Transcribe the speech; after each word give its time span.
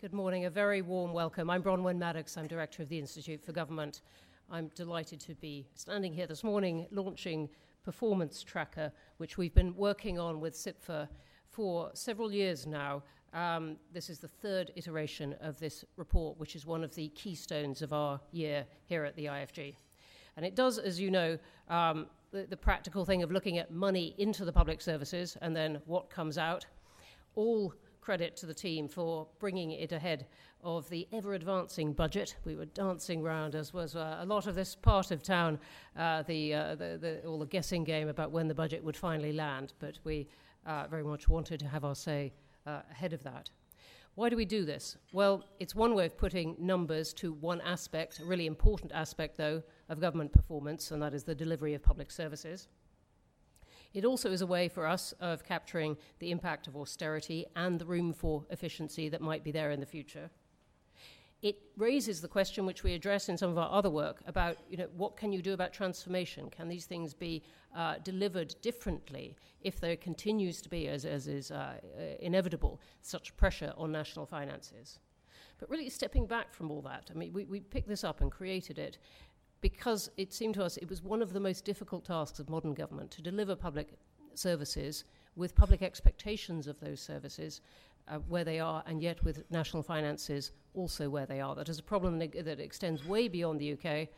Good 0.00 0.14
morning. 0.14 0.46
A 0.46 0.50
very 0.50 0.80
warm 0.80 1.12
welcome. 1.12 1.50
I'm 1.50 1.62
Bronwen 1.62 1.98
Maddox. 1.98 2.38
I'm 2.38 2.46
Director 2.46 2.82
of 2.82 2.88
the 2.88 2.98
Institute 2.98 3.44
for 3.44 3.52
Government. 3.52 4.00
I'm 4.50 4.70
delighted 4.74 5.20
to 5.20 5.34
be 5.34 5.66
standing 5.74 6.14
here 6.14 6.26
this 6.26 6.42
morning 6.42 6.86
launching 6.90 7.50
Performance 7.84 8.42
Tracker, 8.42 8.90
which 9.18 9.36
we've 9.36 9.52
been 9.52 9.76
working 9.76 10.18
on 10.18 10.40
with 10.40 10.54
CIPFA 10.54 11.06
for 11.50 11.90
several 11.92 12.32
years 12.32 12.66
now. 12.66 13.02
Um, 13.34 13.76
this 13.92 14.08
is 14.08 14.20
the 14.20 14.28
third 14.28 14.72
iteration 14.74 15.34
of 15.42 15.60
this 15.60 15.84
report, 15.98 16.38
which 16.40 16.56
is 16.56 16.64
one 16.64 16.82
of 16.82 16.94
the 16.94 17.08
keystones 17.08 17.82
of 17.82 17.92
our 17.92 18.18
year 18.32 18.64
here 18.86 19.04
at 19.04 19.14
the 19.16 19.26
IFG. 19.26 19.74
And 20.38 20.46
it 20.46 20.56
does, 20.56 20.78
as 20.78 20.98
you 20.98 21.10
know, 21.10 21.36
um, 21.68 22.06
the, 22.30 22.46
the 22.48 22.56
practical 22.56 23.04
thing 23.04 23.22
of 23.22 23.30
looking 23.30 23.58
at 23.58 23.70
money 23.70 24.14
into 24.16 24.46
the 24.46 24.52
public 24.52 24.80
services 24.80 25.36
and 25.42 25.54
then 25.54 25.82
what 25.84 26.08
comes 26.08 26.38
out. 26.38 26.64
All 27.34 27.74
credit 28.00 28.36
to 28.36 28.46
the 28.46 28.54
team 28.54 28.88
for 28.88 29.26
bringing 29.38 29.70
it 29.70 29.92
ahead 29.92 30.26
of 30.62 30.88
the 30.90 31.06
ever 31.12 31.34
advancing 31.34 31.92
budget. 31.92 32.36
We 32.44 32.56
were 32.56 32.66
dancing 32.66 33.22
round, 33.22 33.54
as 33.54 33.72
was 33.72 33.96
uh, 33.96 34.18
a 34.20 34.26
lot 34.26 34.46
of 34.46 34.54
this 34.54 34.74
part 34.74 35.10
of 35.10 35.22
town, 35.22 35.58
uh, 35.96 36.22
the, 36.22 36.54
uh, 36.54 36.74
the, 36.74 36.98
the, 37.00 37.26
all 37.26 37.38
the 37.38 37.46
guessing 37.46 37.84
game 37.84 38.08
about 38.08 38.30
when 38.30 38.48
the 38.48 38.54
budget 38.54 38.82
would 38.84 38.96
finally 38.96 39.32
land, 39.32 39.72
but 39.78 39.98
we 40.04 40.28
uh, 40.66 40.86
very 40.88 41.04
much 41.04 41.28
wanted 41.28 41.60
to 41.60 41.66
have 41.66 41.84
our 41.84 41.94
say 41.94 42.32
uh, 42.66 42.80
ahead 42.90 43.12
of 43.12 43.22
that. 43.22 43.50
Why 44.16 44.28
do 44.28 44.36
we 44.36 44.44
do 44.44 44.64
this? 44.64 44.96
Well, 45.12 45.44
it's 45.60 45.74
one 45.74 45.94
way 45.94 46.04
of 46.06 46.18
putting 46.18 46.56
numbers 46.58 47.12
to 47.14 47.32
one 47.32 47.60
aspect, 47.62 48.18
a 48.18 48.24
really 48.24 48.46
important 48.46 48.92
aspect, 48.92 49.36
though, 49.36 49.62
of 49.88 50.00
government 50.00 50.32
performance, 50.32 50.90
and 50.90 51.00
that 51.00 51.14
is 51.14 51.24
the 51.24 51.34
delivery 51.34 51.74
of 51.74 51.82
public 51.82 52.10
services. 52.10 52.68
It 53.92 54.04
also 54.04 54.30
is 54.30 54.40
a 54.40 54.46
way 54.46 54.68
for 54.68 54.86
us 54.86 55.12
of 55.20 55.44
capturing 55.44 55.96
the 56.20 56.30
impact 56.30 56.66
of 56.66 56.76
austerity 56.76 57.46
and 57.56 57.78
the 57.78 57.86
room 57.86 58.12
for 58.12 58.44
efficiency 58.50 59.08
that 59.08 59.20
might 59.20 59.42
be 59.42 59.50
there 59.50 59.70
in 59.70 59.80
the 59.80 59.86
future. 59.86 60.30
It 61.42 61.58
raises 61.76 62.20
the 62.20 62.28
question, 62.28 62.66
which 62.66 62.84
we 62.84 62.92
address 62.92 63.30
in 63.30 63.38
some 63.38 63.50
of 63.50 63.56
our 63.56 63.70
other 63.72 63.88
work, 63.88 64.20
about 64.26 64.58
you 64.68 64.76
know, 64.76 64.88
what 64.94 65.16
can 65.16 65.32
you 65.32 65.40
do 65.40 65.54
about 65.54 65.72
transformation? 65.72 66.50
Can 66.50 66.68
these 66.68 66.84
things 66.84 67.14
be 67.14 67.42
uh, 67.74 67.94
delivered 68.04 68.54
differently 68.60 69.36
if 69.62 69.80
there 69.80 69.96
continues 69.96 70.60
to 70.60 70.68
be, 70.68 70.86
as, 70.88 71.06
as 71.06 71.28
is 71.28 71.50
uh, 71.50 71.54
uh 71.54 72.02
inevitable, 72.20 72.78
such 73.00 73.34
pressure 73.38 73.72
on 73.78 73.90
national 73.90 74.26
finances? 74.26 74.98
But 75.58 75.70
really, 75.70 75.88
stepping 75.88 76.26
back 76.26 76.52
from 76.52 76.70
all 76.70 76.82
that, 76.82 77.10
I 77.10 77.14
mean, 77.14 77.32
we, 77.32 77.44
we 77.44 77.60
picked 77.60 77.88
this 77.88 78.04
up 78.04 78.20
and 78.20 78.30
created 78.30 78.78
it 78.78 78.98
because 79.60 80.10
it 80.16 80.32
seemed 80.32 80.54
to 80.54 80.64
us 80.64 80.76
it 80.78 80.88
was 80.88 81.02
one 81.02 81.22
of 81.22 81.32
the 81.32 81.40
most 81.40 81.64
difficult 81.64 82.04
tasks 82.04 82.38
of 82.38 82.48
modern 82.48 82.74
government 82.74 83.10
to 83.12 83.22
deliver 83.22 83.54
public 83.54 83.94
services 84.34 85.04
with 85.36 85.54
public 85.54 85.82
expectations 85.82 86.66
of 86.66 86.78
those 86.80 87.00
services 87.00 87.60
uh, 88.08 88.18
where 88.28 88.44
they 88.44 88.58
are, 88.58 88.82
and 88.86 89.00
yet 89.00 89.22
with 89.22 89.44
national 89.50 89.82
finances 89.82 90.52
also 90.74 91.08
where 91.08 91.26
they 91.26 91.40
are. 91.40 91.54
That 91.54 91.68
is 91.68 91.78
a 91.78 91.82
problem 91.82 92.18
that, 92.18 92.60
extends 92.60 93.04
way 93.04 93.28
beyond 93.28 93.60
the 93.60 93.72
UK 93.72 94.08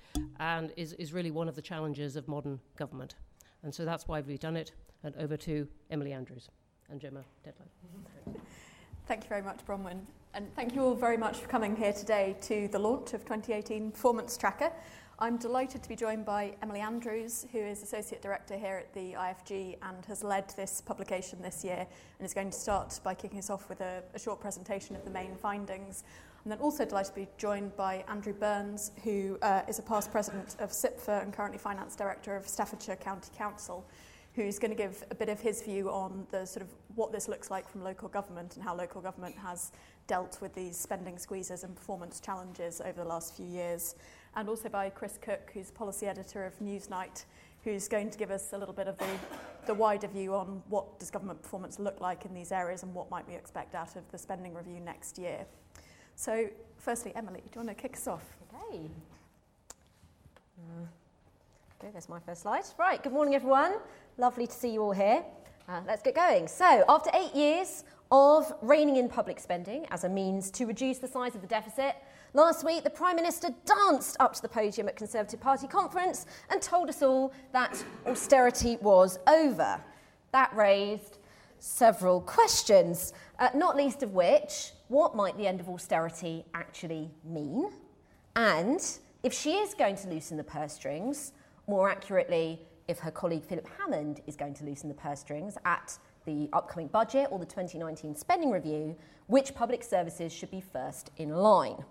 and 0.40 0.72
is, 0.76 0.94
is 0.94 1.12
really 1.12 1.30
one 1.30 1.48
of 1.48 1.54
the 1.54 1.62
challenges 1.62 2.16
of 2.16 2.28
modern 2.28 2.60
government. 2.76 3.16
And 3.62 3.74
so 3.74 3.84
that's 3.84 4.08
why 4.08 4.20
we've 4.20 4.40
done 4.40 4.56
it. 4.56 4.72
And 5.04 5.14
over 5.16 5.36
to 5.38 5.66
Emily 5.90 6.12
Andrews 6.12 6.48
and 6.90 7.00
Gemma 7.00 7.24
Tetlow. 7.44 8.34
Thank 9.06 9.24
you 9.24 9.28
very 9.28 9.42
much, 9.42 9.58
Bronwen. 9.66 10.00
And 10.34 10.54
thank 10.54 10.74
you 10.74 10.82
all 10.82 10.94
very 10.94 11.18
much 11.18 11.38
for 11.38 11.48
coming 11.48 11.76
here 11.76 11.92
today 11.92 12.36
to 12.42 12.66
the 12.68 12.78
launch 12.78 13.12
of 13.12 13.20
2018 13.20 13.90
Performance 13.90 14.38
Tracker. 14.38 14.72
I'm 15.18 15.36
delighted 15.36 15.82
to 15.82 15.88
be 15.88 15.94
joined 15.94 16.24
by 16.24 16.54
Emily 16.62 16.80
Andrews, 16.80 17.46
who 17.52 17.58
is 17.58 17.82
Associate 17.82 18.20
Director 18.20 18.56
here 18.56 18.76
at 18.76 18.92
the 18.94 19.12
IFG 19.12 19.76
and 19.82 20.04
has 20.06 20.24
led 20.24 20.48
this 20.56 20.80
publication 20.80 21.40
this 21.42 21.62
year 21.62 21.86
and 22.18 22.26
is 22.26 22.34
going 22.34 22.50
to 22.50 22.58
start 22.58 22.98
by 23.04 23.14
kicking 23.14 23.38
us 23.38 23.50
off 23.50 23.68
with 23.68 23.80
a, 23.82 24.02
a 24.14 24.18
short 24.18 24.40
presentation 24.40 24.96
of 24.96 25.04
the 25.04 25.10
main 25.10 25.36
findings. 25.36 26.02
I'm 26.44 26.48
then 26.48 26.58
also 26.58 26.84
delighted 26.84 27.14
to 27.14 27.20
be 27.20 27.28
joined 27.36 27.76
by 27.76 28.04
Andrew 28.08 28.32
Burns, 28.32 28.90
who 29.04 29.38
uh, 29.42 29.62
is 29.68 29.78
a 29.78 29.82
past 29.82 30.10
president 30.10 30.56
of 30.58 30.70
CIPFA 30.70 31.22
and 31.22 31.32
currently 31.32 31.58
finance 31.58 31.94
director 31.94 32.34
of 32.34 32.48
Staffordshire 32.48 32.96
County 32.96 33.30
Council, 33.36 33.86
who's 34.34 34.58
going 34.58 34.70
to 34.70 34.76
give 34.76 35.04
a 35.10 35.14
bit 35.14 35.28
of 35.28 35.38
his 35.40 35.62
view 35.62 35.90
on 35.90 36.26
the 36.30 36.46
sort 36.46 36.62
of 36.62 36.72
what 36.94 37.12
this 37.12 37.28
looks 37.28 37.50
like 37.50 37.68
from 37.68 37.84
local 37.84 38.08
government 38.08 38.56
and 38.56 38.64
how 38.64 38.74
local 38.74 39.00
government 39.00 39.36
has 39.36 39.72
dealt 40.06 40.40
with 40.40 40.54
these 40.54 40.76
spending 40.76 41.18
squeezes 41.18 41.64
and 41.64 41.76
performance 41.76 42.18
challenges 42.18 42.80
over 42.80 43.02
the 43.02 43.08
last 43.08 43.36
few 43.36 43.46
years 43.46 43.94
and 44.36 44.48
also 44.48 44.68
by 44.68 44.90
Chris 44.90 45.18
Cook, 45.20 45.50
who's 45.52 45.70
policy 45.70 46.06
editor 46.06 46.44
of 46.44 46.58
Newsnight, 46.60 47.24
who's 47.64 47.88
going 47.88 48.10
to 48.10 48.18
give 48.18 48.30
us 48.30 48.52
a 48.52 48.58
little 48.58 48.74
bit 48.74 48.88
of 48.88 48.98
the, 48.98 49.06
the 49.66 49.74
wider 49.74 50.08
view 50.08 50.34
on 50.34 50.62
what 50.68 50.98
does 50.98 51.10
government 51.10 51.42
performance 51.42 51.78
look 51.78 52.00
like 52.00 52.24
in 52.24 52.34
these 52.34 52.50
areas 52.50 52.82
and 52.82 52.92
what 52.94 53.10
might 53.10 53.26
we 53.28 53.34
expect 53.34 53.74
out 53.74 53.94
of 53.96 54.10
the 54.10 54.18
spending 54.18 54.54
review 54.54 54.80
next 54.80 55.18
year. 55.18 55.44
So, 56.16 56.48
firstly, 56.76 57.12
Emily, 57.14 57.40
do 57.40 57.60
you 57.60 57.66
want 57.66 57.76
to 57.76 57.82
kick 57.82 57.96
us 57.96 58.06
off? 58.08 58.24
Okay. 58.48 58.88
Uh, 60.58 60.86
okay, 61.78 61.92
there's 61.92 62.08
my 62.08 62.20
first 62.20 62.42
slide. 62.42 62.64
Right, 62.78 63.02
good 63.02 63.12
morning, 63.12 63.34
everyone. 63.34 63.74
Lovely 64.18 64.46
to 64.46 64.52
see 64.52 64.72
you 64.72 64.82
all 64.82 64.92
here. 64.92 65.24
Uh, 65.68 65.80
let's 65.86 66.02
get 66.02 66.14
going. 66.14 66.48
So, 66.48 66.84
after 66.88 67.10
eight 67.14 67.34
years 67.34 67.84
of 68.10 68.52
reining 68.60 68.96
in 68.96 69.08
public 69.08 69.40
spending 69.40 69.86
as 69.90 70.04
a 70.04 70.08
means 70.08 70.50
to 70.50 70.66
reduce 70.66 70.98
the 70.98 71.08
size 71.08 71.34
of 71.34 71.40
the 71.40 71.46
deficit, 71.46 71.96
Last 72.34 72.64
week, 72.64 72.82
the 72.82 72.88
Prime 72.88 73.16
Minister 73.16 73.50
danced 73.66 74.16
up 74.18 74.32
to 74.32 74.40
the 74.40 74.48
podium 74.48 74.88
at 74.88 74.96
Conservative 74.96 75.38
Party 75.38 75.66
conference 75.66 76.24
and 76.48 76.62
told 76.62 76.88
us 76.88 77.02
all 77.02 77.30
that 77.52 77.84
austerity 78.06 78.78
was 78.80 79.18
over. 79.26 79.78
That 80.30 80.50
raised 80.56 81.18
several 81.58 82.22
questions, 82.22 83.12
uh, 83.38 83.50
not 83.54 83.76
least 83.76 84.02
of 84.02 84.14
which, 84.14 84.72
what 84.88 85.14
might 85.14 85.36
the 85.36 85.46
end 85.46 85.60
of 85.60 85.68
austerity 85.68 86.46
actually 86.54 87.10
mean? 87.22 87.70
And 88.34 88.80
if 89.22 89.34
she 89.34 89.56
is 89.56 89.74
going 89.74 89.96
to 89.96 90.08
loosen 90.08 90.38
the 90.38 90.44
purse 90.44 90.72
strings, 90.72 91.32
more 91.66 91.90
accurately, 91.90 92.62
if 92.88 92.98
her 93.00 93.10
colleague 93.10 93.44
Philip 93.44 93.68
Hammond 93.78 94.22
is 94.26 94.36
going 94.36 94.54
to 94.54 94.64
loosen 94.64 94.88
the 94.88 94.94
purse 94.94 95.20
strings 95.20 95.58
at 95.66 95.98
the 96.24 96.48
upcoming 96.54 96.86
budget 96.86 97.28
or 97.30 97.38
the 97.38 97.44
2019 97.44 98.16
spending 98.16 98.50
review, 98.50 98.96
which 99.26 99.54
public 99.54 99.82
services 99.82 100.32
should 100.32 100.50
be 100.50 100.62
first 100.62 101.10
in 101.18 101.28
line? 101.28 101.84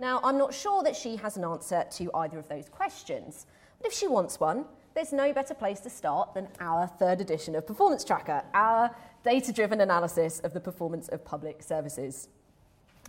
Now, 0.00 0.18
I'm 0.24 0.38
not 0.38 0.54
sure 0.54 0.82
that 0.82 0.96
she 0.96 1.16
has 1.16 1.36
an 1.36 1.44
answer 1.44 1.84
to 1.98 2.10
either 2.14 2.38
of 2.38 2.48
those 2.48 2.70
questions, 2.70 3.44
but 3.78 3.88
if 3.88 3.92
she 3.92 4.08
wants 4.08 4.40
one, 4.40 4.64
there's 4.94 5.12
no 5.12 5.30
better 5.34 5.52
place 5.52 5.78
to 5.80 5.90
start 5.90 6.32
than 6.32 6.48
our 6.58 6.86
third 6.86 7.20
edition 7.20 7.54
of 7.54 7.66
Performance 7.66 8.02
Tracker, 8.02 8.42
our 8.54 8.96
data 9.22 9.52
driven 9.52 9.82
analysis 9.82 10.40
of 10.40 10.54
the 10.54 10.60
performance 10.60 11.08
of 11.08 11.22
public 11.22 11.62
services. 11.62 12.28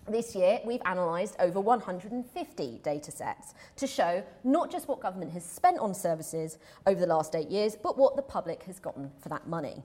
This 0.10 0.36
year, 0.36 0.60
we've 0.66 0.82
analysed 0.86 1.38
over 1.40 1.62
150 1.62 2.80
data 2.84 3.12
sets 3.12 3.54
to 3.78 3.88
show 3.88 4.22
not 4.44 4.70
just 4.70 4.90
what 4.90 5.00
government 5.00 5.32
has 5.32 5.46
spent 5.46 5.80
on 5.80 5.94
services 5.94 6.58
over 6.86 7.00
the 7.00 7.08
last 7.08 7.36
eight 7.36 7.50
years, 7.50 7.74
but 7.82 7.98
what 7.98 8.18
the 8.18 8.22
public 8.22 8.64
has 8.64 8.80
gotten 8.80 9.12
for 9.22 9.30
that 9.30 9.48
money. 9.48 9.82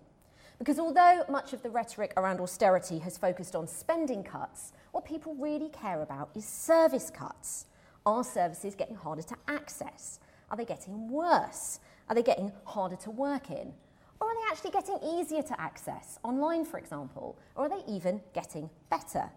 Because 0.58 0.78
although 0.78 1.22
much 1.28 1.52
of 1.52 1.62
the 1.62 1.70
rhetoric 1.70 2.14
around 2.16 2.40
austerity 2.40 2.98
has 3.00 3.18
focused 3.18 3.54
on 3.54 3.66
spending 3.66 4.22
cuts, 4.24 4.72
what 4.92 5.04
people 5.04 5.34
really 5.34 5.68
care 5.68 6.00
about 6.02 6.30
is 6.34 6.46
service 6.46 7.10
cuts. 7.10 7.66
Are 8.06 8.24
services 8.24 8.74
getting 8.74 8.96
harder 8.96 9.22
to 9.22 9.36
access? 9.48 10.20
Are 10.50 10.56
they 10.56 10.64
getting 10.64 11.10
worse? 11.10 11.80
Are 12.08 12.14
they 12.14 12.22
getting 12.22 12.52
harder 12.64 12.96
to 12.96 13.10
work 13.10 13.50
in? 13.50 13.72
Or 14.20 14.28
are 14.28 14.34
they 14.34 14.50
actually 14.50 14.70
getting 14.70 14.98
easier 15.02 15.42
to 15.42 15.60
access, 15.60 16.18
online 16.22 16.64
for 16.64 16.78
example? 16.78 17.38
Or 17.54 17.66
are 17.66 17.68
they 17.68 17.82
even 17.92 18.22
getting 18.32 18.70
better? 18.88 19.28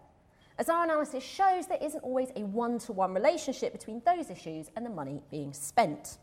As 0.58 0.68
our 0.68 0.84
analysis 0.84 1.24
shows, 1.24 1.66
there 1.66 1.78
isn't 1.82 2.02
always 2.02 2.30
a 2.36 2.44
one 2.44 2.78
to 2.80 2.92
one 2.92 3.12
relationship 3.12 3.72
between 3.72 4.00
those 4.06 4.30
issues 4.30 4.70
and 4.76 4.86
the 4.86 4.90
money 4.90 5.22
being 5.30 5.52
spent. 5.52 6.18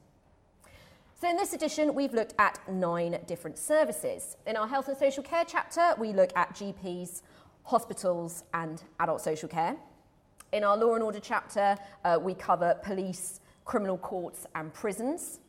So, 1.19 1.27
in 1.27 1.35
this 1.35 1.53
edition, 1.53 1.95
we've 1.95 2.13
looked 2.13 2.35
at 2.37 2.59
nine 2.71 3.17
different 3.25 3.57
services. 3.57 4.37
In 4.45 4.55
our 4.55 4.67
health 4.67 4.87
and 4.87 4.95
social 4.95 5.23
care 5.23 5.45
chapter, 5.47 5.95
we 5.97 6.13
look 6.13 6.29
at 6.35 6.53
GPs, 6.53 7.23
hospitals, 7.63 8.43
and 8.53 8.83
adult 8.99 9.21
social 9.21 9.49
care. 9.49 9.77
In 10.51 10.63
our 10.63 10.77
law 10.77 10.93
and 10.93 11.03
order 11.03 11.19
chapter, 11.19 11.75
uh, 12.05 12.19
we 12.21 12.35
cover 12.35 12.75
police, 12.83 13.39
criminal 13.65 13.97
courts, 13.97 14.45
and 14.53 14.71
prisons. 14.71 15.39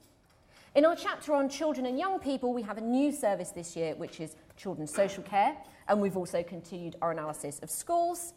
In 0.75 0.87
our 0.87 0.97
chapter 0.97 1.35
on 1.35 1.51
children 1.51 1.85
and 1.85 1.99
young 1.99 2.19
people, 2.19 2.55
we 2.55 2.63
have 2.63 2.79
a 2.79 2.83
new 2.83 3.13
service 3.13 3.51
this 3.51 3.77
year, 3.77 3.95
which 3.97 4.21
is 4.21 4.37
children's 4.59 4.93
social 4.93 5.23
care, 5.23 5.57
and 5.89 6.01
we've 6.01 6.17
also 6.17 6.43
continued 6.43 6.97
our 7.01 7.13
analysis 7.13 7.61
of 7.61 7.71
schools. 7.71 8.35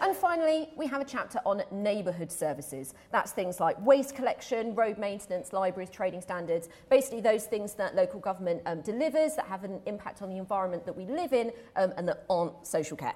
And 0.00 0.14
finally, 0.14 0.70
we 0.76 0.86
have 0.86 1.00
a 1.00 1.04
chapter 1.04 1.40
on 1.44 1.62
neighbourhood 1.72 2.30
services. 2.30 2.94
That's 3.10 3.32
things 3.32 3.58
like 3.58 3.80
waste 3.84 4.14
collection, 4.14 4.74
road 4.74 4.98
maintenance, 4.98 5.52
libraries, 5.52 5.90
trading 5.90 6.20
standards, 6.20 6.68
basically 6.90 7.20
those 7.20 7.46
things 7.46 7.74
that 7.74 7.96
local 7.96 8.20
government 8.20 8.62
um, 8.66 8.82
delivers 8.82 9.34
that 9.34 9.46
have 9.46 9.64
an 9.64 9.80
impact 9.86 10.22
on 10.22 10.28
the 10.28 10.36
environment 10.36 10.84
that 10.86 10.96
we 10.96 11.06
live 11.06 11.32
in 11.32 11.50
um, 11.76 11.92
and 11.96 12.06
that 12.06 12.24
aren't 12.28 12.66
social 12.66 12.96
care. 12.96 13.14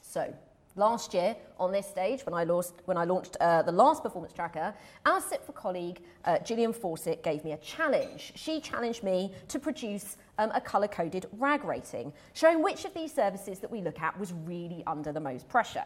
So, 0.00 0.32
Last 0.74 1.12
year, 1.12 1.36
on 1.60 1.70
this 1.70 1.86
stage, 1.86 2.24
when 2.24 2.32
I 2.32 2.44
launched, 2.44 2.72
when 2.86 2.96
I 2.96 3.04
launched 3.04 3.36
uh, 3.40 3.60
the 3.60 3.72
last 3.72 4.02
performance 4.02 4.32
tracker, 4.32 4.72
our 5.04 5.20
CIPFA 5.20 5.54
colleague, 5.54 6.00
uh, 6.24 6.38
Gillian 6.38 6.72
Fawcett, 6.72 7.22
gave 7.22 7.44
me 7.44 7.52
a 7.52 7.58
challenge. 7.58 8.32
She 8.36 8.58
challenged 8.58 9.02
me 9.02 9.32
to 9.48 9.58
produce 9.58 10.16
um, 10.38 10.50
a 10.54 10.60
colour 10.62 10.88
coded 10.88 11.26
RAG 11.32 11.64
rating, 11.64 12.10
showing 12.32 12.62
which 12.62 12.86
of 12.86 12.94
these 12.94 13.12
services 13.12 13.58
that 13.58 13.70
we 13.70 13.82
look 13.82 14.00
at 14.00 14.18
was 14.18 14.32
really 14.32 14.82
under 14.86 15.12
the 15.12 15.20
most 15.20 15.46
pressure. 15.46 15.84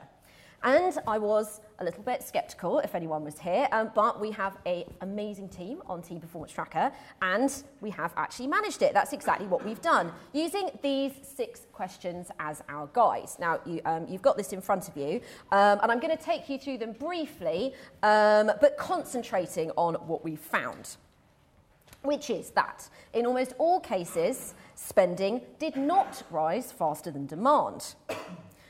And 0.62 0.98
I 1.06 1.18
was 1.18 1.60
a 1.78 1.84
little 1.84 2.02
bit 2.02 2.22
sceptical 2.22 2.78
if 2.80 2.94
anyone 2.94 3.22
was 3.22 3.38
here, 3.38 3.68
um, 3.72 3.90
but 3.94 4.20
we 4.20 4.30
have 4.32 4.56
an 4.66 4.84
amazing 5.00 5.48
team 5.48 5.82
on 5.86 6.02
Team 6.02 6.20
Performance 6.20 6.52
Tracker, 6.52 6.90
and 7.22 7.62
we 7.80 7.90
have 7.90 8.12
actually 8.16 8.46
managed 8.48 8.82
it. 8.82 8.94
That's 8.94 9.12
exactly 9.12 9.46
what 9.46 9.64
we've 9.64 9.80
done, 9.80 10.12
using 10.32 10.70
these 10.82 11.12
six 11.22 11.66
questions 11.72 12.30
as 12.40 12.62
our 12.68 12.88
guides. 12.92 13.38
Now, 13.38 13.60
you, 13.66 13.80
um, 13.84 14.06
you've 14.08 14.22
got 14.22 14.36
this 14.36 14.52
in 14.52 14.60
front 14.60 14.88
of 14.88 14.96
you, 14.96 15.20
um, 15.52 15.78
and 15.82 15.92
I'm 15.92 16.00
going 16.00 16.16
to 16.16 16.22
take 16.22 16.48
you 16.48 16.58
through 16.58 16.78
them 16.78 16.92
briefly, 16.92 17.74
um, 18.02 18.50
but 18.60 18.76
concentrating 18.78 19.70
on 19.76 19.94
what 20.06 20.24
we've 20.24 20.40
found, 20.40 20.96
which 22.02 22.30
is 22.30 22.50
that 22.50 22.88
in 23.12 23.26
almost 23.26 23.52
all 23.58 23.80
cases, 23.80 24.54
spending 24.74 25.42
did 25.58 25.76
not 25.76 26.22
rise 26.30 26.72
faster 26.72 27.10
than 27.10 27.26
demand 27.26 27.94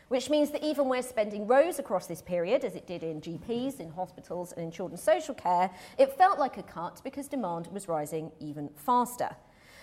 which 0.08 0.30
means 0.30 0.50
that 0.50 0.62
even 0.62 0.88
where 0.88 1.02
spending 1.02 1.46
rose 1.46 1.78
across 1.78 2.06
this 2.06 2.22
period, 2.22 2.64
as 2.64 2.74
it 2.74 2.86
did 2.86 3.02
in 3.02 3.20
GPs, 3.20 3.80
in 3.80 3.90
hospitals, 3.90 4.52
and 4.52 4.64
in 4.64 4.70
children's 4.70 5.02
social 5.02 5.34
care, 5.34 5.70
it 5.98 6.16
felt 6.16 6.38
like 6.38 6.56
a 6.58 6.62
cut 6.62 7.00
because 7.02 7.28
demand 7.28 7.66
was 7.68 7.88
rising 7.88 8.30
even 8.40 8.68
faster. 8.76 9.30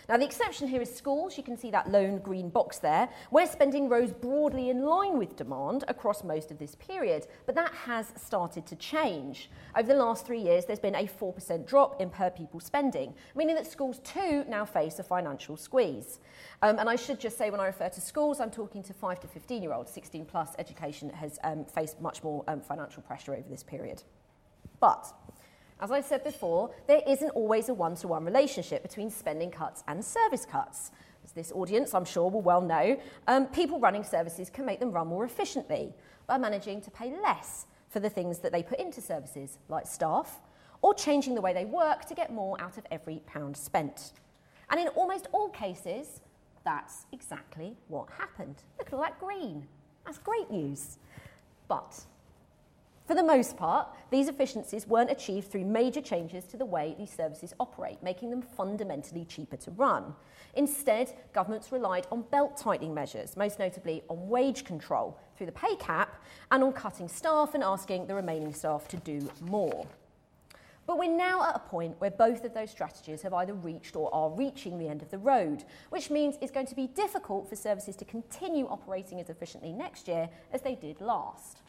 Now, 0.10 0.18
the 0.18 0.26
exception 0.26 0.68
here 0.68 0.82
is 0.82 0.94
schools. 0.94 1.38
You 1.38 1.44
can 1.44 1.58
see 1.58 1.72
that 1.72 1.90
lone 1.90 2.20
green 2.20 2.50
box 2.50 2.80
there, 2.80 3.08
where 3.30 3.48
spending 3.48 3.88
rose 3.88 4.12
broadly 4.12 4.70
in 4.70 4.84
line 4.84 5.18
with 5.18 5.36
demand 5.36 5.86
across 5.88 6.24
most 6.24 6.52
of 6.52 6.60
this 6.60 6.76
period. 6.76 7.28
But 7.46 7.56
that 7.56 7.72
has 7.74 8.12
started 8.16 8.66
to 8.68 8.76
change. 8.76 9.50
Over 9.78 9.88
the 9.88 10.00
last 10.00 10.26
three 10.26 10.42
years, 10.42 10.66
there's 10.66 10.80
been 10.80 10.96
a 10.96 11.08
4% 11.08 11.66
drop 11.66 12.02
in 12.02 12.10
per 12.10 12.30
pupil 12.30 12.60
spending, 12.60 13.14
meaning 13.36 13.56
that 13.56 13.68
schools 13.68 14.00
too 14.00 14.44
now 14.48 14.66
face 14.66 15.00
a 15.00 15.04
financial 15.04 15.56
squeeze. 15.56 16.20
Um, 16.62 16.80
and 16.80 16.90
I 16.90 16.96
should 16.96 17.20
just 17.20 17.38
say, 17.38 17.50
when 17.50 17.60
I 17.60 17.68
refer 17.68 17.90
to 17.90 18.02
schools, 18.02 18.40
I'm 18.40 18.52
talking 18.52 18.84
to 18.84 18.94
5 18.94 19.20
to 19.22 19.28
15 19.28 19.62
year 19.62 19.74
olds. 19.74 19.92
16 19.92 20.26
plus 20.26 20.56
education 20.60 21.10
has 21.12 21.40
um, 21.44 21.66
faced 21.66 22.02
much 22.02 22.24
more 22.24 22.44
um, 22.48 22.62
financial 22.62 23.04
pressure 23.04 23.34
over 23.34 23.48
this 23.50 23.64
period. 23.64 24.04
But 24.80 25.14
as 25.80 25.92
I 25.92 26.02
said 26.02 26.24
before, 26.24 26.72
there 26.88 27.02
isn't 27.08 27.30
always 27.32 27.70
a 27.70 27.74
one 27.74 27.96
to 27.98 28.08
one 28.08 28.26
relationship 28.26 28.84
between 28.84 29.10
spending 29.10 29.52
cuts 29.52 29.84
and 29.88 30.04
service 30.04 30.46
cuts. 30.46 30.92
As 31.24 31.32
this 31.32 31.52
audience, 31.54 31.94
I'm 31.94 32.06
sure, 32.06 32.30
will 32.30 32.42
well 32.42 32.62
know, 32.62 33.00
um, 33.28 33.48
people 33.48 33.80
running 33.80 34.04
services 34.04 34.50
can 34.50 34.66
make 34.66 34.80
them 34.80 34.92
run 34.92 35.08
more 35.08 35.26
efficiently 35.26 35.94
by 36.28 36.38
managing 36.38 36.82
to 36.82 36.92
pay 36.92 37.14
less 37.22 37.66
for 37.90 38.00
the 38.00 38.10
things 38.10 38.40
that 38.40 38.52
they 38.52 38.64
put 38.64 38.80
into 38.80 39.02
services, 39.02 39.58
like 39.70 39.88
staff, 39.88 40.42
or 40.82 40.94
changing 40.94 41.36
the 41.36 41.42
way 41.42 41.54
they 41.54 41.66
work 41.66 42.06
to 42.06 42.14
get 42.14 42.32
more 42.32 42.60
out 42.62 42.78
of 42.78 42.86
every 42.92 43.22
pound 43.26 43.56
spent. 43.56 44.14
And 44.70 44.80
in 44.80 44.88
almost 44.90 45.28
all 45.32 45.50
cases, 45.50 46.22
that's 46.66 47.06
exactly 47.12 47.76
what 47.88 48.10
happened. 48.18 48.56
Look 48.78 48.88
at 48.88 48.94
all 48.94 49.02
that 49.02 49.20
green. 49.20 49.68
That's 50.06 50.18
great 50.18 50.50
news. 50.50 50.98
But 51.68 52.06
for 53.06 53.16
the 53.16 53.24
most 53.24 53.58
part, 53.58 53.90
these 54.12 54.30
efficiencies 54.30 54.88
weren't 54.88 55.12
achieved 55.12 55.52
through 55.52 55.66
major 55.66 56.02
changes 56.02 56.46
to 56.46 56.58
the 56.58 56.66
way 56.66 56.96
these 56.98 57.12
services 57.12 57.54
operate, 57.60 58.02
making 58.02 58.30
them 58.30 58.42
fundamentally 58.42 59.26
cheaper 59.26 59.58
to 59.58 59.72
run. 59.72 60.16
Instead, 60.54 61.14
governments 61.34 61.72
relied 61.72 62.08
on 62.12 62.22
belt 62.32 62.56
tightening 62.56 62.94
measures, 62.94 63.36
most 63.36 63.60
notably 63.60 64.04
on 64.08 64.30
wage 64.30 64.64
control 64.64 65.20
through 65.36 65.48
the 65.48 65.52
pay 65.52 65.76
cap 65.76 66.24
and 66.52 66.64
on 66.64 66.72
cutting 66.72 67.10
staff 67.10 67.54
and 67.56 67.64
asking 67.64 68.08
the 68.08 68.16
remaining 68.16 68.54
staff 68.54 68.88
to 68.88 68.98
do 68.98 69.30
more. 69.42 69.86
But 70.86 70.98
we're 70.98 71.16
now 71.16 71.44
at 71.44 71.56
a 71.56 71.60
point 71.60 72.00
where 72.00 72.12
both 72.12 72.44
of 72.44 72.54
those 72.54 72.70
strategies 72.70 73.22
have 73.22 73.34
either 73.34 73.54
reached 73.54 73.96
or 73.96 74.14
are 74.14 74.30
reaching 74.30 74.78
the 74.78 74.90
end 74.90 75.02
of 75.02 75.10
the 75.10 75.18
road, 75.18 75.64
which 75.90 76.10
means 76.10 76.36
it's 76.42 76.52
going 76.52 76.68
to 76.68 76.76
be 76.76 76.88
difficult 76.88 77.50
for 77.50 77.56
services 77.56 77.96
to 77.98 78.06
continue 78.06 78.68
operating 78.68 79.20
as 79.20 79.30
efficiently 79.30 79.72
next 79.72 80.08
year 80.08 80.30
as 80.52 80.62
they 80.62 80.76
did 80.76 81.00
last. 81.00 81.60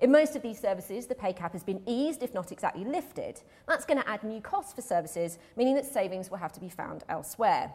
In 0.00 0.10
most 0.10 0.36
of 0.36 0.42
these 0.42 0.58
services, 0.58 1.06
the 1.06 1.14
pay 1.14 1.32
cap 1.32 1.52
has 1.52 1.62
been 1.62 1.82
eased, 1.86 2.22
if 2.22 2.34
not 2.34 2.52
exactly 2.52 2.84
lifted. 2.84 3.40
That's 3.68 3.84
going 3.84 4.02
to 4.02 4.08
add 4.08 4.24
new 4.24 4.40
costs 4.40 4.72
for 4.72 4.82
services, 4.82 5.38
meaning 5.56 5.74
that 5.76 5.86
savings 5.86 6.30
will 6.30 6.38
have 6.38 6.52
to 6.52 6.60
be 6.60 6.68
found 6.68 7.04
elsewhere. 7.08 7.72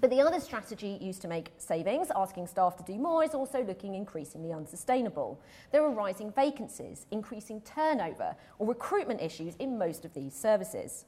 But 0.00 0.10
the 0.10 0.20
other 0.20 0.38
strategy 0.38 0.96
used 1.00 1.22
to 1.22 1.28
make 1.28 1.50
savings, 1.58 2.12
asking 2.14 2.46
staff 2.46 2.76
to 2.76 2.84
do 2.84 2.98
more, 2.98 3.24
is 3.24 3.34
also 3.34 3.64
looking 3.64 3.94
increasingly 3.94 4.52
unsustainable. 4.52 5.40
There 5.72 5.82
are 5.82 5.90
rising 5.90 6.30
vacancies, 6.30 7.06
increasing 7.10 7.60
turnover, 7.62 8.36
or 8.58 8.68
recruitment 8.68 9.20
issues 9.20 9.56
in 9.56 9.76
most 9.76 10.04
of 10.04 10.14
these 10.14 10.34
services. 10.34 11.04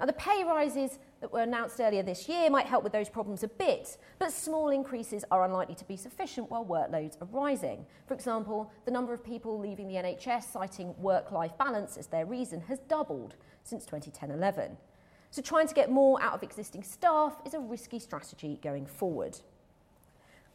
Now, 0.00 0.06
the 0.06 0.12
pay 0.14 0.42
rises 0.44 0.98
that 1.20 1.32
were 1.32 1.42
announced 1.42 1.80
earlier 1.80 2.02
this 2.02 2.28
year 2.28 2.50
might 2.50 2.66
help 2.66 2.82
with 2.82 2.92
those 2.92 3.08
problems 3.08 3.44
a 3.44 3.48
bit, 3.48 3.96
but 4.18 4.32
small 4.32 4.70
increases 4.70 5.24
are 5.30 5.44
unlikely 5.44 5.76
to 5.76 5.84
be 5.84 5.96
sufficient 5.96 6.50
while 6.50 6.64
workloads 6.64 7.20
are 7.22 7.28
rising. 7.30 7.86
For 8.06 8.14
example, 8.14 8.72
the 8.84 8.90
number 8.90 9.14
of 9.14 9.24
people 9.24 9.58
leaving 9.58 9.86
the 9.86 9.94
NHS 9.94 10.52
citing 10.52 10.94
work 10.98 11.30
life 11.30 11.56
balance 11.58 11.96
as 11.96 12.08
their 12.08 12.26
reason 12.26 12.60
has 12.62 12.80
doubled 12.80 13.36
since 13.62 13.84
2010 13.84 14.32
11. 14.32 14.76
So, 15.30 15.42
trying 15.42 15.68
to 15.68 15.74
get 15.74 15.90
more 15.90 16.20
out 16.22 16.34
of 16.34 16.42
existing 16.42 16.82
staff 16.82 17.36
is 17.46 17.54
a 17.54 17.60
risky 17.60 17.98
strategy 17.98 18.58
going 18.62 18.86
forward. 18.86 19.38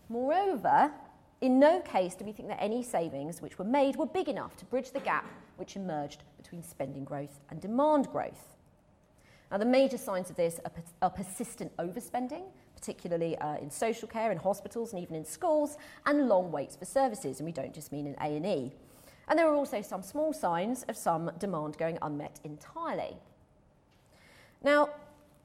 Moreover, 0.09 0.91
in 1.41 1.59
no 1.59 1.79
case 1.79 2.15
do 2.15 2.25
we 2.25 2.33
think 2.33 2.49
that 2.49 2.61
any 2.61 2.83
savings 2.83 3.41
which 3.41 3.57
were 3.57 3.65
made 3.65 3.95
were 3.95 4.05
big 4.05 4.27
enough 4.27 4.57
to 4.57 4.65
bridge 4.65 4.91
the 4.91 4.99
gap 4.99 5.25
which 5.55 5.75
emerged 5.75 6.23
between 6.37 6.63
spending 6.63 7.03
growth 7.03 7.39
and 7.49 7.61
demand 7.61 8.09
growth. 8.09 8.55
Now, 9.51 9.57
the 9.57 9.65
major 9.65 9.97
signs 9.97 10.29
of 10.29 10.35
this 10.35 10.59
are, 10.63 10.71
are 11.01 11.09
persistent 11.09 11.75
overspending, 11.77 12.43
particularly 12.75 13.37
uh, 13.37 13.57
in 13.57 13.71
social 13.71 14.07
care, 14.07 14.31
in 14.31 14.37
hospitals, 14.37 14.93
and 14.93 15.01
even 15.01 15.15
in 15.15 15.25
schools, 15.25 15.77
and 16.05 16.27
long 16.27 16.51
waits 16.51 16.75
for 16.75 16.85
services, 16.85 17.39
and 17.39 17.45
we 17.45 17.51
don't 17.51 17.73
just 17.73 17.91
mean 17.91 18.05
in 18.05 18.15
A&E. 18.21 18.71
And 19.27 19.37
there 19.37 19.47
are 19.47 19.55
also 19.55 19.81
some 19.81 20.01
small 20.01 20.33
signs 20.33 20.83
of 20.83 20.97
some 20.97 21.31
demand 21.39 21.77
going 21.77 21.97
unmet 22.01 22.39
entirely. 22.43 23.17
Now, 24.63 24.89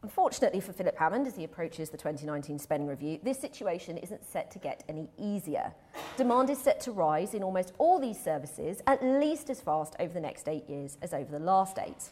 unfortunately 0.03 0.61
for 0.61 0.73
Philip 0.73 0.99
Hammond, 0.99 1.27
as 1.27 1.37
he 1.37 1.45
approaches 1.45 1.91
the 1.91 1.97
2019 1.97 2.59
spending 2.59 2.89
review, 2.89 3.19
this 3.23 3.39
situation 3.39 3.97
isn't 3.99 4.25
set 4.25 4.51
to 4.53 4.59
get 4.59 4.85
any 4.89 5.09
easier. 5.19 5.73
Demand 6.17 6.51
is 6.51 6.59
set 6.59 6.81
to 6.81 6.93
rise 6.93 7.35
in 7.35 7.43
almost 7.43 7.73
all 7.79 7.99
these 7.99 8.23
services 8.23 8.83
at 8.87 9.03
least 9.03 9.51
as 9.51 9.61
fast 9.61 9.95
over 9.99 10.12
the 10.12 10.21
next 10.21 10.49
eight 10.49 10.69
years 10.69 10.99
as 11.03 11.12
over 11.15 11.31
the 11.31 11.45
last 11.45 11.79
eight. 11.79 12.11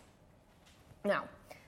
Now, 1.05 1.25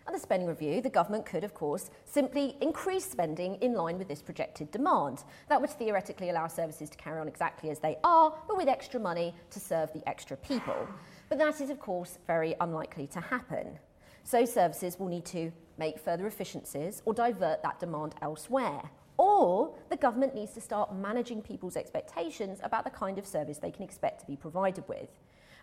at 0.06 0.12
the 0.12 0.20
spending 0.20 0.48
review, 0.48 0.82
the 0.82 0.90
government 0.90 1.24
could, 1.24 1.44
of 1.44 1.54
course, 1.54 1.90
simply 2.04 2.56
increase 2.60 3.10
spending 3.10 3.54
in 3.62 3.72
line 3.72 3.96
with 3.96 4.06
this 4.06 4.20
projected 4.20 4.70
demand. 4.70 5.24
That 5.48 5.60
would 5.60 5.70
theoretically 5.70 6.28
allow 6.28 6.46
services 6.46 6.90
to 6.90 6.98
carry 6.98 7.20
on 7.20 7.28
exactly 7.28 7.70
as 7.70 7.78
they 7.78 7.96
are, 8.04 8.34
but 8.46 8.56
with 8.58 8.68
extra 8.68 9.00
money 9.00 9.34
to 9.50 9.60
serve 9.60 9.92
the 9.94 10.06
extra 10.06 10.36
people. 10.36 10.86
But 11.30 11.38
that 11.38 11.60
is, 11.60 11.70
of 11.70 11.80
course, 11.80 12.18
very 12.26 12.54
unlikely 12.60 13.06
to 13.08 13.20
happen. 13.20 13.78
So 14.24 14.44
services 14.44 14.98
will 14.98 15.08
need 15.08 15.24
to 15.26 15.50
make 15.78 15.98
further 15.98 16.26
efficiencies 16.26 17.02
or 17.06 17.14
divert 17.14 17.62
that 17.62 17.80
demand 17.80 18.14
elsewhere. 18.20 18.82
Or 19.16 19.74
the 19.90 19.96
government 19.96 20.34
needs 20.34 20.52
to 20.52 20.60
start 20.60 20.94
managing 20.94 21.40
people's 21.40 21.76
expectations 21.76 22.58
about 22.62 22.84
the 22.84 22.90
kind 22.90 23.18
of 23.18 23.26
service 23.26 23.58
they 23.58 23.70
can 23.70 23.84
expect 23.84 24.20
to 24.20 24.26
be 24.26 24.36
provided 24.36 24.84
with. 24.88 25.08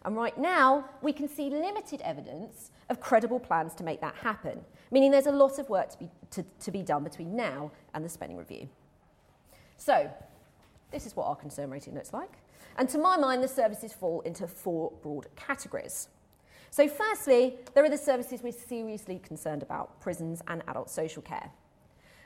And 0.04 0.16
right 0.16 0.38
now, 0.38 0.86
we 1.02 1.14
can 1.14 1.28
see 1.28 1.50
limited 1.50 2.02
evidence 2.02 2.72
of 2.90 3.00
credible 3.00 3.40
plans 3.40 3.76
to 3.76 3.84
make 3.84 4.02
that 4.02 4.16
happen, 4.16 4.62
meaning 4.90 5.12
there's 5.12 5.28
a 5.28 5.32
lot 5.32 5.60
of 5.60 5.70
work 5.70 5.90
to 5.92 5.98
be, 6.00 6.10
to, 6.32 6.46
to 6.60 6.72
be 6.72 6.82
done 6.82 7.04
between 7.04 7.36
now 7.36 7.72
and 7.94 8.04
the 8.04 8.10
spending 8.10 8.38
review. 8.38 8.68
So, 9.78 10.12
this 10.92 11.06
is 11.06 11.16
what 11.16 11.28
our 11.28 11.36
concern 11.36 11.70
rating 11.70 11.94
looks 11.94 12.14
like. 12.14 12.32
And 12.78 12.90
to 12.90 12.98
my 12.98 13.18
mind, 13.18 13.44
the 13.44 13.48
services 13.48 13.94
fall 13.94 14.22
into 14.22 14.48
four 14.48 14.92
broad 15.02 15.28
categories. 15.36 16.10
So, 16.72 16.88
firstly, 16.88 17.58
there 17.74 17.84
are 17.84 17.90
the 17.90 17.98
services 17.98 18.42
we're 18.42 18.54
seriously 18.54 19.20
concerned 19.20 19.62
about 19.62 20.00
prisons 20.00 20.42
and 20.48 20.64
adult 20.68 20.90
social 20.90 21.22
care. 21.22 21.52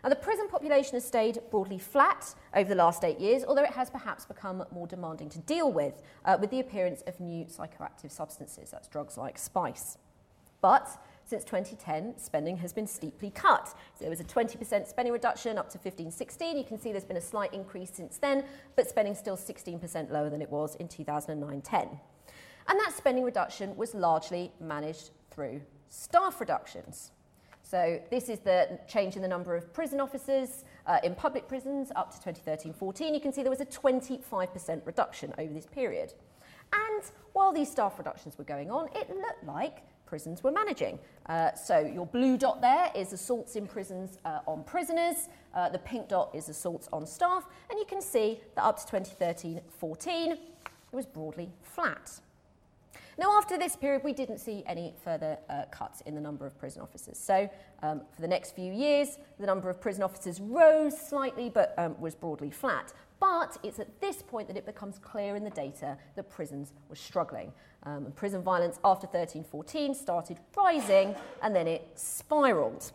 Now, 0.06 0.10
the 0.10 0.18
prison 0.18 0.48
population 0.48 0.94
has 0.94 1.04
stayed 1.04 1.40
broadly 1.50 1.80
flat 1.80 2.36
over 2.54 2.70
the 2.70 2.76
last 2.76 3.04
eight 3.04 3.20
years, 3.20 3.44
although 3.44 3.64
it 3.64 3.72
has 3.72 3.90
perhaps 3.90 4.24
become 4.24 4.64
more 4.72 4.86
demanding 4.86 5.30
to 5.30 5.40
deal 5.40 5.72
with, 5.72 6.04
uh, 6.26 6.38
with 6.40 6.52
the 6.52 6.60
appearance 6.60 7.02
of 7.08 7.20
new 7.20 7.46
psychoactive 7.46 8.12
substances, 8.12 8.70
that's 8.70 8.88
drugs 8.88 9.18
like 9.18 9.40
spice. 9.40 9.98
But 10.62 10.88
since 11.24 11.44
2010, 11.44 12.20
spending 12.20 12.58
has 12.58 12.72
been 12.72 12.86
steeply 12.86 13.32
cut. 13.32 13.70
So 13.96 14.02
there 14.02 14.12
was 14.12 14.20
a 14.20 14.26
20% 14.26 14.88
spending 14.88 15.12
reduction 15.12 15.58
up 15.58 15.72
to 15.72 15.80
15 15.80 16.12
16. 16.12 16.56
You 16.56 16.64
can 16.64 16.80
see 16.80 16.92
there's 16.92 17.04
been 17.04 17.18
a 17.18 17.22
slight 17.22 17.52
increase 17.52 17.90
since 17.90 18.20
then, 18.20 18.46
but 18.76 18.88
spending 18.88 19.16
still 19.16 19.36
16% 19.36 20.12
lower 20.12 20.30
than 20.30 20.40
it 20.40 20.52
was 20.52 20.76
in 20.76 20.88
2009 20.88 21.62
10. 21.62 21.90
And 22.68 22.80
that 22.80 22.94
spending 22.96 23.24
reduction 23.24 23.76
was 23.76 23.96
largely 23.96 24.52
managed 24.60 25.10
through 25.32 25.62
staff 25.90 26.40
reductions. 26.40 27.10
So 27.76 28.00
this 28.10 28.30
is 28.30 28.40
the 28.40 28.80
change 28.88 29.18
in 29.18 29.22
the 29.22 29.28
number 29.28 29.54
of 29.54 29.74
prison 29.74 30.00
officers 30.00 30.64
uh, 30.88 31.00
in 31.04 31.14
public 31.14 31.46
prisons 31.50 31.92
up 31.98 32.10
to 32.18 32.32
2013-14, 32.32 33.14
you 33.14 33.20
can 33.20 33.34
see 33.34 33.42
there 33.42 33.50
was 33.50 33.60
a 33.60 33.66
25% 33.66 34.86
reduction 34.86 35.34
over 35.38 35.54
this 35.54 35.66
period. 35.66 36.14
And 36.72 37.04
while 37.34 37.52
these 37.52 37.70
staff 37.70 37.98
reductions 37.98 38.38
were 38.38 38.46
going 38.46 38.72
on, 38.72 38.88
it 38.96 39.10
looked 39.10 39.44
like 39.44 39.80
prisons 40.06 40.42
were 40.42 40.54
managing. 40.54 41.00
Uh, 41.26 41.54
so 41.54 41.80
your 41.80 42.06
blue 42.06 42.38
dot 42.38 42.62
there 42.62 42.92
is 42.96 43.12
assaults 43.12 43.58
in 43.58 43.68
prisons 43.68 44.20
uh, 44.24 44.40
on 44.48 44.64
prisoners, 44.64 45.28
uh, 45.54 45.68
the 45.68 45.80
pink 45.80 46.08
dot 46.08 46.32
is 46.34 46.48
assaults 46.48 46.88
on 46.94 47.06
staff, 47.06 47.46
and 47.70 47.78
you 47.78 47.86
can 47.86 48.02
see 48.02 48.40
that 48.56 48.64
up 48.64 48.80
to 48.86 48.96
2013-14, 48.96 49.60
it 50.32 50.40
was 50.94 51.06
broadly 51.06 51.52
flat. 51.62 52.22
Now, 53.18 53.38
after 53.38 53.58
this 53.58 53.76
period, 53.78 54.04
we 54.04 54.12
didn't 54.12 54.40
see 54.40 54.64
any 54.66 54.94
further 55.04 55.38
uh, 55.50 55.64
cuts 55.72 56.02
in 56.02 56.16
the 56.16 56.22
number 56.22 56.46
of 56.46 56.58
prison 56.58 56.82
officers. 56.82 57.18
So, 57.18 57.50
um, 57.82 58.02
for 58.14 58.22
the 58.22 58.28
next 58.28 58.56
few 58.56 58.74
years, 58.74 59.18
the 59.40 59.46
number 59.46 59.70
of 59.70 59.80
prison 59.80 60.04
officers 60.04 60.42
rose 60.42 61.00
slightly 61.00 61.50
but 61.50 61.74
um, 61.78 62.00
was 62.00 62.14
broadly 62.14 62.52
flat. 62.52 62.94
But 63.22 63.58
it's 63.64 63.80
at 63.80 64.02
this 64.02 64.22
point 64.22 64.50
that 64.50 64.58
it 64.58 64.66
becomes 64.66 65.00
clear 65.00 65.38
in 65.38 65.44
the 65.46 65.50
data 65.50 65.98
that 66.16 66.30
prisons 66.30 66.74
were 66.90 66.96
struggling. 66.98 67.54
Um, 67.84 68.06
and 68.06 68.16
prison 68.16 68.42
violence 68.42 68.80
after 68.84 69.08
1314 69.08 69.96
started 69.96 70.38
rising 70.58 71.16
and 71.42 71.56
then 71.56 71.68
it 71.68 71.88
spiralled. 71.96 72.92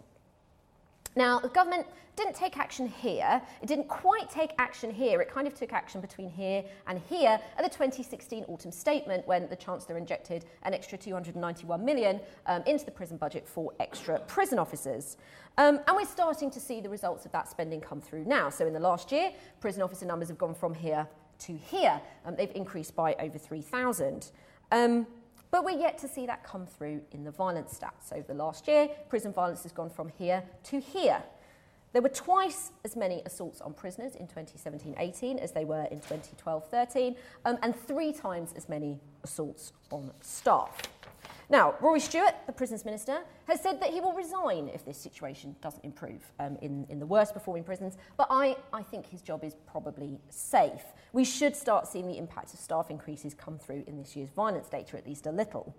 Now, 1.16 1.40
the 1.40 1.48
government 1.48 1.86
didn't 2.16 2.34
take 2.34 2.58
action 2.58 2.86
here. 2.86 3.40
It 3.62 3.66
didn't 3.66 3.88
quite 3.88 4.30
take 4.30 4.52
action 4.58 4.92
here. 4.92 5.20
It 5.20 5.30
kind 5.30 5.46
of 5.46 5.54
took 5.54 5.72
action 5.72 6.00
between 6.00 6.28
here 6.28 6.62
and 6.86 7.00
here 7.08 7.40
at 7.56 7.64
the 7.64 7.68
2016 7.68 8.44
autumn 8.44 8.70
statement 8.70 9.26
when 9.26 9.48
the 9.48 9.56
Chancellor 9.56 9.96
injected 9.96 10.44
an 10.62 10.74
extra 10.74 10.98
291 10.98 11.84
million 11.84 12.20
um, 12.46 12.62
into 12.66 12.84
the 12.84 12.90
prison 12.90 13.16
budget 13.16 13.48
for 13.48 13.72
extra 13.80 14.18
prison 14.20 14.58
officers. 14.58 15.16
Um, 15.58 15.80
and 15.86 15.96
we're 15.96 16.06
starting 16.06 16.50
to 16.50 16.60
see 16.60 16.80
the 16.80 16.88
results 16.88 17.24
of 17.24 17.32
that 17.32 17.48
spending 17.48 17.80
come 17.80 18.00
through 18.00 18.24
now. 18.24 18.50
So 18.50 18.66
in 18.66 18.72
the 18.72 18.80
last 18.80 19.10
year, 19.10 19.32
prison 19.60 19.82
officer 19.82 20.06
numbers 20.06 20.28
have 20.28 20.38
gone 20.38 20.54
from 20.54 20.74
here 20.74 21.08
to 21.40 21.56
here. 21.56 22.00
Um, 22.24 22.36
they've 22.36 22.54
increased 22.54 22.94
by 22.94 23.14
over 23.14 23.38
3,000. 23.38 24.30
Um, 24.72 25.06
but 25.50 25.64
we're 25.64 25.78
yet 25.78 25.98
to 25.98 26.08
see 26.08 26.26
that 26.26 26.44
come 26.44 26.66
through 26.66 27.02
in 27.12 27.24
the 27.24 27.30
violence 27.30 27.78
stats. 27.78 28.12
Over 28.12 28.28
the 28.28 28.34
last 28.34 28.68
year, 28.68 28.88
prison 29.08 29.32
violence 29.32 29.62
has 29.64 29.72
gone 29.72 29.90
from 29.90 30.10
here 30.18 30.42
to 30.64 30.80
here. 30.80 31.22
There 31.92 32.02
were 32.02 32.08
twice 32.08 32.70
as 32.84 32.94
many 32.94 33.20
assaults 33.26 33.60
on 33.60 33.74
prisoners 33.74 34.14
in 34.14 34.28
2017-18 34.28 35.38
as 35.38 35.50
they 35.50 35.64
were 35.64 35.84
in 35.90 36.00
2012-13, 36.00 37.16
um, 37.44 37.58
and 37.62 37.74
three 37.74 38.12
times 38.12 38.52
as 38.56 38.68
many 38.68 39.00
assaults 39.24 39.72
on 39.90 40.12
staff. 40.20 40.80
Now, 41.50 41.74
Rory 41.80 41.98
Stewart, 41.98 42.32
the 42.46 42.52
Prisons 42.52 42.84
Minister, 42.84 43.18
has 43.48 43.60
said 43.60 43.80
that 43.80 43.90
he 43.90 44.00
will 44.00 44.12
resign 44.12 44.70
if 44.72 44.84
this 44.84 44.96
situation 44.96 45.56
doesn't 45.60 45.84
improve 45.84 46.30
um, 46.38 46.56
in, 46.62 46.86
in 46.88 47.00
the 47.00 47.06
worst 47.06 47.34
performing 47.34 47.64
prisons, 47.64 47.96
but 48.16 48.28
I, 48.30 48.56
I 48.72 48.84
think 48.84 49.04
his 49.04 49.20
job 49.20 49.42
is 49.42 49.56
probably 49.66 50.20
safe. 50.28 50.84
We 51.12 51.24
should 51.24 51.56
start 51.56 51.88
seeing 51.88 52.06
the 52.06 52.18
impact 52.18 52.54
of 52.54 52.60
staff 52.60 52.88
increases 52.88 53.34
come 53.34 53.58
through 53.58 53.82
in 53.88 53.98
this 53.98 54.14
year's 54.14 54.30
violence 54.30 54.68
data, 54.68 54.96
at 54.96 55.04
least 55.04 55.26
a 55.26 55.32
little. 55.32 55.74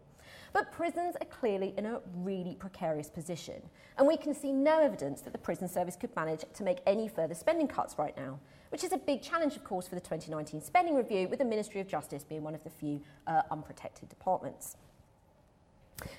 But 0.52 0.74
prisons 0.74 1.16
are 1.22 1.26
clearly 1.28 1.74
in 1.78 1.86
a 1.86 2.02
really 2.18 2.56
precarious 2.56 3.10
position, 3.10 3.62
and 3.98 4.06
we 4.06 4.18
can 4.18 4.34
see 4.34 4.52
no 4.52 4.82
evidence 4.82 5.22
that 5.22 5.32
the 5.32 5.40
prison 5.40 5.70
service 5.70 5.96
could 5.96 6.14
manage 6.18 6.44
to 6.54 6.64
make 6.64 6.80
any 6.86 7.08
further 7.08 7.34
spending 7.34 7.70
cuts 7.70 7.98
right 7.98 8.16
now, 8.18 8.42
which 8.72 8.84
is 8.84 8.92
a 8.92 8.98
big 8.98 9.22
challenge, 9.22 9.56
of 9.56 9.64
course, 9.64 9.88
for 9.88 9.96
the 9.96 10.02
2019 10.02 10.60
spending 10.60 10.96
review, 10.96 11.30
with 11.30 11.40
the 11.40 11.46
Ministry 11.46 11.80
of 11.80 11.88
Justice 11.88 12.26
being 12.26 12.44
one 12.44 12.56
of 12.56 12.64
the 12.66 12.70
few 12.70 13.02
uh, 13.28 13.44
unprotected 13.50 14.10
departments. 14.10 14.76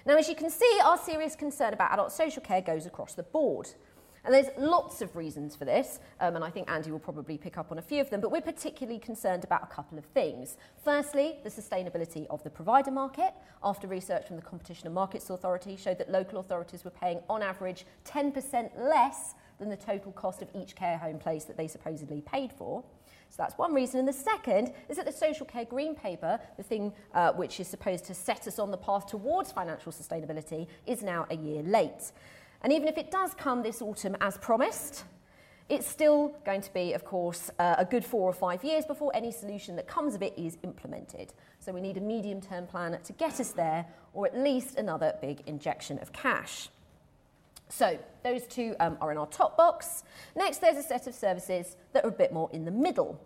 Now, 0.06 0.16
as 0.16 0.28
you 0.28 0.34
can 0.34 0.50
see, 0.50 0.78
our 0.84 0.98
serious 0.98 1.36
concern 1.36 1.72
about 1.72 1.92
adult 1.92 2.12
social 2.12 2.42
care 2.42 2.60
goes 2.60 2.86
across 2.86 3.14
the 3.14 3.22
board. 3.22 3.68
And 4.24 4.32
there's 4.32 4.46
lots 4.56 5.02
of 5.02 5.16
reasons 5.16 5.56
for 5.56 5.64
this, 5.64 5.98
um, 6.20 6.36
and 6.36 6.44
I 6.44 6.50
think 6.50 6.70
Andy 6.70 6.92
will 6.92 7.00
probably 7.00 7.36
pick 7.36 7.58
up 7.58 7.72
on 7.72 7.78
a 7.78 7.82
few 7.82 8.00
of 8.00 8.08
them, 8.08 8.20
but 8.20 8.30
we're 8.30 8.40
particularly 8.40 9.00
concerned 9.00 9.42
about 9.42 9.64
a 9.64 9.66
couple 9.66 9.98
of 9.98 10.04
things. 10.04 10.56
Firstly, 10.84 11.38
the 11.42 11.50
sustainability 11.50 12.26
of 12.30 12.42
the 12.44 12.50
provider 12.50 12.92
market. 12.92 13.34
After 13.64 13.88
research 13.88 14.28
from 14.28 14.36
the 14.36 14.42
Competition 14.42 14.86
and 14.86 14.94
Markets 14.94 15.28
Authority 15.28 15.76
showed 15.76 15.98
that 15.98 16.10
local 16.10 16.38
authorities 16.38 16.84
were 16.84 16.92
paying, 16.92 17.20
on 17.28 17.42
average, 17.42 17.84
10% 18.04 18.70
less 18.78 19.34
than 19.58 19.68
the 19.68 19.76
total 19.76 20.12
cost 20.12 20.40
of 20.40 20.48
each 20.54 20.76
care 20.76 20.98
home 20.98 21.18
place 21.18 21.44
that 21.44 21.56
they 21.56 21.66
supposedly 21.66 22.20
paid 22.20 22.52
for. 22.52 22.84
So 23.32 23.36
that's 23.38 23.56
one 23.56 23.72
reason. 23.72 23.98
And 23.98 24.06
the 24.06 24.12
second 24.12 24.74
is 24.90 24.98
that 24.98 25.06
the 25.06 25.12
Social 25.12 25.46
Care 25.46 25.64
Green 25.64 25.94
Paper, 25.94 26.38
the 26.58 26.62
thing 26.62 26.92
uh, 27.14 27.32
which 27.32 27.60
is 27.60 27.66
supposed 27.66 28.04
to 28.04 28.14
set 28.14 28.46
us 28.46 28.58
on 28.58 28.70
the 28.70 28.76
path 28.76 29.06
towards 29.06 29.50
financial 29.50 29.90
sustainability, 29.90 30.66
is 30.86 31.02
now 31.02 31.26
a 31.30 31.36
year 31.36 31.62
late. 31.62 32.12
And 32.60 32.74
even 32.74 32.88
if 32.88 32.98
it 32.98 33.10
does 33.10 33.32
come 33.32 33.62
this 33.62 33.80
autumn 33.80 34.18
as 34.20 34.36
promised, 34.36 35.04
it's 35.70 35.86
still 35.86 36.36
going 36.44 36.60
to 36.60 36.74
be, 36.74 36.92
of 36.92 37.06
course, 37.06 37.50
uh, 37.58 37.76
a 37.78 37.86
good 37.86 38.04
four 38.04 38.28
or 38.28 38.34
five 38.34 38.62
years 38.62 38.84
before 38.84 39.10
any 39.14 39.32
solution 39.32 39.76
that 39.76 39.88
comes 39.88 40.14
of 40.14 40.22
it 40.22 40.34
is 40.36 40.58
implemented. 40.62 41.32
So 41.58 41.72
we 41.72 41.80
need 41.80 41.96
a 41.96 42.02
medium 42.02 42.42
term 42.42 42.66
plan 42.66 42.98
to 43.02 43.12
get 43.14 43.40
us 43.40 43.52
there, 43.52 43.86
or 44.12 44.26
at 44.26 44.36
least 44.36 44.76
another 44.76 45.14
big 45.22 45.42
injection 45.46 45.98
of 46.00 46.12
cash. 46.12 46.68
So 47.72 47.98
those 48.22 48.46
two 48.46 48.76
um, 48.80 48.98
are 49.00 49.10
in 49.12 49.18
our 49.18 49.26
top 49.28 49.56
box. 49.56 50.04
Next, 50.36 50.58
there's 50.58 50.76
a 50.76 50.82
set 50.82 51.06
of 51.06 51.14
services 51.14 51.76
that 51.94 52.04
are 52.04 52.08
a 52.08 52.12
bit 52.12 52.30
more 52.30 52.50
in 52.52 52.66
the 52.66 52.70
middle. 52.70 53.18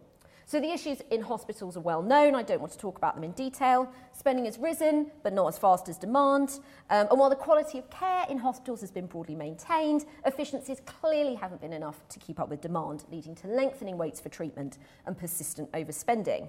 So 0.46 0.60
the 0.60 0.70
issues 0.70 1.02
in 1.10 1.20
hospitals 1.20 1.76
are 1.76 1.80
well 1.80 2.00
known. 2.00 2.36
I 2.36 2.44
don't 2.44 2.60
want 2.60 2.72
to 2.72 2.78
talk 2.78 2.96
about 2.96 3.16
them 3.16 3.24
in 3.24 3.32
detail. 3.32 3.92
Spending 4.12 4.44
has 4.44 4.56
risen, 4.56 5.10
but 5.24 5.32
not 5.32 5.48
as 5.48 5.58
fast 5.58 5.88
as 5.88 5.98
demand. 5.98 6.60
Um, 6.90 7.08
and 7.10 7.18
while 7.18 7.28
the 7.28 7.34
quality 7.34 7.78
of 7.78 7.90
care 7.90 8.24
in 8.30 8.38
hospitals 8.38 8.80
has 8.82 8.92
been 8.92 9.06
broadly 9.06 9.34
maintained, 9.34 10.04
efficiencies 10.24 10.80
clearly 10.86 11.34
haven't 11.34 11.60
been 11.60 11.72
enough 11.72 12.06
to 12.10 12.20
keep 12.20 12.38
up 12.38 12.48
with 12.48 12.60
demand, 12.60 13.02
leading 13.10 13.34
to 13.34 13.48
lengthening 13.48 13.98
waits 13.98 14.20
for 14.20 14.28
treatment 14.28 14.78
and 15.06 15.18
persistent 15.18 15.72
overspending. 15.72 16.48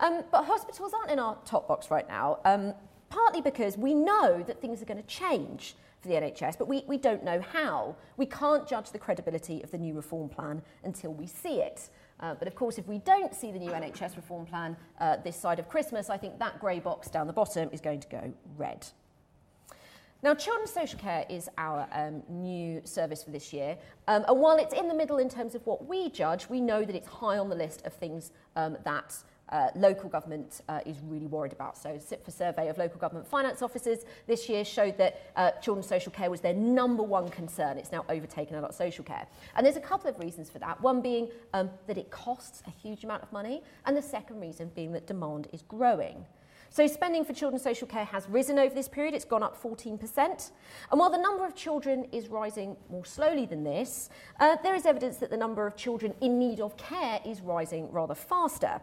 Um, 0.00 0.24
but 0.30 0.44
hospitals 0.44 0.92
aren't 0.92 1.10
in 1.10 1.18
our 1.18 1.38
top 1.46 1.66
box 1.68 1.90
right 1.90 2.06
now, 2.06 2.40
um, 2.44 2.74
partly 3.08 3.40
because 3.40 3.78
we 3.78 3.94
know 3.94 4.44
that 4.46 4.60
things 4.60 4.82
are 4.82 4.84
going 4.84 5.02
to 5.02 5.08
change 5.08 5.74
for 6.00 6.08
the 6.08 6.14
NHS, 6.14 6.58
but 6.58 6.68
we, 6.68 6.84
we 6.86 6.96
don't 6.96 7.24
know 7.24 7.40
how. 7.40 7.96
We 8.16 8.26
can't 8.26 8.66
judge 8.66 8.90
the 8.90 8.98
credibility 8.98 9.62
of 9.62 9.70
the 9.70 9.78
new 9.78 9.94
reform 9.94 10.28
plan 10.28 10.62
until 10.84 11.12
we 11.12 11.26
see 11.26 11.60
it. 11.60 11.90
Uh, 12.20 12.34
but 12.34 12.48
of 12.48 12.54
course, 12.54 12.78
if 12.78 12.86
we 12.86 12.98
don't 12.98 13.34
see 13.34 13.52
the 13.52 13.58
new 13.58 13.70
NHS 13.70 14.16
reform 14.16 14.46
plan 14.46 14.76
uh, 15.00 15.16
this 15.16 15.36
side 15.36 15.58
of 15.58 15.68
Christmas, 15.68 16.10
I 16.10 16.16
think 16.16 16.38
that 16.38 16.60
grey 16.60 16.80
box 16.80 17.08
down 17.08 17.26
the 17.26 17.32
bottom 17.32 17.68
is 17.72 17.80
going 17.80 18.00
to 18.00 18.08
go 18.08 18.32
red. 18.56 18.86
Now, 20.20 20.34
Children's 20.34 20.72
Social 20.72 20.98
Care 20.98 21.24
is 21.28 21.48
our 21.58 21.86
um, 21.92 22.24
new 22.28 22.80
service 22.84 23.22
for 23.22 23.30
this 23.30 23.52
year. 23.52 23.78
Um, 24.08 24.24
and 24.26 24.40
while 24.40 24.56
it's 24.56 24.74
in 24.74 24.88
the 24.88 24.94
middle 24.94 25.18
in 25.18 25.28
terms 25.28 25.54
of 25.54 25.64
what 25.64 25.86
we 25.86 26.10
judge, 26.10 26.48
we 26.48 26.60
know 26.60 26.84
that 26.84 26.96
it's 26.96 27.06
high 27.06 27.38
on 27.38 27.48
the 27.48 27.54
list 27.54 27.86
of 27.86 27.92
things 27.92 28.32
um, 28.56 28.76
that 28.84 29.14
uh, 29.50 29.68
local 29.74 30.08
government 30.08 30.60
uh, 30.68 30.80
is 30.84 30.96
really 31.06 31.26
worried 31.26 31.52
about. 31.52 31.76
So 31.76 31.90
a 31.90 31.98
CIPFA 31.98 32.32
survey 32.32 32.68
of 32.68 32.78
local 32.78 32.98
government 32.98 33.26
finance 33.26 33.62
officers 33.62 34.00
this 34.26 34.48
year 34.48 34.64
showed 34.64 34.96
that 34.98 35.32
uh, 35.36 35.50
children's 35.62 35.86
social 35.86 36.12
care 36.12 36.30
was 36.30 36.40
their 36.40 36.54
number 36.54 37.02
one 37.02 37.28
concern. 37.28 37.78
It's 37.78 37.92
now 37.92 38.04
overtaken 38.08 38.56
adult 38.56 38.74
social 38.74 39.04
care. 39.04 39.26
And 39.56 39.64
there's 39.64 39.76
a 39.76 39.80
couple 39.80 40.10
of 40.10 40.18
reasons 40.18 40.50
for 40.50 40.58
that. 40.58 40.80
One 40.80 41.00
being 41.00 41.28
um, 41.54 41.70
that 41.86 41.98
it 41.98 42.10
costs 42.10 42.62
a 42.66 42.70
huge 42.70 43.04
amount 43.04 43.22
of 43.22 43.32
money, 43.32 43.62
and 43.86 43.96
the 43.96 44.02
second 44.02 44.40
reason 44.40 44.70
being 44.74 44.92
that 44.92 45.06
demand 45.06 45.48
is 45.52 45.62
growing. 45.62 46.24
So 46.70 46.86
spending 46.86 47.24
for 47.24 47.32
children's 47.32 47.62
social 47.62 47.88
care 47.88 48.04
has 48.04 48.28
risen 48.28 48.58
over 48.58 48.74
this 48.74 48.88
period. 48.88 49.14
It's 49.14 49.24
gone 49.24 49.42
up 49.42 49.60
14%. 49.60 50.50
And 50.90 51.00
while 51.00 51.10
the 51.10 51.18
number 51.18 51.46
of 51.46 51.54
children 51.54 52.06
is 52.12 52.28
rising 52.28 52.76
more 52.90 53.04
slowly 53.04 53.46
than 53.46 53.64
this, 53.64 54.10
uh, 54.38 54.56
there 54.62 54.74
is 54.74 54.84
evidence 54.84 55.16
that 55.18 55.30
the 55.30 55.36
number 55.36 55.66
of 55.66 55.76
children 55.76 56.14
in 56.20 56.38
need 56.38 56.60
of 56.60 56.76
care 56.76 57.20
is 57.24 57.40
rising 57.40 57.90
rather 57.90 58.14
faster. 58.14 58.80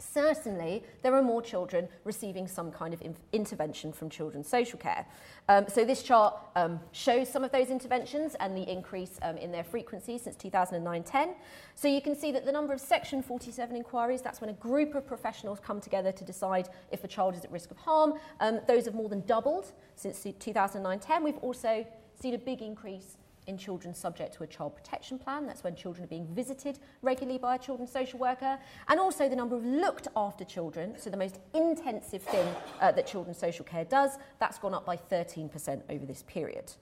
Certainly, 0.00 0.82
there 1.02 1.14
are 1.14 1.22
more 1.22 1.40
children 1.40 1.88
receiving 2.02 2.48
some 2.48 2.72
kind 2.72 2.92
of 2.92 3.00
in- 3.00 3.16
intervention 3.32 3.92
from 3.92 4.10
children's 4.10 4.48
social 4.48 4.76
care. 4.76 5.06
Um, 5.48 5.66
so, 5.68 5.84
this 5.84 6.02
chart 6.02 6.36
um, 6.56 6.80
shows 6.90 7.28
some 7.30 7.44
of 7.44 7.52
those 7.52 7.70
interventions 7.70 8.34
and 8.40 8.56
the 8.56 8.68
increase 8.68 9.20
um, 9.22 9.36
in 9.36 9.52
their 9.52 9.62
frequency 9.62 10.18
since 10.18 10.34
2009 10.34 11.02
10. 11.04 11.34
So, 11.76 11.86
you 11.86 12.02
can 12.02 12.16
see 12.16 12.32
that 12.32 12.44
the 12.44 12.50
number 12.50 12.72
of 12.72 12.80
Section 12.80 13.22
47 13.22 13.76
inquiries, 13.76 14.20
that's 14.20 14.40
when 14.40 14.50
a 14.50 14.54
group 14.54 14.96
of 14.96 15.06
professionals 15.06 15.60
come 15.60 15.80
together 15.80 16.10
to 16.10 16.24
decide 16.24 16.68
if 16.90 17.04
a 17.04 17.08
child 17.08 17.36
is 17.36 17.44
at 17.44 17.52
risk 17.52 17.70
of 17.70 17.76
harm, 17.76 18.14
um, 18.40 18.60
those 18.66 18.86
have 18.86 18.94
more 18.94 19.08
than 19.08 19.20
doubled 19.26 19.72
since 19.94 20.26
2009 20.40 20.98
10. 20.98 21.22
We've 21.22 21.38
also 21.38 21.86
seen 22.20 22.34
a 22.34 22.38
big 22.38 22.62
increase 22.62 23.16
in 23.46 23.58
children 23.58 23.94
subject 23.94 24.34
to 24.34 24.42
a 24.42 24.46
child 24.46 24.74
protection 24.74 25.18
plan. 25.18 25.46
That's 25.46 25.64
when 25.64 25.74
children 25.74 26.04
are 26.04 26.08
being 26.08 26.26
visited 26.34 26.78
regularly 27.02 27.38
by 27.38 27.56
a 27.56 27.58
children's 27.58 27.92
social 27.92 28.18
worker. 28.18 28.58
And 28.88 28.98
also 28.98 29.28
the 29.28 29.36
number 29.36 29.56
of 29.56 29.64
looked 29.64 30.08
after 30.16 30.44
children, 30.44 30.94
so 30.98 31.10
the 31.10 31.16
most 31.16 31.38
intensive 31.54 32.22
thing 32.22 32.48
uh, 32.80 32.92
that 32.92 33.06
children's 33.06 33.38
social 33.38 33.64
care 33.64 33.84
does, 33.84 34.18
that's 34.38 34.58
gone 34.58 34.74
up 34.74 34.86
by 34.86 34.96
13% 34.96 35.82
over 35.90 36.06
this 36.06 36.22
period. 36.22 36.72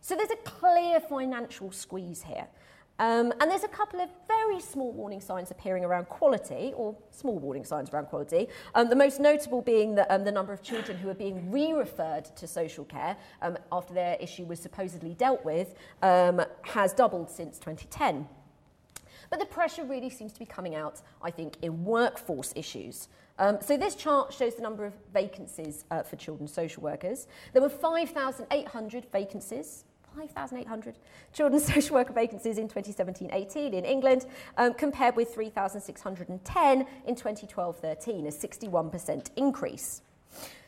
So 0.00 0.14
there's 0.14 0.30
a 0.30 0.36
clear 0.36 1.00
financial 1.00 1.72
squeeze 1.72 2.22
here. 2.22 2.46
Um, 2.98 3.32
and 3.40 3.50
there's 3.50 3.64
a 3.64 3.68
couple 3.68 4.00
of 4.00 4.08
very 4.26 4.60
small 4.60 4.92
warning 4.92 5.20
signs 5.20 5.50
appearing 5.50 5.84
around 5.84 6.08
quality, 6.08 6.72
or 6.76 6.96
small 7.10 7.38
warning 7.38 7.64
signs 7.64 7.90
around 7.90 8.06
quality. 8.06 8.48
Um, 8.74 8.88
the 8.88 8.96
most 8.96 9.20
notable 9.20 9.62
being 9.62 9.94
the, 9.94 10.12
um, 10.12 10.24
the 10.24 10.32
number 10.32 10.52
of 10.52 10.62
children 10.62 10.98
who 10.98 11.08
are 11.08 11.14
being 11.14 11.50
re 11.50 11.72
referred 11.72 12.24
to 12.36 12.46
social 12.46 12.84
care 12.84 13.16
um, 13.40 13.56
after 13.70 13.94
their 13.94 14.16
issue 14.20 14.44
was 14.44 14.58
supposedly 14.58 15.14
dealt 15.14 15.44
with 15.44 15.74
um, 16.02 16.42
has 16.62 16.92
doubled 16.92 17.30
since 17.30 17.58
2010. 17.58 18.26
But 19.30 19.38
the 19.38 19.46
pressure 19.46 19.84
really 19.84 20.10
seems 20.10 20.32
to 20.32 20.38
be 20.38 20.46
coming 20.46 20.74
out, 20.74 21.02
I 21.22 21.30
think, 21.30 21.56
in 21.62 21.84
workforce 21.84 22.52
issues. 22.56 23.08
Um, 23.38 23.58
so 23.60 23.76
this 23.76 23.94
chart 23.94 24.32
shows 24.32 24.56
the 24.56 24.62
number 24.62 24.84
of 24.84 24.94
vacancies 25.12 25.84
uh, 25.90 26.02
for 26.02 26.16
children's 26.16 26.52
social 26.52 26.82
workers. 26.82 27.28
There 27.52 27.62
were 27.62 27.68
5,800 27.68 29.06
vacancies 29.12 29.84
5,800 30.18 30.96
children's 31.32 31.64
social 31.72 31.94
worker 31.94 32.12
vacancies 32.12 32.58
in 32.58 32.68
2017-18 32.68 33.72
in 33.72 33.84
England, 33.84 34.26
um, 34.56 34.74
compared 34.74 35.14
with 35.14 35.32
3,610 35.32 36.86
in 37.06 37.14
2012-13, 37.14 38.26
a 38.26 38.30
61% 38.30 39.30
increase. 39.36 40.02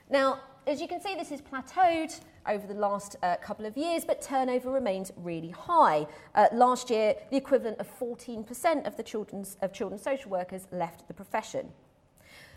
Now, 0.09 0.41
as 0.67 0.81
you 0.81 0.87
can 0.87 1.01
see, 1.01 1.15
this 1.17 1.31
has 1.31 1.41
plateaued 1.41 2.21
over 2.47 2.65
the 2.67 2.75
last 2.75 3.17
uh, 3.23 3.37
couple 3.37 3.67
of 3.67 3.77
years, 3.77 4.05
but 4.05 4.23
turnover 4.23 4.71
remains 4.71 5.11
really 5.17 5.51
high. 5.51 6.07
Uh, 6.35 6.47
last 6.53 6.91
year, 6.91 7.15
the 7.31 7.37
equivalent 7.37 7.79
of 7.79 7.89
14% 7.99 8.87
of 8.87 8.97
the 8.97 9.03
children's, 9.03 9.57
of 9.63 9.73
children's 9.73 10.03
social 10.03 10.31
workers 10.31 10.69
left 10.71 11.09
the 11.09 11.15
profession. 11.15 11.71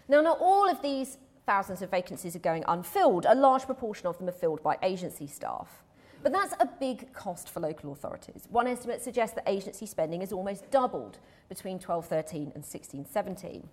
Now, 0.07 0.21
not 0.21 0.37
all 0.39 0.69
of 0.69 0.81
these 0.81 1.17
thousands 1.45 1.81
of 1.81 1.89
vacancies 1.89 2.35
are 2.35 2.39
going 2.39 2.63
unfilled. 2.67 3.25
A 3.27 3.35
large 3.35 3.63
proportion 3.63 4.05
of 4.05 4.17
them 4.17 4.29
are 4.29 4.33
filled 4.33 4.61
by 4.61 4.77
agency 4.83 5.27
staff. 5.27 5.83
But 6.23 6.31
that's 6.31 6.53
a 6.59 6.65
big 6.65 7.11
cost 7.11 7.49
for 7.49 7.59
local 7.59 7.91
authorities. 7.91 8.47
One 8.49 8.65
estimate 8.65 9.01
suggests 9.01 9.35
that 9.35 9.43
agency 9.47 9.85
spending 9.85 10.21
has 10.21 10.31
almost 10.31 10.71
doubled 10.71 11.19
between 11.49 11.75
1213 11.75 12.53
and 12.55 12.63
1617. 12.63 13.67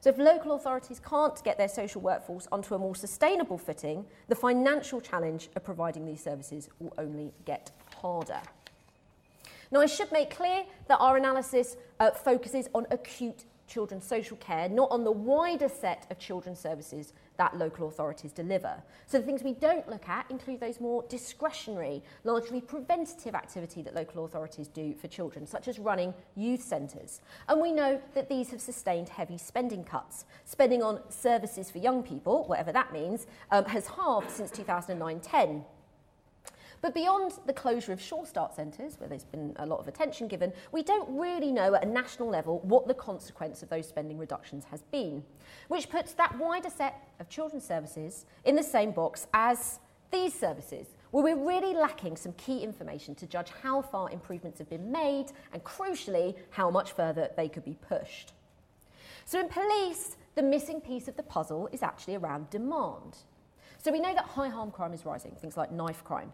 So 0.00 0.10
if 0.10 0.18
local 0.18 0.52
authorities 0.52 1.00
can't 1.00 1.42
get 1.42 1.58
their 1.58 1.68
social 1.68 2.00
workforce 2.00 2.46
onto 2.52 2.74
a 2.74 2.78
more 2.78 2.94
sustainable 2.94 3.58
footing, 3.58 4.04
the 4.28 4.36
financial 4.36 5.00
challenge 5.00 5.48
of 5.56 5.64
providing 5.64 6.06
these 6.06 6.22
services 6.22 6.68
will 6.78 6.94
only 6.96 7.32
get 7.44 7.72
harder. 8.00 8.40
Now, 9.72 9.80
I 9.80 9.86
should 9.86 10.12
make 10.12 10.30
clear 10.30 10.64
that 10.86 10.98
our 10.98 11.16
analysis 11.16 11.76
uh, 11.98 12.12
focuses 12.12 12.68
on 12.72 12.86
acute 12.92 13.46
children's 13.66 14.06
social 14.06 14.36
care, 14.38 14.68
not 14.68 14.90
on 14.90 15.04
the 15.04 15.12
wider 15.12 15.68
set 15.68 16.06
of 16.10 16.18
children's 16.18 16.58
services 16.58 17.12
that 17.36 17.56
local 17.56 17.88
authorities 17.88 18.32
deliver. 18.32 18.82
So 19.06 19.18
the 19.18 19.24
things 19.24 19.42
we 19.42 19.52
don't 19.54 19.88
look 19.88 20.08
at 20.08 20.30
include 20.30 20.60
those 20.60 20.80
more 20.80 21.04
discretionary, 21.08 22.02
largely 22.24 22.60
preventative 22.60 23.34
activity 23.34 23.82
that 23.82 23.94
local 23.94 24.24
authorities 24.24 24.68
do 24.68 24.94
for 24.94 25.08
children, 25.08 25.46
such 25.46 25.68
as 25.68 25.78
running 25.78 26.14
youth 26.34 26.62
centres. 26.62 27.20
And 27.48 27.60
we 27.60 27.72
know 27.72 28.00
that 28.14 28.28
these 28.28 28.50
have 28.50 28.60
sustained 28.60 29.08
heavy 29.08 29.38
spending 29.38 29.84
cuts. 29.84 30.24
Spending 30.44 30.82
on 30.82 31.00
services 31.10 31.70
for 31.70 31.78
young 31.78 32.02
people, 32.02 32.44
whatever 32.44 32.72
that 32.72 32.92
means, 32.92 33.26
um, 33.50 33.64
has 33.66 33.86
halved 33.86 34.30
since 34.30 34.50
2009-10. 34.50 35.64
But 36.82 36.94
beyond 36.94 37.32
the 37.46 37.52
closure 37.52 37.92
of 37.92 38.00
Sure 38.00 38.26
Start 38.26 38.54
centres, 38.54 38.98
where 38.98 39.08
there's 39.08 39.24
been 39.24 39.54
a 39.56 39.66
lot 39.66 39.80
of 39.80 39.88
attention 39.88 40.28
given, 40.28 40.52
we 40.72 40.82
don't 40.82 41.08
really 41.18 41.50
know 41.50 41.74
at 41.74 41.84
a 41.84 41.88
national 41.88 42.28
level 42.28 42.60
what 42.60 42.86
the 42.86 42.94
consequence 42.94 43.62
of 43.62 43.68
those 43.68 43.88
spending 43.88 44.18
reductions 44.18 44.64
has 44.70 44.82
been, 44.82 45.24
which 45.68 45.88
puts 45.88 46.12
that 46.14 46.38
wider 46.38 46.70
set 46.70 47.08
of 47.18 47.28
children's 47.28 47.64
services 47.64 48.26
in 48.44 48.56
the 48.56 48.62
same 48.62 48.90
box 48.92 49.26
as 49.34 49.80
these 50.12 50.34
services, 50.34 50.86
where 51.10 51.24
we're 51.24 51.46
really 51.48 51.74
lacking 51.74 52.16
some 52.16 52.32
key 52.34 52.60
information 52.62 53.14
to 53.16 53.26
judge 53.26 53.50
how 53.62 53.82
far 53.82 54.10
improvements 54.10 54.58
have 54.58 54.68
been 54.68 54.92
made 54.92 55.26
and, 55.52 55.64
crucially, 55.64 56.36
how 56.50 56.70
much 56.70 56.92
further 56.92 57.30
they 57.36 57.48
could 57.48 57.64
be 57.64 57.76
pushed. 57.88 58.32
So 59.24 59.40
in 59.40 59.48
police, 59.48 60.16
the 60.36 60.42
missing 60.42 60.80
piece 60.80 61.08
of 61.08 61.16
the 61.16 61.22
puzzle 61.22 61.68
is 61.72 61.82
actually 61.82 62.14
around 62.14 62.50
demand. 62.50 63.16
So 63.78 63.90
we 63.90 63.98
know 63.98 64.14
that 64.14 64.24
high 64.24 64.48
harm 64.48 64.70
crime 64.70 64.92
is 64.92 65.04
rising, 65.04 65.32
things 65.32 65.56
like 65.56 65.72
knife 65.72 66.04
crime. 66.04 66.32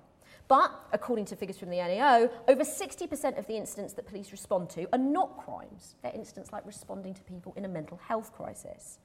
But, 0.53 0.71
according 0.93 1.25
to 1.25 1.35
figures 1.35 1.57
from 1.57 1.71
the 1.71 1.79
NAO, 1.79 2.29
over 2.47 2.63
60% 2.63 3.39
of 3.39 3.47
the 3.47 3.57
incidents 3.57 3.95
that 3.95 4.07
police 4.07 4.33
respond 4.33 4.69
to 4.69 4.87
are 4.93 4.99
not 4.99 5.39
crimes. 5.39 5.97
They're 6.03 6.13
incidents 6.15 6.53
like 6.53 6.67
responding 6.67 7.15
to 7.15 7.23
people 7.23 7.55
in 7.57 7.65
a 7.65 7.69
mental 7.69 7.99
health 8.07 8.35
crisis. 8.35 8.99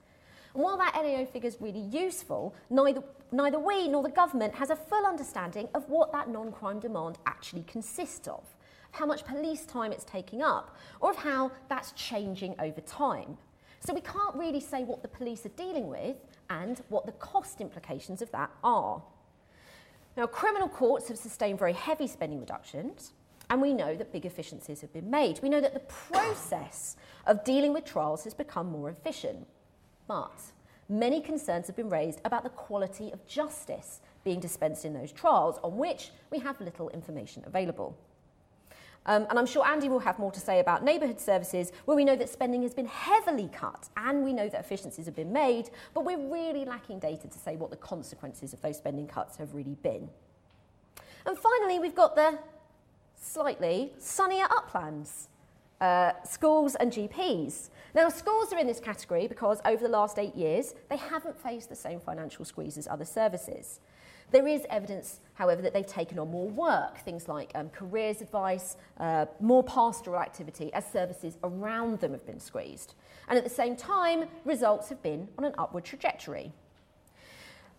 And 0.52 0.62
while 0.62 0.76
that 0.76 0.92
NAO 0.94 1.24
figure 1.24 1.48
is 1.48 1.56
really 1.58 1.80
useful, 1.80 2.54
neither, 2.68 3.02
neither 3.32 3.58
we 3.58 3.88
nor 3.88 4.02
the 4.02 4.10
government 4.10 4.56
has 4.56 4.68
a 4.68 4.76
full 4.76 5.06
understanding 5.06 5.70
of 5.74 5.88
what 5.88 6.12
that 6.12 6.28
non 6.28 6.52
crime 6.52 6.80
demand 6.80 7.16
actually 7.24 7.62
consists 7.62 8.28
of, 8.28 8.40
of, 8.40 8.44
how 8.90 9.06
much 9.06 9.24
police 9.24 9.64
time 9.64 9.90
it's 9.90 10.04
taking 10.04 10.42
up, 10.42 10.76
or 11.00 11.12
of 11.12 11.16
how 11.16 11.50
that's 11.70 11.92
changing 11.92 12.56
over 12.58 12.82
time. 12.82 13.38
So 13.80 13.94
we 13.94 14.02
can't 14.02 14.34
really 14.34 14.60
say 14.60 14.84
what 14.84 15.00
the 15.00 15.08
police 15.08 15.46
are 15.46 15.56
dealing 15.56 15.88
with 15.88 16.16
and 16.50 16.82
what 16.90 17.06
the 17.06 17.12
cost 17.12 17.62
implications 17.62 18.20
of 18.20 18.30
that 18.32 18.50
are. 18.62 19.02
Now, 20.18 20.26
criminal 20.26 20.68
courts 20.68 21.06
have 21.06 21.16
sustained 21.16 21.60
very 21.60 21.74
heavy 21.74 22.08
spending 22.08 22.40
reductions, 22.40 23.12
and 23.50 23.62
we 23.62 23.72
know 23.72 23.94
that 23.94 24.12
big 24.12 24.26
efficiencies 24.26 24.80
have 24.80 24.92
been 24.92 25.08
made. 25.08 25.38
We 25.44 25.48
know 25.48 25.60
that 25.60 25.74
the 25.74 25.80
process 26.10 26.96
of 27.28 27.44
dealing 27.44 27.72
with 27.72 27.84
trials 27.84 28.24
has 28.24 28.34
become 28.34 28.68
more 28.68 28.90
efficient. 28.90 29.46
But 30.08 30.40
many 30.88 31.20
concerns 31.20 31.68
have 31.68 31.76
been 31.76 31.88
raised 31.88 32.20
about 32.24 32.42
the 32.42 32.50
quality 32.50 33.12
of 33.12 33.24
justice 33.28 34.00
being 34.24 34.40
dispensed 34.40 34.84
in 34.84 34.92
those 34.92 35.12
trials, 35.12 35.60
on 35.62 35.76
which 35.76 36.10
we 36.32 36.40
have 36.40 36.60
little 36.60 36.88
information 36.88 37.44
available. 37.46 37.96
Um, 39.06 39.26
and 39.30 39.38
I'm 39.38 39.46
sure 39.46 39.66
Andy 39.66 39.88
will 39.88 40.00
have 40.00 40.18
more 40.18 40.30
to 40.32 40.40
say 40.40 40.60
about 40.60 40.84
neighbourhood 40.84 41.18
services, 41.18 41.72
where 41.86 41.96
we 41.96 42.04
know 42.04 42.16
that 42.16 42.28
spending 42.28 42.62
has 42.62 42.74
been 42.74 42.86
heavily 42.86 43.48
cut 43.52 43.88
and 43.96 44.22
we 44.22 44.32
know 44.32 44.48
that 44.48 44.60
efficiencies 44.60 45.06
have 45.06 45.16
been 45.16 45.32
made, 45.32 45.70
but 45.94 46.04
we're 46.04 46.18
really 46.18 46.64
lacking 46.64 46.98
data 46.98 47.26
to 47.26 47.38
say 47.38 47.56
what 47.56 47.70
the 47.70 47.76
consequences 47.76 48.52
of 48.52 48.60
those 48.60 48.76
spending 48.76 49.06
cuts 49.06 49.36
have 49.36 49.54
really 49.54 49.76
been. 49.82 50.10
And 51.24 51.38
finally, 51.38 51.78
we've 51.78 51.94
got 51.94 52.14
the 52.16 52.38
slightly 53.14 53.92
sunnier 53.98 54.46
uplands. 54.50 55.28
Uh, 55.80 56.12
schools 56.24 56.74
and 56.74 56.92
GPs. 56.92 57.70
Now, 57.94 58.08
schools 58.08 58.52
are 58.52 58.58
in 58.58 58.66
this 58.66 58.80
category 58.80 59.28
because 59.28 59.60
over 59.64 59.80
the 59.80 59.88
last 59.88 60.18
eight 60.18 60.34
years, 60.34 60.74
they 60.90 60.96
haven't 60.96 61.40
faced 61.40 61.68
the 61.68 61.76
same 61.76 62.00
financial 62.00 62.44
squeeze 62.44 62.76
as 62.76 62.88
other 62.88 63.04
services. 63.04 63.78
There 64.30 64.46
is 64.46 64.66
evidence, 64.68 65.20
however, 65.34 65.62
that 65.62 65.72
they've 65.72 65.86
taken 65.86 66.18
on 66.18 66.30
more 66.30 66.48
work, 66.48 66.98
things 66.98 67.28
like 67.28 67.50
um, 67.54 67.70
careers 67.70 68.20
advice, 68.20 68.76
uh, 68.98 69.26
more 69.40 69.62
pastoral 69.62 70.20
activity, 70.20 70.70
as 70.74 70.84
services 70.90 71.38
around 71.42 72.00
them 72.00 72.12
have 72.12 72.26
been 72.26 72.40
squeezed. 72.40 72.94
And 73.28 73.38
at 73.38 73.44
the 73.44 73.50
same 73.50 73.74
time, 73.74 74.26
results 74.44 74.90
have 74.90 75.02
been 75.02 75.28
on 75.38 75.44
an 75.44 75.54
upward 75.56 75.84
trajectory. 75.84 76.52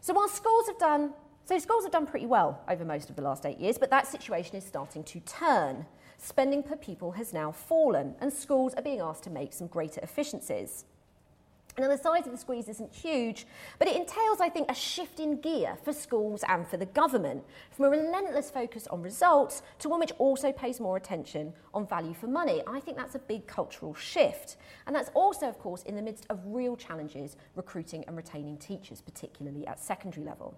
So 0.02 0.14
while 0.14 0.28
schools 0.28 0.68
have 0.68 0.80
done, 0.80 1.14
so 1.46 1.60
schools 1.60 1.84
have 1.84 1.92
done 1.92 2.08
pretty 2.08 2.26
well 2.26 2.62
over 2.68 2.84
most 2.84 3.10
of 3.10 3.16
the 3.16 3.22
last 3.22 3.46
eight 3.46 3.60
years, 3.60 3.78
but 3.78 3.92
that 3.92 4.08
situation 4.08 4.56
is 4.56 4.66
starting 4.66 5.04
to 5.04 5.20
turn. 5.20 5.86
Spending 6.18 6.64
per 6.64 6.76
pupil 6.76 7.12
has 7.12 7.32
now 7.32 7.52
fallen, 7.52 8.16
and 8.20 8.34
schools 8.34 8.74
are 8.74 8.82
being 8.82 9.02
asked 9.02 9.24
to 9.24 9.30
make 9.30 9.54
some 9.54 9.68
greater 9.68 10.02
efficiencies. 10.02 10.86
Now, 11.80 11.88
the 11.88 11.98
size 11.98 12.26
of 12.26 12.34
the 12.34 12.38
squeeze 12.38 12.68
isn't 12.68 12.94
huge, 12.94 13.48
but 13.78 13.88
it 13.88 13.96
entails, 13.96 14.42
I 14.42 14.50
think, 14.50 14.70
a 14.70 14.76
shift 14.76 15.20
in 15.22 15.40
gear 15.40 15.78
for 15.84 15.94
schools 15.94 16.44
and 16.50 16.68
for 16.68 16.76
the 16.76 16.86
government, 16.86 17.46
from 17.72 17.86
a 17.86 17.90
relentless 17.90 18.52
focus 18.52 18.86
on 18.88 19.02
results 19.02 19.62
to 19.80 19.88
one 19.88 20.02
which 20.02 20.12
also 20.18 20.52
pays 20.52 20.82
more 20.82 20.98
attention 20.98 21.54
on 21.74 21.88
value 21.88 22.14
for 22.14 22.28
money. 22.28 22.62
I 22.68 22.82
think 22.82 22.98
that's 22.98 23.16
a 23.16 23.20
big 23.20 23.48
cultural 23.48 23.94
shift. 23.94 24.58
And 24.88 24.96
that's 24.96 25.10
also, 25.14 25.48
of 25.48 25.58
course, 25.58 25.84
in 25.84 25.96
the 25.96 26.02
midst 26.02 26.26
of 26.30 26.42
real 26.46 26.76
challenges 26.76 27.38
recruiting 27.56 28.04
and 28.08 28.18
retaining 28.18 28.58
teachers, 28.58 29.00
particularly 29.00 29.66
at 29.66 29.80
secondary 29.80 30.26
level. 30.26 30.58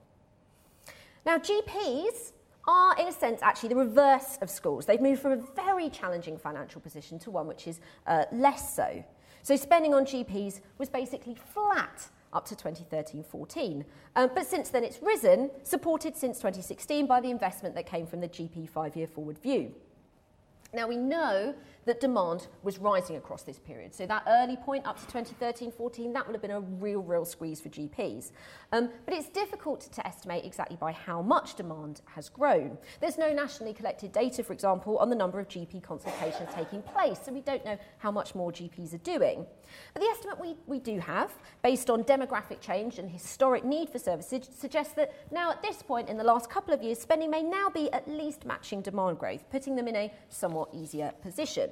Now, 1.24 1.38
GPs 1.38 2.32
are, 2.68 2.98
in 3.00 3.08
a 3.08 3.12
sense, 3.12 3.42
actually 3.44 3.70
the 3.70 3.76
reverse 3.76 4.40
of 4.42 4.50
schools. 4.50 4.88
They've 4.88 5.02
moved 5.02 5.22
from 5.22 5.34
a 5.34 5.44
very 5.56 5.90
challenging 5.92 6.40
financial 6.40 6.82
position 6.82 7.20
to 7.20 7.30
one 7.30 7.46
which 7.46 7.68
is 7.68 7.80
uh, 8.08 8.26
less 8.32 8.76
so. 8.76 9.04
So 9.44 9.56
spending 9.56 9.94
on 9.94 10.06
GPs 10.06 10.62
was 10.78 10.90
basically 10.90 11.36
flat 11.36 12.10
up 12.34 12.46
to 12.46 12.56
2013-14. 12.56 13.84
Um, 14.16 14.30
but 14.34 14.46
since 14.46 14.70
then 14.70 14.84
it's 14.84 15.02
risen, 15.02 15.50
supported 15.64 16.16
since 16.16 16.38
2016 16.38 17.06
by 17.06 17.20
the 17.22 17.30
investment 17.30 17.76
that 17.76 17.86
came 17.86 18.06
from 18.06 18.22
the 18.22 18.28
GP 18.28 18.70
five-year 18.70 19.08
forward 19.08 19.38
view. 19.38 19.74
Now 20.74 20.88
we 20.88 20.96
know 20.96 21.54
that 21.86 22.00
demand 22.00 22.48
was 22.64 22.78
rising 22.78 23.16
across 23.16 23.44
this 23.44 23.60
period. 23.60 23.94
So 23.94 24.06
that 24.06 24.24
early 24.28 24.56
point 24.56 24.86
up 24.86 25.00
to 25.00 25.18
2013-14, 25.18 26.14
that 26.14 26.26
would 26.26 26.34
have 26.34 26.42
been 26.42 26.52
a 26.52 26.60
real, 26.60 27.02
real 27.02 27.26
squeeze 27.26 27.60
for 27.60 27.70
GPs. 27.70 28.32
Um, 28.72 28.90
but 29.06 29.16
it's 29.16 29.30
difficult 29.30 29.82
to 29.92 30.08
estimate 30.08 30.46
exactly 30.46 30.78
by 30.78 30.92
how 30.92 31.22
much 31.22 31.56
demand 31.56 32.02
has 32.06 32.30
grown. 32.30 32.78
There's 33.00 33.18
no 33.18 33.34
nationally 33.34 33.74
collected 33.74 34.12
data, 34.12 34.44
for 34.44 34.54
example, 34.54 34.98
on 34.98 35.10
the 35.10 35.16
number 35.16 35.40
of 35.40 35.48
GP 35.48 35.84
consultations 35.84 36.50
taking 36.56 36.82
place, 36.82 37.20
so 37.24 37.32
we 37.32 37.42
don't 37.42 37.66
know 37.66 37.78
how 37.98 38.12
much 38.12 38.36
more 38.36 38.52
GPs 38.52 38.94
are 38.94 39.00
doing. 39.00 39.46
But 39.94 40.02
the 40.02 40.08
estimate 40.08 40.40
we, 40.40 40.56
we 40.68 40.80
do 40.80 41.00
have, 41.00 41.32
based 41.64 41.90
on 41.90 42.04
demographic 42.04 42.62
change 42.62 43.00
and 43.00 43.10
historic 43.10 43.64
need 43.64 43.90
for 43.90 44.00
services, 44.00 44.48
suggests 44.56 44.94
that 44.94 45.14
now 45.32 45.52
at 45.52 45.62
this 45.62 45.82
point 45.82 46.10
in 46.10 46.18
the 46.18 46.24
last 46.24 46.50
couple 46.50 46.74
of 46.74 46.84
years, 46.84 47.00
spending 47.00 47.30
may 47.32 47.42
now 47.42 47.70
be 47.70 47.92
at 47.92 48.08
least 48.08 48.46
matching 48.46 48.82
demand 48.82 49.18
growth, 49.18 49.50
putting 49.50 49.76
them 49.76 49.88
in 49.88 49.96
a 49.96 50.14
somewhat 50.30 50.70
easier 50.74 51.12
position. 51.22 51.71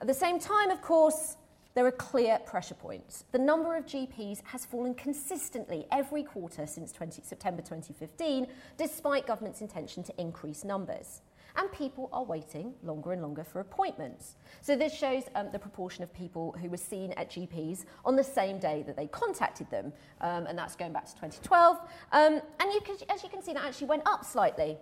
At 0.00 0.06
the 0.06 0.14
same 0.14 0.38
time, 0.38 0.70
of 0.70 0.80
course, 0.80 1.36
there 1.74 1.86
are 1.86 1.92
clear 1.92 2.38
pressure 2.40 2.74
points. 2.74 3.24
The 3.30 3.38
number 3.38 3.76
of 3.76 3.86
GPs 3.86 4.42
has 4.44 4.64
fallen 4.64 4.94
consistently 4.94 5.86
every 5.92 6.24
quarter 6.24 6.66
since 6.66 6.90
20, 6.90 7.22
September 7.22 7.62
2015, 7.62 8.48
despite 8.76 9.26
government's 9.26 9.60
intention 9.60 10.02
to 10.04 10.20
increase 10.20 10.64
numbers. 10.64 11.22
And 11.56 11.70
people 11.72 12.08
are 12.12 12.24
waiting 12.24 12.74
longer 12.82 13.12
and 13.12 13.22
longer 13.22 13.44
for 13.44 13.60
appointments. 13.60 14.36
So, 14.62 14.76
this 14.76 14.94
shows 14.94 15.24
um, 15.34 15.48
the 15.52 15.58
proportion 15.58 16.02
of 16.04 16.12
people 16.12 16.54
who 16.60 16.70
were 16.70 16.76
seen 16.76 17.12
at 17.12 17.30
GPs 17.30 17.84
on 18.04 18.14
the 18.14 18.24
same 18.24 18.58
day 18.58 18.84
that 18.86 18.96
they 18.96 19.06
contacted 19.08 19.68
them, 19.70 19.92
um, 20.20 20.46
and 20.46 20.56
that's 20.56 20.76
going 20.76 20.92
back 20.92 21.06
to 21.06 21.12
2012. 21.14 21.78
Um, 22.12 22.40
and 22.60 22.72
you 22.72 22.80
can, 22.80 22.96
as 23.08 23.22
you 23.22 23.28
can 23.28 23.42
see, 23.42 23.52
that 23.52 23.64
actually 23.64 23.88
went 23.88 24.02
up 24.06 24.24
slightly 24.24 24.76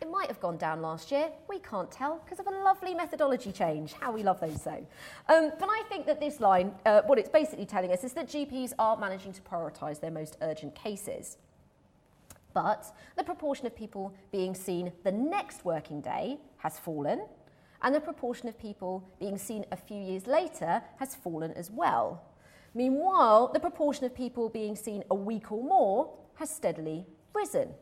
it 0.00 0.10
might 0.10 0.28
have 0.28 0.40
gone 0.40 0.56
down 0.56 0.80
last 0.80 1.10
year. 1.10 1.30
We 1.48 1.58
can't 1.58 1.90
tell 1.90 2.20
because 2.24 2.38
of 2.38 2.46
a 2.46 2.50
lovely 2.50 2.94
methodology 2.94 3.52
change. 3.52 3.92
How 3.94 4.12
we 4.12 4.22
love 4.22 4.40
those 4.40 4.62
so. 4.62 4.86
Um, 5.28 5.52
but 5.58 5.68
I 5.68 5.82
think 5.88 6.06
that 6.06 6.20
this 6.20 6.40
line, 6.40 6.72
uh, 6.86 7.02
what 7.06 7.18
it's 7.18 7.28
basically 7.28 7.66
telling 7.66 7.92
us 7.92 8.04
is 8.04 8.12
that 8.12 8.28
GPs 8.28 8.72
are 8.78 8.96
managing 8.96 9.32
to 9.32 9.42
prioritise 9.42 10.00
their 10.00 10.10
most 10.10 10.36
urgent 10.40 10.74
cases. 10.74 11.38
But 12.54 12.92
the 13.16 13.24
proportion 13.24 13.66
of 13.66 13.76
people 13.76 14.14
being 14.32 14.54
seen 14.54 14.92
the 15.04 15.12
next 15.12 15.64
working 15.64 16.00
day 16.00 16.38
has 16.58 16.78
fallen, 16.78 17.26
and 17.82 17.94
the 17.94 18.00
proportion 18.00 18.48
of 18.48 18.58
people 18.58 19.08
being 19.20 19.38
seen 19.38 19.64
a 19.70 19.76
few 19.76 20.00
years 20.00 20.26
later 20.26 20.82
has 20.98 21.14
fallen 21.14 21.52
as 21.52 21.70
well. 21.70 22.22
Meanwhile, 22.74 23.50
the 23.52 23.60
proportion 23.60 24.04
of 24.04 24.14
people 24.14 24.48
being 24.48 24.76
seen 24.76 25.04
a 25.10 25.14
week 25.14 25.50
or 25.52 25.62
more 25.62 26.12
has 26.34 26.50
steadily 26.50 27.06
risen. 27.34 27.74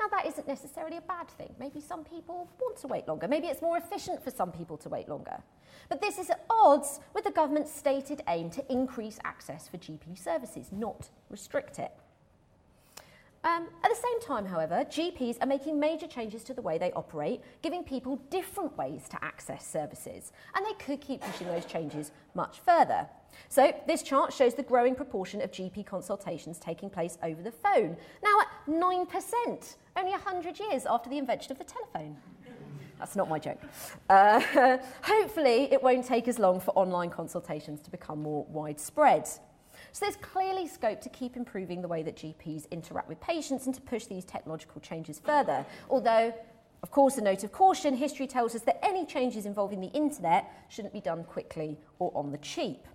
Now, 0.00 0.06
that 0.08 0.26
isn't 0.26 0.46
necessarily 0.46 0.96
a 0.96 1.02
bad 1.02 1.28
thing. 1.28 1.54
Maybe 1.58 1.80
some 1.80 2.04
people 2.04 2.48
want 2.60 2.76
to 2.78 2.86
wait 2.86 3.08
longer. 3.08 3.26
Maybe 3.26 3.48
it's 3.48 3.62
more 3.62 3.76
efficient 3.76 4.22
for 4.22 4.30
some 4.30 4.52
people 4.52 4.76
to 4.78 4.88
wait 4.88 5.08
longer. 5.08 5.42
But 5.88 6.00
this 6.00 6.18
is 6.18 6.30
at 6.30 6.44
odds 6.48 7.00
with 7.14 7.24
the 7.24 7.32
government's 7.32 7.72
stated 7.72 8.22
aim 8.28 8.50
to 8.50 8.72
increase 8.72 9.18
access 9.24 9.68
for 9.68 9.76
GP 9.78 10.16
services, 10.16 10.70
not 10.70 11.08
restrict 11.30 11.78
it. 11.78 11.92
Um, 13.48 13.66
at 13.82 13.88
the 13.88 13.96
same 13.96 14.20
time, 14.20 14.44
however, 14.44 14.84
GPs 14.84 15.38
are 15.40 15.46
making 15.46 15.80
major 15.80 16.06
changes 16.06 16.44
to 16.44 16.52
the 16.52 16.60
way 16.60 16.76
they 16.76 16.92
operate, 16.92 17.40
giving 17.62 17.82
people 17.82 18.16
different 18.28 18.76
ways 18.76 19.08
to 19.08 19.24
access 19.24 19.66
services, 19.66 20.32
and 20.54 20.66
they 20.66 20.74
could 20.74 21.00
keep 21.00 21.22
pushing 21.22 21.46
those 21.46 21.64
changes 21.64 22.12
much 22.34 22.58
further. 22.60 23.08
So, 23.48 23.74
this 23.86 24.02
chart 24.02 24.34
shows 24.34 24.52
the 24.52 24.62
growing 24.62 24.94
proportion 24.94 25.40
of 25.40 25.50
GP 25.50 25.86
consultations 25.86 26.58
taking 26.58 26.90
place 26.90 27.16
over 27.22 27.40
the 27.40 27.52
phone, 27.52 27.96
now 28.22 28.38
at 28.40 28.48
9%, 28.68 29.76
only 29.96 30.10
100 30.10 30.60
years 30.60 30.84
after 30.84 31.08
the 31.08 31.16
invention 31.16 31.50
of 31.52 31.58
the 31.58 31.64
telephone. 31.64 32.18
That's 32.98 33.16
not 33.16 33.30
my 33.30 33.38
joke. 33.38 33.60
Uh, 34.10 34.76
hopefully, 35.02 35.72
it 35.72 35.82
won't 35.82 36.04
take 36.04 36.28
as 36.28 36.38
long 36.38 36.60
for 36.60 36.72
online 36.72 37.08
consultations 37.08 37.80
to 37.80 37.90
become 37.90 38.20
more 38.20 38.44
widespread. 38.50 39.26
So 39.98 40.04
there's 40.04 40.16
clearly 40.18 40.68
scope 40.68 41.00
to 41.00 41.08
keep 41.08 41.36
improving 41.36 41.82
the 41.82 41.88
way 41.88 42.04
that 42.04 42.14
GPs 42.14 42.70
interact 42.70 43.08
with 43.08 43.20
patients 43.20 43.66
and 43.66 43.74
to 43.74 43.80
push 43.80 44.06
these 44.06 44.24
technological 44.24 44.80
changes 44.80 45.18
further. 45.18 45.66
Although, 45.90 46.32
of 46.84 46.90
course, 46.92 47.18
a 47.18 47.20
note 47.20 47.42
of 47.42 47.50
caution, 47.50 47.96
history 47.96 48.28
tells 48.28 48.54
us 48.54 48.62
that 48.62 48.78
any 48.86 49.04
changes 49.04 49.44
involving 49.44 49.80
the 49.80 49.88
internet 49.88 50.52
shouldn't 50.68 50.94
be 50.94 51.00
done 51.00 51.24
quickly 51.24 51.80
or 51.98 52.12
on 52.14 52.30
the 52.30 52.38
cheap. 52.38 52.86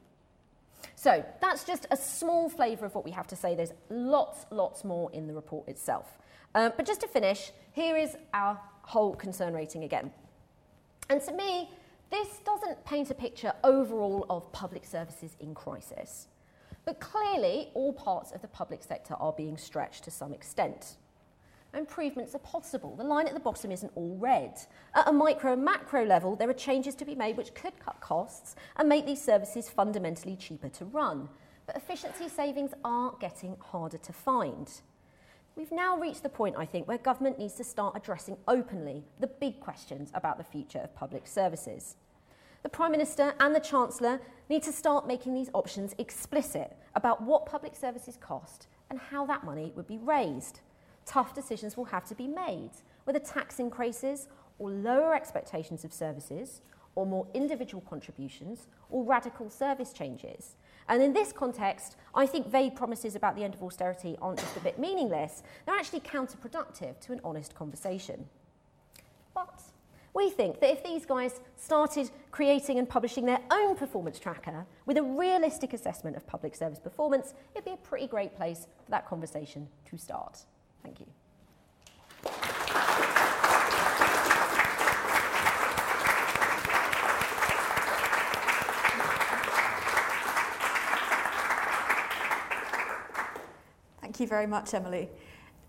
So 0.96 1.26
that's 1.42 1.66
just 1.66 1.88
a 1.92 1.98
small 1.98 2.48
flavour 2.48 2.86
of 2.86 2.96
what 2.96 3.04
we 3.04 3.12
have 3.12 3.28
to 3.28 3.36
say. 3.36 3.54
There's 3.54 3.74
lots, 3.90 4.46
lots 4.50 4.86
more 4.86 5.12
in 5.12 5.28
the 5.28 5.34
report 5.34 5.68
itself. 5.68 6.18
Um, 6.56 6.72
but 6.78 6.86
just 6.86 7.02
to 7.02 7.10
finish, 7.10 7.52
here 7.74 7.98
is 7.98 8.16
our 8.34 8.58
whole 8.84 9.14
concern 9.14 9.54
rating 9.54 9.84
again. 9.84 10.10
And 11.10 11.22
to 11.24 11.34
me, 11.34 11.70
this 12.10 12.40
doesn't 12.46 12.86
paint 12.86 13.12
a 13.12 13.14
picture 13.14 13.52
overall 13.62 14.26
of 14.30 14.50
public 14.54 14.86
services 14.86 15.36
in 15.42 15.54
crisis. 15.54 16.28
But 16.86 17.00
clearly, 17.00 17.70
all 17.74 17.94
parts 17.94 18.32
of 18.32 18.42
the 18.42 18.48
public 18.48 18.84
sector 18.84 19.16
are 19.16 19.34
being 19.34 19.58
stretched 19.58 20.04
to 20.04 20.12
some 20.12 20.34
extent. 20.34 20.98
Improvements 21.74 22.36
are 22.36 22.40
possible. 22.40 22.96
The 22.96 23.04
line 23.04 23.28
at 23.28 23.34
the 23.34 23.40
bottom 23.40 23.72
isn't 23.72 23.92
all 23.96 24.16
red. 24.18 24.60
At 24.94 25.08
a 25.08 25.14
micro 25.14 25.54
and 25.54 25.66
macro 25.66 26.06
level, 26.06 26.36
there 26.36 26.50
are 26.50 26.54
changes 26.54 26.94
to 26.96 27.06
be 27.06 27.16
made 27.16 27.36
which 27.36 27.56
could 27.56 27.80
cut 27.80 28.00
costs 28.00 28.56
and 28.76 28.88
make 28.88 29.06
these 29.06 29.22
services 29.22 29.70
fundamentally 29.70 30.36
cheaper 30.36 30.70
to 30.70 30.86
run. 30.86 31.30
But 31.66 31.78
efficiency 31.78 32.30
savings 32.30 32.72
are 32.84 33.16
getting 33.20 33.56
harder 33.60 33.98
to 33.98 34.14
find. 34.14 34.70
We've 35.56 35.72
now 35.72 35.98
reached 35.98 36.24
the 36.24 36.30
point, 36.30 36.56
I 36.58 36.66
think, 36.66 36.88
where 36.88 36.98
government 36.98 37.40
needs 37.40 37.54
to 37.56 37.64
start 37.64 37.96
addressing 37.96 38.38
openly 38.48 39.04
the 39.20 39.28
big 39.28 39.60
questions 39.60 40.12
about 40.14 40.38
the 40.38 40.44
future 40.44 40.80
of 40.80 40.96
public 40.96 41.28
services. 41.28 41.96
The 42.64 42.70
Prime 42.70 42.94
Minister 42.94 43.34
and 43.42 43.54
the 43.54 43.60
Chancellor 43.60 44.22
need 44.50 44.64
to 44.64 44.72
start 44.72 45.06
making 45.06 45.34
these 45.34 45.50
options 45.54 45.94
explicit 45.98 46.78
about 46.96 47.22
what 47.22 47.46
public 47.46 47.76
services 47.76 48.18
cost 48.18 48.68
and 48.90 48.98
how 48.98 49.26
that 49.26 49.44
money 49.44 49.74
would 49.76 49.86
be 49.86 49.98
raised. 49.98 50.62
Tough 51.06 51.36
decisions 51.36 51.76
will 51.76 51.84
have 51.84 52.06
to 52.06 52.16
be 52.16 52.26
made, 52.26 52.72
whether 53.04 53.20
tax 53.20 53.60
increases 53.60 54.30
or 54.60 54.70
lower 54.70 55.14
expectations 55.14 55.84
of 55.84 55.92
services, 55.92 56.62
or 56.96 57.06
more 57.06 57.28
individual 57.34 57.84
contributions, 57.90 58.68
or 58.90 59.04
radical 59.04 59.50
service 59.50 59.92
changes. 59.92 60.56
And 60.88 61.04
in 61.04 61.12
this 61.12 61.34
context, 61.34 61.98
I 62.16 62.26
think 62.26 62.48
vague 62.48 62.76
promises 62.76 63.16
about 63.16 63.36
the 63.36 63.44
end 63.44 63.56
of 63.56 63.64
austerity 63.64 64.16
aren't 64.22 64.40
just 64.40 64.56
a 64.56 64.62
bit 64.62 64.80
meaningless, 64.80 65.44
they're 65.66 65.76
actually 65.76 66.00
counterproductive 66.00 66.98
to 67.02 67.12
an 67.12 67.20
honest 67.26 67.56
conversation. 67.56 68.26
But 69.34 69.64
we 70.14 70.30
think 70.30 70.60
that 70.60 70.72
if 70.72 70.84
these 70.84 71.06
guys 71.06 71.40
started 71.56 72.10
creating 72.32 72.78
and 72.78 72.88
publishing 72.88 73.26
their 73.26 73.42
own 73.52 73.76
performance 73.76 74.20
tracker 74.20 74.66
with 74.86 74.98
a 74.98 75.04
realistic 75.04 75.74
assessment 75.74 76.16
of 76.16 76.26
public 76.28 76.56
service 76.56 76.80
performance, 76.80 77.34
it'd 77.56 77.66
be 77.66 77.72
a 77.72 77.78
pretty 77.78 78.08
great 78.08 78.36
place 78.36 78.68
for 78.86 78.92
that 78.92 79.08
conversation 79.08 79.68
to 79.86 79.98
start. 79.98 80.40
Thank 80.84 81.00
you. 81.00 81.06
Thank 94.02 94.20
you 94.20 94.28
very 94.28 94.46
much, 94.46 94.76
Emily. 94.76 95.10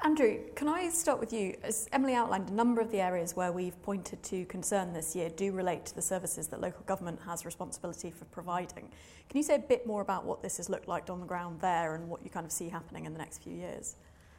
Andrew, 0.05 0.39
can 0.55 0.69
I 0.69 0.91
start 0.91 1.19
with 1.19 1.33
you? 1.33 1.57
As 1.63 1.89
Emily 1.91 2.13
outlined, 2.13 2.51
a 2.51 2.53
number 2.53 2.83
of 2.83 2.91
the 2.91 3.01
areas 3.01 3.35
where 3.35 3.53
we've 3.53 3.81
pointed 3.81 4.23
to 4.25 4.45
concern 4.45 4.93
this 4.93 5.17
year 5.17 5.31
do 5.31 5.51
relate 5.51 5.87
to 5.87 5.95
the 5.95 6.03
services 6.03 6.47
that 6.49 6.61
local 6.61 6.83
government 6.85 7.19
has 7.25 7.47
responsibility 7.47 8.11
for 8.11 8.27
providing. 8.27 8.91
Can 9.31 9.39
you 9.39 9.43
say 9.43 9.55
a 9.55 9.59
bit 9.59 9.87
more 9.87 10.03
about 10.03 10.27
what 10.27 10.43
this 10.43 10.59
has 10.59 10.69
looked 10.69 10.89
like 10.89 11.09
on 11.09 11.21
the 11.21 11.27
ground 11.27 11.59
there 11.63 11.95
and 11.95 12.07
what 12.07 12.23
you 12.23 12.29
kind 12.29 12.45
of 12.45 12.53
see 12.53 12.69
happening 12.69 13.07
in 13.07 13.15
the 13.15 13.19
next 13.19 13.43
few 13.43 13.55
years? 13.55 13.97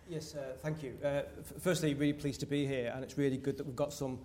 Yes, 0.07 0.35
uh, 0.35 0.53
thank 0.59 0.83
you. 0.83 0.99
Uh, 1.03 1.07
f- 1.07 1.53
firstly, 1.59 1.95
really 1.95 2.13
pleased 2.13 2.41
to 2.41 2.45
be 2.45 2.67
here, 2.67 2.91
and 2.93 3.03
it's 3.03 3.17
really 3.17 3.37
good 3.37 3.57
that 3.57 3.65
we've 3.65 3.75
got 3.75 3.91
some 3.91 4.19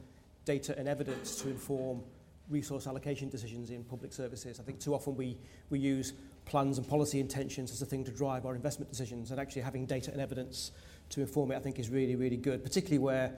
data 0.45 0.79
and 0.79 0.87
evidence 0.87 1.41
to 1.41 1.49
inform 1.49 2.03
resource 2.51 2.87
allocation 2.87 3.31
decisions 3.31 3.71
in 3.71 3.83
public 3.85 4.13
services. 4.13 4.61
I 4.61 4.63
think 4.63 4.79
too 4.79 4.93
often 4.93 5.17
we, 5.17 5.39
we 5.71 5.79
use 5.79 6.13
plans 6.45 6.77
and 6.77 6.87
policy 6.87 7.19
intentions 7.19 7.73
as 7.73 7.81
a 7.81 7.87
thing 7.87 8.05
to 8.05 8.11
drive 8.11 8.45
our 8.45 8.55
investment 8.55 8.91
decisions, 8.91 9.31
and 9.31 9.41
actually 9.41 9.63
having 9.63 9.87
data 9.87 10.13
and 10.13 10.21
evidence 10.21 10.73
to 11.11 11.21
inform 11.21 11.53
it, 11.53 11.57
I 11.57 11.61
think, 11.61 11.79
is 11.79 11.89
really, 11.89 12.17
really 12.17 12.37
good, 12.37 12.63
particularly 12.63 12.99
where 12.99 13.35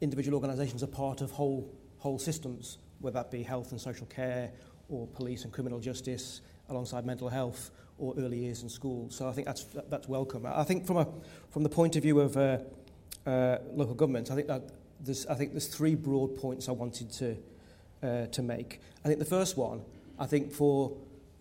individual 0.00 0.36
organisations 0.36 0.82
are 0.82 0.88
part 0.88 1.20
of 1.20 1.30
whole, 1.30 1.70
whole 1.98 2.18
systems, 2.18 2.78
whether 3.00 3.14
that 3.14 3.30
be 3.30 3.42
health 3.42 3.72
and 3.72 3.80
social 3.80 4.06
care, 4.06 4.50
or 4.88 5.06
police 5.08 5.44
and 5.44 5.52
criminal 5.52 5.80
justice, 5.80 6.40
alongside 6.68 7.04
mental 7.04 7.28
health, 7.28 7.70
or 7.98 8.14
early 8.18 8.38
years 8.38 8.62
in 8.62 8.68
school. 8.68 9.08
So 9.10 9.28
I 9.28 9.32
think 9.32 9.46
that's, 9.46 9.64
that's 9.88 10.08
welcome. 10.08 10.46
I 10.46 10.64
think 10.64 10.86
from, 10.86 10.98
a, 10.98 11.08
from 11.50 11.62
the 11.62 11.68
point 11.68 11.96
of 11.96 12.02
view 12.02 12.20
of 12.20 12.36
uh, 12.36 12.58
uh, 13.26 13.58
local 13.72 13.94
government, 13.94 14.30
I 14.30 14.34
think, 14.34 14.48
that 14.48 14.62
there's, 15.00 15.26
I 15.26 15.34
think 15.34 15.52
there's 15.52 15.66
three 15.66 15.94
broad 15.94 16.36
points 16.36 16.68
I 16.68 16.72
wanted 16.72 17.10
to, 17.12 17.36
uh, 18.02 18.26
to 18.26 18.42
make. 18.42 18.80
I 19.04 19.08
think 19.08 19.18
the 19.18 19.24
first 19.24 19.56
one, 19.56 19.82
I 20.18 20.26
think 20.26 20.52
for 20.52 20.96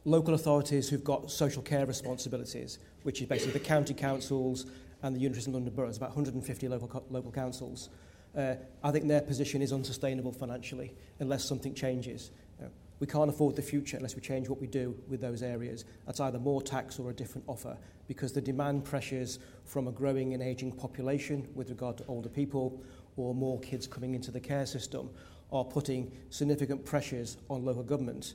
local 0.06 0.34
authorities 0.34 0.90
who've 0.90 1.04
got 1.04 1.30
social 1.30 1.62
care 1.62 1.86
responsibilities, 1.86 2.80
which 3.04 3.22
is 3.22 3.28
basically 3.28 3.54
the 3.54 3.60
county 3.60 3.94
councils, 3.94 4.66
and 5.06 5.16
the 5.16 5.20
University 5.20 5.52
in 5.52 5.54
London 5.54 5.74
boroughs, 5.74 5.98
about 5.98 6.10
150 6.10 6.68
local, 6.68 7.06
local 7.12 7.32
councils. 7.32 7.90
Uh, 8.36 8.56
I 8.84 8.92
think 8.92 9.08
their 9.08 9.22
position 9.22 9.62
is 9.62 9.72
unsustainable 9.72 10.32
financially 10.32 10.96
unless 11.20 11.46
something 11.46 11.76
changes. 11.76 12.32
You 12.58 12.66
know, 12.66 12.72
we 13.00 13.06
can't 13.06 13.30
afford 13.30 13.56
the 13.56 13.62
future 13.62 13.98
unless 13.98 14.16
we 14.16 14.22
change 14.22 14.50
what 14.50 14.60
we 14.60 14.66
do 14.66 15.00
with 15.08 15.22
those 15.22 15.44
areas. 15.44 15.86
That's 16.08 16.20
either 16.20 16.40
more 16.40 16.60
tax 16.60 16.98
or 16.98 17.12
a 17.12 17.14
different 17.14 17.46
offer 17.48 17.78
because 18.08 18.34
the 18.34 18.42
demand 18.42 18.84
pressures 18.84 19.38
from 19.64 19.88
a 19.88 19.92
growing 19.92 20.34
and 20.34 20.42
ageing 20.42 20.72
population 20.72 21.48
with 21.54 21.70
regard 21.70 21.98
to 21.98 22.06
older 22.08 22.30
people 22.30 22.82
or 23.16 23.36
more 23.36 23.60
kids 23.60 23.86
coming 23.86 24.16
into 24.16 24.32
the 24.32 24.40
care 24.40 24.66
system 24.66 25.12
are 25.52 25.64
putting 25.64 26.12
significant 26.32 26.84
pressures 26.84 27.38
on 27.48 27.64
local 27.64 27.84
government. 27.84 28.34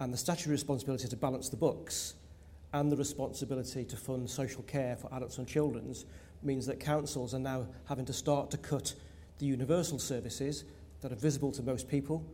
And 0.00 0.12
the 0.12 0.18
statutory 0.18 0.52
responsibility 0.52 1.06
to 1.06 1.16
balance 1.16 1.48
the 1.48 1.56
books 1.56 2.14
and 2.72 2.92
the 2.92 2.96
responsibility 2.96 3.84
to 3.84 3.96
fund 3.96 4.28
social 4.28 4.62
care 4.62 4.96
for 4.96 5.12
adults 5.14 5.38
and 5.38 5.46
children 5.46 5.94
means 6.42 6.66
that 6.66 6.78
councils 6.78 7.34
are 7.34 7.38
now 7.38 7.66
having 7.88 8.04
to 8.04 8.12
start 8.12 8.50
to 8.50 8.58
cut 8.58 8.94
the 9.38 9.46
universal 9.46 9.98
services 9.98 10.64
that 11.00 11.12
are 11.12 11.16
visible 11.16 11.50
to 11.52 11.62
most 11.62 11.88
people 11.88 12.24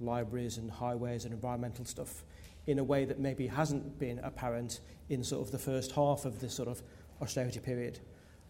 libraries 0.00 0.58
and 0.58 0.70
highways 0.70 1.24
and 1.24 1.34
environmental 1.34 1.84
stuff 1.84 2.24
in 2.66 2.78
a 2.78 2.84
way 2.84 3.04
that 3.04 3.18
maybe 3.18 3.46
hasn't 3.46 3.98
been 3.98 4.18
apparent 4.20 4.80
in 5.08 5.22
sort 5.22 5.44
of 5.44 5.52
the 5.52 5.58
first 5.58 5.92
half 5.92 6.24
of 6.24 6.40
this 6.40 6.54
sort 6.54 6.68
of 6.68 6.82
austerity 7.20 7.60
period. 7.60 7.98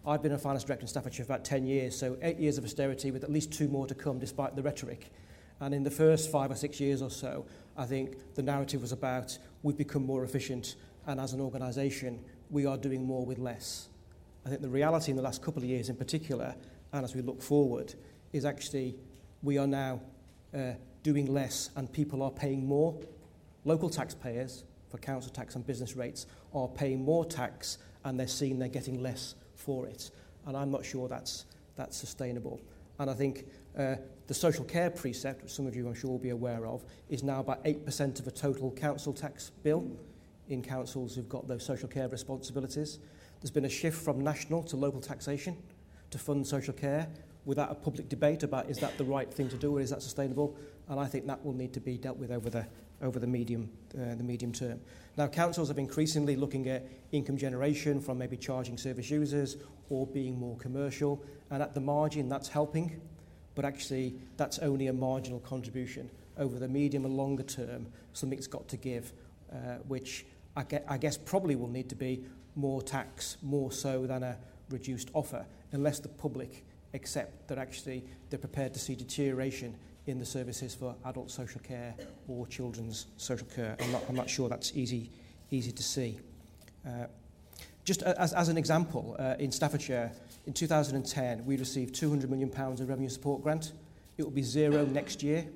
I've 0.07 0.23
been 0.23 0.33
a 0.33 0.39
finance 0.39 0.65
director 0.65 0.83
in 0.83 0.89
Staffordshire 0.89 1.25
for 1.25 1.33
about 1.33 1.45
10 1.45 1.67
years, 1.67 1.97
so 1.97 2.17
eight 2.23 2.39
years 2.39 2.57
of 2.57 2.65
austerity 2.65 3.11
with 3.11 3.25
at 3.25 3.31
least 3.31 3.53
two 3.53 3.69
more 3.69 3.87
to 3.87 3.95
come 3.95 4.19
despite 4.19 4.57
the 4.57 4.63
rhetoric. 4.63 5.11
And 5.61 5.75
in 5.75 5.83
the 5.83 5.91
first 5.91 6.31
five 6.31 6.51
or 6.51 6.55
six 6.55 6.81
years 6.81 7.03
or 7.03 7.11
so, 7.11 7.45
I 7.77 7.85
think 7.85 8.35
the 8.35 8.43
narrative 8.43 8.81
was 8.81 8.93
about 8.93 9.37
we've 9.63 9.77
become 9.77 10.05
more 10.05 10.25
efficient 10.25 10.77
and 11.11 11.21
as 11.21 11.33
an 11.33 11.41
organisation, 11.41 12.21
we 12.51 12.67
are 12.67 12.77
doing 12.77 13.05
more 13.05 13.27
with 13.27 13.39
less. 13.39 13.89
I 14.47 14.49
think 14.49 14.63
the 14.63 14.69
reality 14.69 15.11
in 15.11 15.17
the 15.17 15.23
last 15.23 15.43
couple 15.43 15.61
of 15.61 15.69
years 15.69 15.89
in 15.89 15.97
particular, 15.97 16.55
and 16.93 17.05
as 17.05 17.17
we 17.17 17.21
look 17.21 17.43
forward, 17.43 17.95
is 18.33 18.45
actually 18.45 18.95
we 19.43 19.59
are 19.59 19.67
now 19.67 20.01
uh, 20.55 20.73
doing 21.03 21.27
less 21.27 21.71
and 21.75 21.93
people 21.93 22.23
are 22.23 22.31
paying 22.31 22.65
more. 22.65 22.97
Local 23.65 23.91
taxpayers 23.91 24.63
for 24.89 24.99
council 24.99 25.33
tax 25.33 25.57
and 25.57 25.67
business 25.67 25.97
rates 25.97 26.27
are 26.55 26.69
paying 26.69 27.05
more 27.05 27.25
tax 27.25 27.79
and 28.05 28.19
they're 28.19 28.29
seeing 28.29 28.59
they're 28.61 28.69
getting 28.69 29.03
less 29.03 29.35
for 29.57 29.89
it. 29.89 30.13
And 30.47 30.57
I'm 30.57 30.71
not 30.71 30.85
sure 30.85 31.09
that's, 31.09 31.47
that's 31.75 31.97
sustainable. 31.97 32.61
And 33.01 33.11
I 33.11 33.15
think 33.15 33.47
uh, 33.77 33.97
the 34.29 34.35
social 34.35 34.65
care 34.65 34.91
precept, 34.91 35.43
which 35.43 35.53
some 35.53 35.67
of 35.67 35.75
you 35.75 35.89
I'm 35.89 35.95
sure 35.95 36.11
will 36.11 36.19
be 36.19 36.31
aware 36.31 36.67
of, 36.67 36.85
is 37.09 37.25
now 37.25 37.41
about 37.41 37.65
8% 37.65 38.21
of 38.21 38.29
a 38.29 38.31
total 38.31 38.71
council 38.71 39.13
tax 39.13 39.51
bill 39.65 39.99
in 40.51 40.63
councils 40.63 41.15
who've 41.15 41.29
got 41.29 41.49
those 41.49 41.65
social 41.65 41.89
care 41.89 42.09
responsibilities. 42.09 42.99
There's 43.41 43.51
been 43.51 43.65
a 43.65 43.71
shift 43.71 44.03
from 44.03 44.21
national 44.21 44.63
to 44.65 44.77
local 44.77 45.01
taxation 45.01 45.57
to 46.11 46.19
fund 46.19 46.47
social 46.47 46.75
care 46.75 47.09
without 47.45 47.71
a 47.71 47.75
public 47.75 48.09
debate 48.09 48.43
about 48.43 48.69
is 48.69 48.79
that 48.79 48.97
the 48.99 49.05
right 49.05 49.33
thing 49.33 49.49
to 49.49 49.57
do 49.57 49.77
or 49.77 49.81
is 49.81 49.91
that 49.91 50.03
sustainable? 50.03 50.57
And 50.89 51.01
I 51.01 51.07
think 51.07 51.27
that 51.27 51.45
will 51.45 51.55
need 51.55 51.73
to 51.75 51.81
be 51.81 51.97
dealt 51.97 52.19
with 52.19 52.31
over 52.31 52.51
the, 52.51 52.67
over 53.01 53.19
the, 53.19 53.27
medium, 53.27 53.71
uh, 53.95 54.15
the 54.15 54.25
medium 54.25 54.53
term. 54.53 54.81
Now, 55.17 55.27
councils 55.27 55.71
are 55.71 55.79
increasingly 55.79 56.37
looking 56.37 56.69
at 56.69 56.87
income 57.13 57.37
generation 57.37 58.01
from 58.01 58.19
maybe 58.19 58.37
charging 58.37 58.77
service 58.77 59.11
users 59.11 59.57
or 59.89 60.07
being 60.07 60.39
more 60.39 60.57
commercial, 60.59 61.25
and 61.51 61.63
at 61.63 61.75
the 61.75 61.81
margin, 61.81 62.29
that's 62.29 62.49
helping, 62.49 63.01
but 63.55 63.65
actually, 63.65 64.15
that's 64.37 64.59
only 64.61 64.87
a 64.87 64.93
marginal 64.93 65.41
contribution. 65.41 66.09
Over 66.39 66.59
the 66.59 66.69
medium 66.69 67.05
and 67.05 67.17
longer 67.17 67.43
term, 67.43 67.87
something's 68.13 68.47
got 68.47 68.69
to 68.69 68.77
give, 68.77 69.13
uh, 69.53 69.79
which 69.89 70.25
I, 70.57 70.99
guess 70.99 71.17
probably 71.17 71.57
will 71.57 71.69
need 71.69 71.89
to 71.91 71.95
be 71.95 72.25
more 72.57 72.83
tax, 72.83 73.37
more 73.43 73.73
so 73.73 74.07
than 74.07 74.23
a 74.23 74.37
reduced 74.69 75.11
offer, 75.15 75.47
unless 75.73 76.01
the 76.01 76.09
public 76.09 76.65
accept 76.93 77.49
that 77.49 77.59
actually 77.59 78.05
they're 78.29 78.39
prepared 78.39 78.75
to 78.75 78.81
see 78.81 78.95
deterioration 78.95 79.75
in 80.07 80.19
the 80.19 80.27
services 80.27 80.75
for 80.75 80.95
adult 81.05 81.31
social 81.31 81.61
care 81.61 81.95
or 82.29 82.47
children's 82.47 83.07
social 83.17 83.47
care. 83.55 83.77
I'm 83.81 83.93
not, 83.93 84.03
I'm 84.09 84.17
not 84.17 84.29
sure 84.29 84.49
that's 84.49 84.73
easy, 84.75 85.11
easy 85.51 85.73
to 85.73 85.83
see. 85.83 86.19
Uh, 86.87 87.07
just 87.85 88.03
as, 88.03 88.33
as 88.33 88.49
an 88.49 88.59
example, 88.59 89.17
uh, 89.19 89.37
in 89.39 89.53
Staffordshire, 89.53 90.13
in 90.47 90.53
2010, 90.53 91.45
we 91.45 91.57
received 91.57 91.95
£200 91.95 92.29
million 92.29 92.51
of 92.51 92.89
revenue 92.89 93.09
support 93.09 93.43
grant. 93.43 93.73
It 94.19 94.25
will 94.25 94.31
be 94.31 94.43
zero 94.43 94.85
next 94.85 95.23
year. 95.23 95.47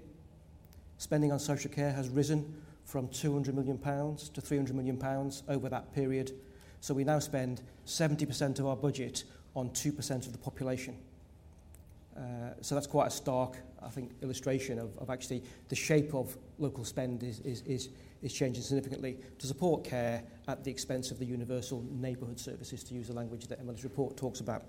Spending 0.98 1.32
on 1.32 1.38
social 1.38 1.70
care 1.70 1.92
has 1.92 2.08
risen 2.08 2.54
from 2.84 3.08
£200 3.08 3.54
million 3.54 3.78
to 3.78 4.40
£300 4.40 4.72
million 4.72 5.32
over 5.48 5.68
that 5.68 5.92
period. 5.94 6.32
So 6.80 6.94
we 6.94 7.04
now 7.04 7.18
spend 7.18 7.62
70% 7.86 8.58
of 8.58 8.66
our 8.66 8.76
budget 8.76 9.24
on 9.54 9.70
2% 9.70 10.26
of 10.26 10.32
the 10.32 10.38
population. 10.38 10.96
Uh, 12.16 12.20
so 12.60 12.74
that's 12.74 12.86
quite 12.86 13.08
a 13.08 13.10
stark, 13.10 13.56
I 13.82 13.88
think, 13.88 14.12
illustration 14.22 14.78
of, 14.78 14.96
of 14.98 15.10
actually 15.10 15.42
the 15.68 15.74
shape 15.74 16.14
of 16.14 16.36
local 16.58 16.84
spend 16.84 17.22
is, 17.22 17.40
is, 17.40 17.62
is, 17.62 17.88
is 18.22 18.32
changing 18.32 18.62
significantly 18.62 19.18
to 19.38 19.46
support 19.46 19.82
care 19.82 20.22
at 20.46 20.62
the 20.62 20.70
expense 20.70 21.10
of 21.10 21.18
the 21.18 21.24
universal 21.24 21.84
neighbourhood 21.90 22.38
services, 22.38 22.84
to 22.84 22.94
use 22.94 23.08
the 23.08 23.14
language 23.14 23.46
that 23.48 23.58
Emily's 23.58 23.82
report 23.82 24.16
talks 24.16 24.40
about. 24.40 24.62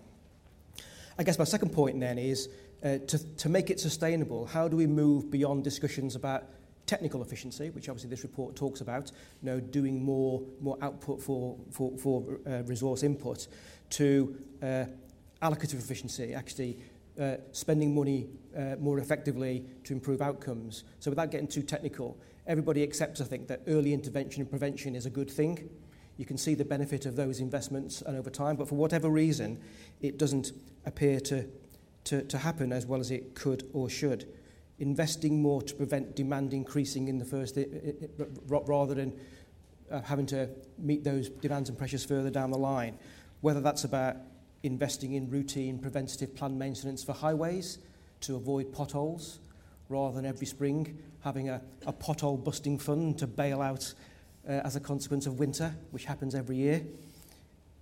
I 1.20 1.24
guess 1.24 1.38
my 1.38 1.46
second 1.46 1.70
point 1.70 2.00
then 2.00 2.18
is 2.18 2.50
uh, 2.84 2.98
to, 3.08 3.36
to 3.38 3.50
make 3.50 3.70
it 3.70 3.80
sustainable, 3.80 4.46
how 4.46 4.68
do 4.68 4.76
we 4.76 4.88
move 4.88 5.30
beyond 5.30 5.64
discussions 5.64 6.16
about 6.16 6.44
technical 6.86 7.22
efficiency, 7.22 7.70
which 7.72 7.90
obviously 7.90 8.10
this 8.10 8.24
report 8.24 8.56
talks 8.56 8.82
about, 8.82 9.12
you 9.42 9.50
know, 9.50 9.60
doing 9.60 10.04
more, 10.04 10.42
more 10.62 10.78
output 10.82 11.22
for, 11.22 11.58
for, 11.72 11.98
for 11.98 12.40
uh, 12.48 12.64
resource 12.64 13.04
input, 13.04 13.48
to 13.90 14.36
uh, 14.62 14.86
allocative 15.42 15.80
efficiency, 15.80 16.34
actually 16.34 16.78
uh, 17.20 17.36
spending 17.52 17.96
money 17.96 18.28
uh, 18.58 18.76
more 18.80 19.00
effectively 19.00 19.66
to 19.84 19.94
improve 19.94 20.22
outcomes. 20.22 20.84
So 21.00 21.12
without 21.12 21.32
getting 21.32 21.48
too 21.48 21.64
technical, 21.64 22.18
everybody 22.48 22.84
accepts, 22.84 23.22
I 23.22 23.26
think, 23.26 23.48
that 23.48 23.62
early 23.68 23.94
intervention 23.94 24.42
and 24.42 24.50
prevention 24.50 24.96
is 24.96 25.06
a 25.06 25.10
good 25.10 25.30
thing. 25.30 25.70
You 26.18 26.26
can 26.26 26.38
see 26.38 26.56
the 26.56 26.66
benefit 26.66 27.06
of 27.06 27.16
those 27.16 27.40
investments 27.40 28.02
and 28.02 28.18
over 28.18 28.30
time, 28.30 28.56
but 28.56 28.68
for 28.68 28.76
whatever 28.76 29.10
reason, 29.10 29.60
it 30.02 30.18
doesn't 30.18 30.52
appear 30.86 31.20
to, 31.22 31.46
to, 32.06 32.24
to 32.24 32.38
happen 32.38 32.72
as 32.72 32.86
well 32.86 33.00
as 33.00 33.12
it 33.12 33.36
could 33.36 33.70
or 33.74 33.90
should. 33.90 34.26
Investing 34.80 35.42
more 35.42 35.62
to 35.62 35.74
prevent 35.74 36.16
demand 36.16 36.54
increasing 36.54 37.08
in 37.08 37.18
the 37.18 37.26
first, 37.26 37.58
rather 38.48 38.94
than 38.94 39.14
uh, 39.90 40.02
having 40.02 40.26
to 40.26 40.50
meet 40.78 41.04
those 41.04 41.30
demands 41.30 41.70
and 41.70 41.78
pressures 41.78 42.04
further 42.04 42.30
down 42.30 42.52
the 42.52 42.58
line. 42.58 42.98
Whether 43.42 43.62
that's 43.62 43.86
about 43.86 44.18
investing 44.64 45.14
in 45.14 45.30
routine 45.30 45.80
preventative 45.80 46.36
plan 46.36 46.58
maintenance 46.58 47.04
for 47.04 47.14
highways 47.14 47.78
to 48.22 48.36
avoid 48.36 48.74
potholes, 48.74 49.40
rather 49.88 50.16
than 50.16 50.26
every 50.26 50.48
spring 50.48 50.98
having 51.24 51.50
a, 51.50 51.62
a 51.86 51.94
pothole 51.94 52.44
busting 52.44 52.78
fund 52.78 53.18
to 53.20 53.28
bail 53.28 53.62
out 53.62 53.94
uh, 54.48 54.52
as 54.52 54.76
a 54.76 54.80
consequence 54.80 55.26
of 55.26 55.40
winter, 55.40 55.74
which 55.92 56.06
happens 56.06 56.36
every 56.36 56.58
year. 56.58 56.82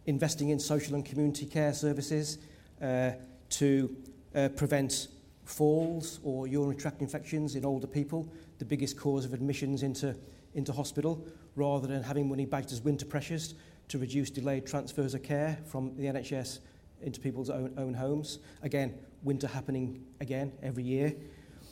Investing 0.06 0.50
in 0.50 0.60
social 0.60 0.96
and 0.96 1.06
community 1.06 1.46
care 1.46 1.74
services 1.74 2.38
uh, 2.82 3.12
to 3.50 3.96
uh, 4.36 4.50
prevent 4.50 5.08
falls 5.44 6.20
or 6.24 6.48
urinary 6.48 6.76
tract 6.76 7.02
infections 7.02 7.56
in 7.56 7.66
older 7.66 7.88
people, 7.88 8.32
the 8.60 8.66
biggest 8.66 8.98
cause 8.98 9.26
of 9.26 9.34
admissions 9.34 9.84
into, 9.84 10.16
into 10.54 10.72
hospital, 10.72 11.26
rather 11.56 11.88
than 11.88 12.04
having 12.04 12.28
money 12.28 12.46
bagged 12.46 12.72
as 12.72 12.82
winter 12.82 13.06
pressures 13.06 13.56
to 13.90 13.98
reduce 13.98 14.30
delayed 14.30 14.66
transfers 14.66 15.14
of 15.14 15.24
care 15.24 15.60
from 15.66 15.96
the 15.98 16.06
NHS 16.06 16.60
into 17.02 17.20
people's 17.20 17.50
own, 17.50 17.74
own 17.78 17.94
homes. 17.94 18.40
Again, 18.62 18.98
winter 19.24 19.48
happening 19.48 20.04
again 20.22 20.54
every 20.62 20.84
year. 20.84 21.14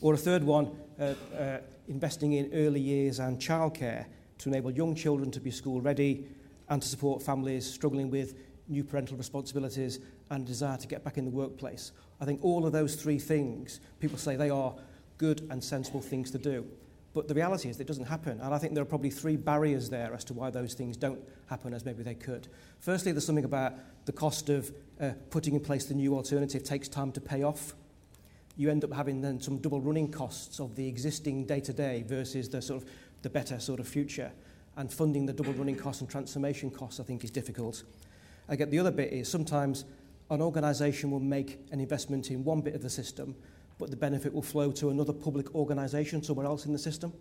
Or 0.02 0.14
a 0.14 0.18
third 0.18 0.44
one, 0.44 0.76
uh, 1.00 1.14
uh, 1.38 1.58
investing 1.88 2.34
in 2.34 2.52
early 2.54 2.80
years 2.80 3.20
and 3.20 3.40
childcare 3.40 4.06
to 4.40 4.50
enable 4.50 4.72
young 4.72 4.96
children 4.96 5.32
to 5.32 5.40
be 5.40 5.52
school 5.52 5.82
ready 5.82 6.28
and 6.70 6.82
to 6.82 6.88
support 6.88 7.22
families 7.22 7.72
struggling 7.72 8.10
with 8.10 8.36
new 8.68 8.84
parental 8.84 9.18
responsibilities 9.18 10.00
and 10.30 10.46
desire 10.46 10.78
to 10.78 10.88
get 10.88 11.04
back 11.04 11.18
in 11.18 11.26
the 11.26 11.32
workplace. 11.32 11.92
I 12.22 12.26
think 12.26 12.44
all 12.44 12.66
of 12.66 12.72
those 12.72 12.96
three 12.96 13.18
things, 13.18 13.80
people 14.00 14.18
say 14.18 14.36
they 14.36 14.52
are 14.52 14.76
good 15.18 15.48
and 15.50 15.64
sensible 15.64 16.02
things 16.02 16.30
to 16.32 16.38
do. 16.38 16.66
But 17.14 17.28
the 17.28 17.34
reality 17.34 17.68
is 17.68 17.78
that 17.78 17.84
it 17.84 17.88
doesn't 17.88 18.06
happen. 18.06 18.40
And 18.40 18.54
I 18.54 18.58
think 18.58 18.74
there 18.74 18.84
are 18.84 18.86
probably 18.86 19.10
three 19.10 19.36
barriers 19.36 19.90
there 19.90 20.14
as 20.14 20.24
to 20.26 20.34
why 20.34 20.50
those 20.50 20.74
things 20.74 20.96
don't 20.96 21.20
happen 21.48 21.74
as 21.74 21.84
maybe 21.84 22.04
they 22.04 22.16
could. 22.16 22.48
Firstly, 22.80 23.12
there's 23.12 23.26
something 23.26 23.44
about 23.44 23.74
the 24.06 24.14
cost 24.14 24.50
of 24.50 24.72
uh, 25.00 25.12
putting 25.30 25.56
in 25.56 25.60
place 25.60 25.86
the 25.86 25.94
new 25.94 26.16
alternative 26.16 26.64
takes 26.64 26.88
time 26.88 27.12
to 27.12 27.22
pay 27.22 27.44
off. 27.44 27.74
You 28.56 28.70
end 28.70 28.84
up 28.84 28.94
having 28.94 29.22
then 29.22 29.42
some 29.42 29.58
double 29.58 29.82
running 29.82 30.12
costs 30.12 30.60
of 30.60 30.76
the 30.76 30.88
existing 30.88 31.46
day 31.46 31.60
to 31.62 31.74
day 31.74 32.04
versus 32.08 32.48
the 32.48 32.62
sort 32.62 32.84
of 32.84 32.90
the 33.24 33.30
better 33.30 33.60
sort 33.60 33.80
of 33.80 33.88
future. 33.88 34.32
And 34.78 34.92
funding 34.92 35.26
the 35.26 35.34
double 35.34 35.54
running 35.54 35.76
costs 35.76 36.02
and 36.02 36.10
transformation 36.10 36.70
costs, 36.70 37.00
I 37.00 37.04
think, 37.04 37.24
is 37.24 37.32
difficult. 37.32 37.84
I 38.48 38.56
get 38.56 38.72
the 38.72 38.80
other 38.80 38.92
bit 38.92 39.12
is 39.12 39.30
sometimes 39.30 39.86
an 40.32 40.42
organisation 40.42 41.12
will 41.12 41.20
make 41.20 41.60
an 41.72 41.80
investment 41.80 42.32
in 42.32 42.44
one 42.44 42.62
bit 42.62 42.74
of 42.74 42.82
the 42.82 42.90
system 42.90 43.36
but 43.82 43.90
the 43.90 43.98
benefit 43.98 44.32
will 44.32 44.44
flow 44.44 44.72
to 44.72 44.92
another 44.92 45.12
public 45.12 45.56
organisation 45.56 46.22
somewhere 46.22 46.46
else 46.46 46.68
in 46.68 46.72
the 46.72 46.78
system. 46.78 47.12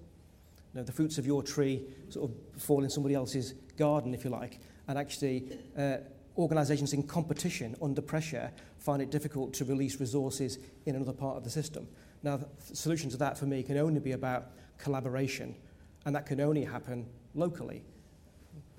You 0.75 0.81
know, 0.81 0.85
the 0.85 0.92
fruits 0.92 1.16
of 1.16 1.27
your 1.27 1.42
tree 1.42 1.83
sort 2.11 2.31
of 2.31 2.62
fall 2.62 2.85
in 2.85 2.90
somebody 2.90 3.14
else's 3.14 3.55
garden, 3.79 4.12
if 4.12 4.25
you 4.25 4.31
like, 4.31 4.61
and 4.87 4.99
actually 4.99 5.59
uh, 5.77 5.96
organisations 6.37 6.92
in 6.92 7.03
competition 7.03 7.75
under 7.81 8.03
pressure 8.03 8.53
find 8.79 9.01
it 9.01 9.11
difficult 9.11 9.55
to 9.55 9.64
release 9.64 9.99
resources 10.01 10.59
in 10.85 10.96
another 10.96 11.14
part 11.14 11.38
of 11.38 11.44
the 11.44 11.51
system. 11.51 11.88
Now, 12.23 12.37
the 12.37 12.77
solution 12.77 13.09
to 13.09 13.16
that 13.16 13.38
for 13.38 13.46
me 13.46 13.62
can 13.62 13.79
only 13.79 14.01
be 14.01 14.12
about 14.12 14.51
collaboration, 14.77 15.57
and 16.05 16.14
that 16.14 16.27
can 16.27 16.42
only 16.42 16.64
happen 16.64 17.07
locally 17.35 17.85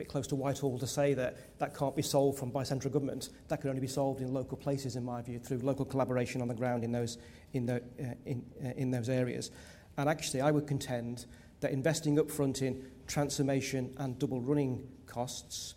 bit 0.01 0.07
close 0.07 0.25
to 0.25 0.35
Whitehall 0.35 0.79
to 0.79 0.87
say 0.87 1.13
that 1.13 1.59
that 1.59 1.77
can't 1.77 1.95
be 1.95 2.01
solved 2.01 2.39
from 2.39 2.49
by 2.49 2.63
central 2.63 2.91
government. 2.91 3.29
That 3.49 3.61
can 3.61 3.69
only 3.69 3.81
be 3.81 3.87
solved 3.87 4.19
in 4.19 4.33
local 4.33 4.57
places, 4.57 4.95
in 4.95 5.05
my 5.05 5.21
view, 5.21 5.37
through 5.37 5.59
local 5.59 5.85
collaboration 5.85 6.41
on 6.41 6.47
the 6.47 6.55
ground 6.55 6.83
in 6.83 6.91
those, 6.91 7.19
in, 7.53 7.67
the, 7.67 7.75
uh, 7.75 8.15
in, 8.25 8.43
uh, 8.65 8.69
in 8.77 8.89
those 8.89 9.09
areas. 9.09 9.51
And 9.97 10.09
actually, 10.09 10.41
I 10.41 10.49
would 10.49 10.65
contend 10.65 11.27
that 11.59 11.71
investing 11.71 12.17
up 12.17 12.31
front 12.31 12.63
in 12.63 12.83
transformation 13.05 13.93
and 13.97 14.17
double 14.17 14.41
running 14.41 14.87
costs 15.05 15.75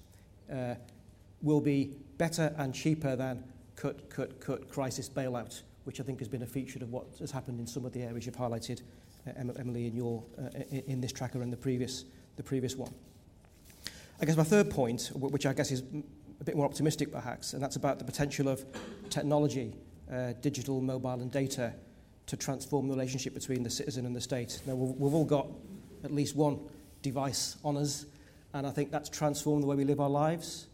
uh, 0.50 0.76
will 1.42 1.60
be 1.60 1.92
better 2.16 2.54
and 2.56 2.74
cheaper 2.74 3.16
than 3.16 3.44
cut, 3.76 4.08
cut, 4.08 4.40
cut 4.40 4.70
crisis 4.70 5.06
bailout, 5.06 5.60
which 5.84 6.00
I 6.00 6.02
think 6.02 6.18
has 6.20 6.28
been 6.28 6.44
a 6.44 6.46
feature 6.46 6.78
of 6.82 6.90
what 6.90 7.08
has 7.18 7.30
happened 7.30 7.60
in 7.60 7.66
some 7.66 7.84
of 7.84 7.92
the 7.92 8.00
areas 8.00 8.24
you've 8.24 8.36
highlighted 8.36 8.80
Emily, 9.58 9.86
in, 9.86 9.94
your, 9.94 10.24
uh, 10.38 10.48
in 10.86 11.02
this 11.02 11.12
tracker 11.12 11.42
and 11.42 11.52
the 11.52 11.58
previous, 11.58 12.06
the 12.36 12.42
previous 12.42 12.74
one. 12.74 12.92
I 14.20 14.26
guess 14.26 14.36
my 14.36 14.44
third 14.44 14.70
point, 14.70 15.10
which 15.14 15.44
I 15.44 15.52
guess 15.52 15.70
is 15.70 15.82
a 16.40 16.44
bit 16.44 16.56
more 16.56 16.66
optimistic 16.66 17.10
perhaps, 17.10 17.52
and 17.52 17.62
that's 17.62 17.76
about 17.76 17.98
the 17.98 18.04
potential 18.04 18.48
of 18.48 18.64
technology, 19.10 19.74
uh, 20.12 20.34
digital, 20.40 20.80
mobile, 20.80 21.20
and 21.20 21.30
data 21.30 21.74
to 22.26 22.36
transform 22.36 22.88
the 22.88 22.94
relationship 22.94 23.34
between 23.34 23.62
the 23.62 23.70
citizen 23.70 24.06
and 24.06 24.14
the 24.14 24.20
state. 24.20 24.60
Now, 24.66 24.74
we've, 24.74 25.14
all 25.14 25.24
got 25.24 25.48
at 26.04 26.10
least 26.10 26.36
one 26.36 26.60
device 27.02 27.56
on 27.64 27.76
us, 27.76 28.06
and 28.52 28.66
I 28.66 28.70
think 28.70 28.90
that's 28.90 29.08
transformed 29.08 29.62
the 29.62 29.66
way 29.66 29.76
we 29.76 29.84
live 29.84 30.00
our 30.00 30.08
lives, 30.08 30.68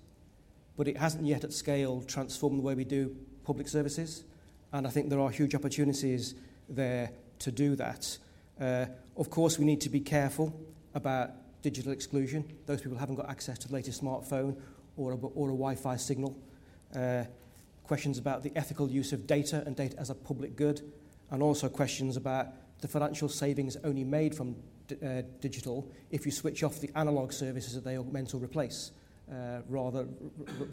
but 0.77 0.87
it 0.87 0.97
hasn't 0.97 1.25
yet 1.25 1.43
at 1.43 1.53
scale 1.53 2.03
transformed 2.03 2.59
the 2.59 2.63
way 2.63 2.75
we 2.75 2.85
do 2.85 3.17
public 3.45 3.69
services, 3.69 4.25
and 4.73 4.87
I 4.87 4.91
think 4.91 5.09
there 5.09 5.21
are 5.21 5.31
huge 5.31 5.55
opportunities 5.55 6.35
there 6.69 7.11
to 7.41 7.51
do 7.51 7.75
that. 7.77 8.19
Uh, 8.61 8.87
of 9.17 9.31
course, 9.31 9.59
we 9.59 9.65
need 9.65 9.81
to 9.81 9.89
be 9.89 10.01
careful 10.01 10.55
about 10.95 11.31
digital 11.63 11.93
exclusion. 11.93 12.45
Those 12.67 12.81
people 12.81 12.99
haven't 12.99 13.17
got 13.17 13.29
access 13.29 13.59
to 13.59 13.69
the 13.69 13.75
latest 13.75 14.03
smartphone 14.03 14.57
or 14.97 15.13
a, 15.13 15.17
or 15.17 15.49
a 15.49 15.53
Wi 15.53 15.75
Fi 15.75 15.97
signal. 15.97 16.37
Uh, 16.95 17.25
questions 17.85 18.19
about 18.19 18.43
the 18.43 18.53
ethical 18.55 18.89
use 18.89 19.13
of 19.13 19.27
data 19.27 19.63
and 19.67 19.75
data 19.75 19.99
as 19.99 20.11
a 20.11 20.15
public 20.15 20.57
good, 20.57 20.81
and 21.31 21.43
also 21.43 21.69
questions 21.69 22.17
about 22.17 22.49
the 22.81 22.89
financial 22.89 23.29
savings 23.29 23.77
only 23.85 24.05
made 24.05 24.35
from 24.35 24.57
uh, 25.05 25.23
digital 25.41 25.91
if 26.11 26.25
you 26.25 26.33
switch 26.33 26.63
off 26.63 26.81
the 26.81 26.91
analog 26.95 27.33
services 27.33 27.75
that 27.75 27.85
they 27.85 27.97
are 27.97 28.05
meant 28.05 28.29
to 28.29 28.37
replace. 28.37 28.93
Uh, 29.31 29.63
rather, 29.69 30.09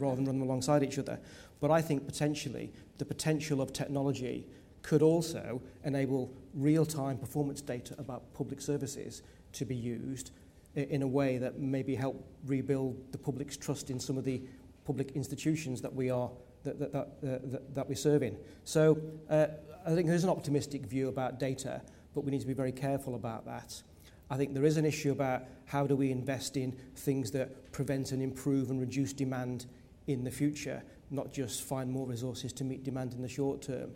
rather 0.00 0.16
than 0.16 0.24
run 0.24 0.38
them 0.38 0.42
alongside 0.42 0.82
each 0.82 0.98
other. 0.98 1.16
But 1.60 1.70
I 1.70 1.80
think 1.80 2.04
potentially 2.06 2.72
the 2.98 3.04
potential 3.04 3.60
of 3.60 3.72
technology 3.72 4.48
could 4.82 5.00
also 5.00 5.62
enable 5.84 6.34
real-time 6.54 7.18
performance 7.18 7.60
data 7.60 7.94
about 7.98 8.34
public 8.34 8.60
services 8.60 9.22
to 9.52 9.64
be 9.64 9.76
used 9.76 10.32
in 10.74 11.02
a 11.02 11.06
way 11.06 11.38
that 11.38 11.58
maybe 11.58 11.94
help 11.94 12.24
rebuild 12.46 12.96
the 13.12 13.18
public's 13.18 13.56
trust 13.56 13.90
in 13.90 13.98
some 13.98 14.16
of 14.16 14.24
the 14.24 14.42
public 14.84 15.12
institutions 15.12 15.80
that 15.82 15.94
we 15.94 16.10
are 16.10 16.30
that, 16.64 16.78
that, 16.78 16.92
that, 16.92 16.98
uh, 16.98 17.38
that, 17.44 17.74
that 17.74 17.88
we 17.88 17.94
serve 17.94 18.22
in. 18.22 18.36
So 18.64 18.98
uh, 19.30 19.46
I 19.86 19.94
think 19.94 20.08
there's 20.08 20.24
an 20.24 20.30
optimistic 20.30 20.86
view 20.86 21.08
about 21.08 21.38
data, 21.38 21.82
but 22.14 22.24
we 22.24 22.30
need 22.30 22.40
to 22.40 22.46
be 22.46 22.54
very 22.54 22.72
careful 22.72 23.14
about 23.14 23.44
that. 23.46 23.82
I 24.30 24.36
think 24.36 24.52
there 24.52 24.64
is 24.64 24.76
an 24.76 24.84
issue 24.84 25.12
about 25.12 25.44
how 25.66 25.86
do 25.86 25.96
we 25.96 26.10
invest 26.10 26.56
in 26.56 26.72
things 26.96 27.30
that 27.30 27.72
prevent 27.72 28.12
and 28.12 28.22
improve 28.22 28.70
and 28.70 28.80
reduce 28.80 29.12
demand 29.12 29.66
in 30.06 30.24
the 30.24 30.30
future, 30.30 30.82
not 31.10 31.32
just 31.32 31.62
find 31.62 31.90
more 31.90 32.06
resources 32.06 32.52
to 32.54 32.64
meet 32.64 32.84
demand 32.84 33.14
in 33.14 33.22
the 33.22 33.28
short 33.28 33.62
term. 33.62 33.90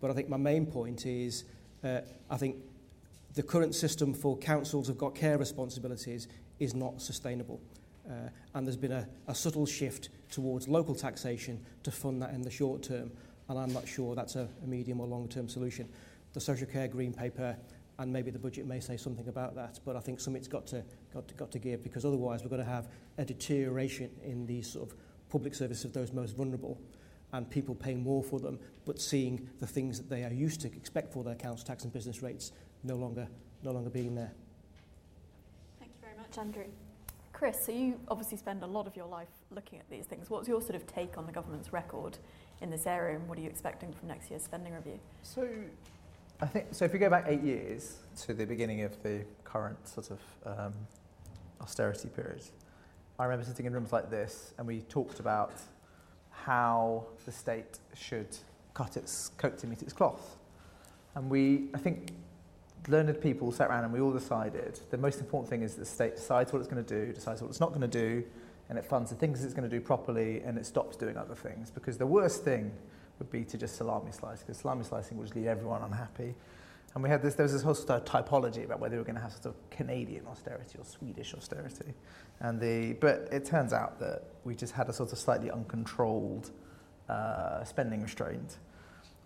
But 0.00 0.10
I 0.10 0.14
think 0.14 0.28
my 0.28 0.36
main 0.36 0.66
point 0.66 1.04
is 1.04 1.44
uh, 1.84 2.00
I 2.30 2.36
think 2.36 2.56
the 3.36 3.42
current 3.42 3.74
system 3.74 4.14
for 4.14 4.36
councils 4.38 4.88
have 4.88 4.96
got 4.96 5.14
care 5.14 5.36
responsibilities 5.36 6.26
is 6.58 6.74
not 6.74 7.02
sustainable. 7.02 7.60
Uh, 8.08 8.30
and 8.54 8.66
there's 8.66 8.78
been 8.78 8.92
a, 8.92 9.06
a 9.28 9.34
subtle 9.34 9.66
shift 9.66 10.08
towards 10.30 10.68
local 10.68 10.94
taxation 10.94 11.60
to 11.82 11.90
fund 11.90 12.22
that 12.22 12.30
in 12.30 12.40
the 12.40 12.50
short 12.50 12.82
term. 12.82 13.10
And 13.48 13.58
I'm 13.58 13.72
not 13.72 13.86
sure 13.86 14.14
that's 14.14 14.36
a, 14.36 14.48
a 14.64 14.66
medium 14.66 15.00
or 15.00 15.06
long 15.06 15.28
term 15.28 15.48
solution. 15.48 15.86
The 16.32 16.40
social 16.40 16.66
care 16.66 16.88
green 16.88 17.12
paper 17.12 17.56
and 17.98 18.10
maybe 18.10 18.30
the 18.30 18.38
budget 18.38 18.66
may 18.66 18.80
say 18.80 18.96
something 18.96 19.28
about 19.28 19.54
that, 19.56 19.80
but 19.84 19.96
I 19.96 20.00
think 20.00 20.18
something's 20.18 20.48
got 20.48 20.66
to, 20.68 20.82
got 21.12 21.28
to, 21.28 21.34
got 21.34 21.50
to 21.52 21.58
give 21.58 21.82
because 21.82 22.04
otherwise 22.04 22.42
we're 22.42 22.50
going 22.50 22.64
to 22.64 22.70
have 22.70 22.88
a 23.18 23.24
deterioration 23.24 24.10
in 24.24 24.46
the 24.46 24.62
sort 24.62 24.90
of 24.90 24.96
public 25.28 25.54
service 25.54 25.84
of 25.84 25.92
those 25.92 26.12
most 26.12 26.36
vulnerable 26.36 26.78
and 27.32 27.50
people 27.50 27.74
paying 27.74 28.02
more 28.02 28.22
for 28.22 28.38
them, 28.38 28.58
but 28.84 29.00
seeing 29.00 29.48
the 29.58 29.66
things 29.66 29.98
that 29.98 30.08
they 30.08 30.24
are 30.24 30.32
used 30.32 30.60
to 30.60 30.68
expect 30.68 31.12
for 31.12 31.24
their 31.24 31.34
council 31.34 31.66
tax 31.66 31.84
and 31.84 31.92
business 31.92 32.22
rates 32.22 32.52
no 32.86 32.94
longer, 32.94 33.26
no 33.62 33.72
longer 33.72 33.90
being 33.90 34.14
there. 34.14 34.32
Thank 35.78 35.92
you 35.92 36.00
very 36.00 36.16
much, 36.16 36.38
Andrew. 36.38 36.64
Chris, 37.32 37.66
so 37.66 37.72
you 37.72 38.00
obviously 38.08 38.38
spend 38.38 38.62
a 38.62 38.66
lot 38.66 38.86
of 38.86 38.96
your 38.96 39.06
life 39.06 39.28
looking 39.50 39.78
at 39.78 39.90
these 39.90 40.06
things. 40.06 40.30
What's 40.30 40.48
your 40.48 40.62
sort 40.62 40.76
of 40.76 40.86
take 40.86 41.18
on 41.18 41.26
the 41.26 41.32
government's 41.32 41.72
record 41.72 42.16
in 42.62 42.70
this 42.70 42.86
area 42.86 43.16
and 43.16 43.28
what 43.28 43.36
are 43.36 43.42
you 43.42 43.50
expecting 43.50 43.92
from 43.92 44.08
next 44.08 44.30
year's 44.30 44.42
spending 44.42 44.72
review? 44.72 44.98
So 45.22 45.46
I 46.40 46.46
think 46.46 46.68
so. 46.70 46.86
If 46.86 46.92
we 46.92 46.98
go 46.98 47.10
back 47.10 47.24
eight 47.26 47.42
years 47.42 47.96
to 48.22 48.32
the 48.32 48.46
beginning 48.46 48.82
of 48.82 49.02
the 49.02 49.24
current 49.44 49.86
sort 49.86 50.10
of 50.10 50.20
um, 50.46 50.72
austerity 51.60 52.08
period, 52.08 52.42
I 53.18 53.24
remember 53.24 53.44
sitting 53.44 53.66
in 53.66 53.72
rooms 53.72 53.92
like 53.92 54.10
this, 54.10 54.54
and 54.58 54.66
we 54.66 54.80
talked 54.82 55.20
about 55.20 55.52
how 56.30 57.06
the 57.24 57.32
state 57.32 57.78
should 57.94 58.28
cut 58.74 58.96
its 58.96 59.30
coat 59.38 59.58
to 59.58 59.66
meet 59.66 59.82
its 59.82 59.92
cloth. 59.92 60.36
And 61.14 61.30
we, 61.30 61.68
I 61.74 61.78
think, 61.78 62.12
learned 62.88 63.20
people 63.20 63.52
sat 63.52 63.68
around 63.68 63.84
and 63.84 63.92
we 63.92 64.00
all 64.00 64.12
decided 64.12 64.80
the 64.90 64.98
most 64.98 65.20
important 65.20 65.50
thing 65.50 65.62
is 65.62 65.74
the 65.74 65.84
state 65.84 66.16
decides 66.16 66.52
what 66.52 66.60
it's 66.60 66.68
going 66.68 66.84
to 66.84 67.06
do, 67.06 67.12
decides 67.12 67.40
what 67.40 67.48
it's 67.48 67.60
not 67.60 67.70
going 67.70 67.80
to 67.80 67.88
do, 67.88 68.24
and 68.68 68.78
it 68.78 68.84
funds 68.84 69.10
the 69.10 69.16
things 69.16 69.44
it's 69.44 69.54
going 69.54 69.68
to 69.68 69.74
do 69.74 69.80
properly, 69.80 70.40
and 70.40 70.58
it 70.58 70.66
stops 70.66 70.96
doing 70.96 71.16
other 71.16 71.34
things. 71.34 71.70
Because 71.70 71.96
the 71.96 72.06
worst 72.06 72.44
thing 72.44 72.72
would 73.18 73.30
be 73.30 73.44
to 73.44 73.56
just 73.56 73.76
salami 73.76 74.12
slice, 74.12 74.40
because 74.40 74.58
salami 74.58 74.84
slicing 74.84 75.16
would 75.18 75.24
just 75.24 75.36
leave 75.36 75.46
everyone 75.46 75.82
unhappy. 75.82 76.34
And 76.94 77.02
we 77.02 77.10
had 77.10 77.22
this, 77.22 77.34
there 77.34 77.44
was 77.44 77.52
this 77.52 77.62
whole 77.62 77.74
sort 77.74 77.90
of 77.90 78.04
typology 78.06 78.64
about 78.64 78.80
whether 78.80 78.94
we 78.94 78.98
were 78.98 79.04
going 79.04 79.16
to 79.16 79.20
have 79.20 79.32
sort 79.32 79.46
of 79.46 79.70
Canadian 79.70 80.26
austerity 80.26 80.78
or 80.78 80.84
Swedish 80.84 81.34
austerity. 81.34 81.92
And 82.40 82.58
the, 82.58 82.94
but 82.94 83.28
it 83.30 83.44
turns 83.44 83.72
out 83.72 84.00
that 84.00 84.24
we 84.44 84.54
just 84.54 84.72
had 84.72 84.88
a 84.88 84.92
sort 84.92 85.12
of 85.12 85.18
slightly 85.18 85.50
uncontrolled 85.50 86.50
uh, 87.08 87.62
spending 87.64 88.02
restraint. 88.02 88.58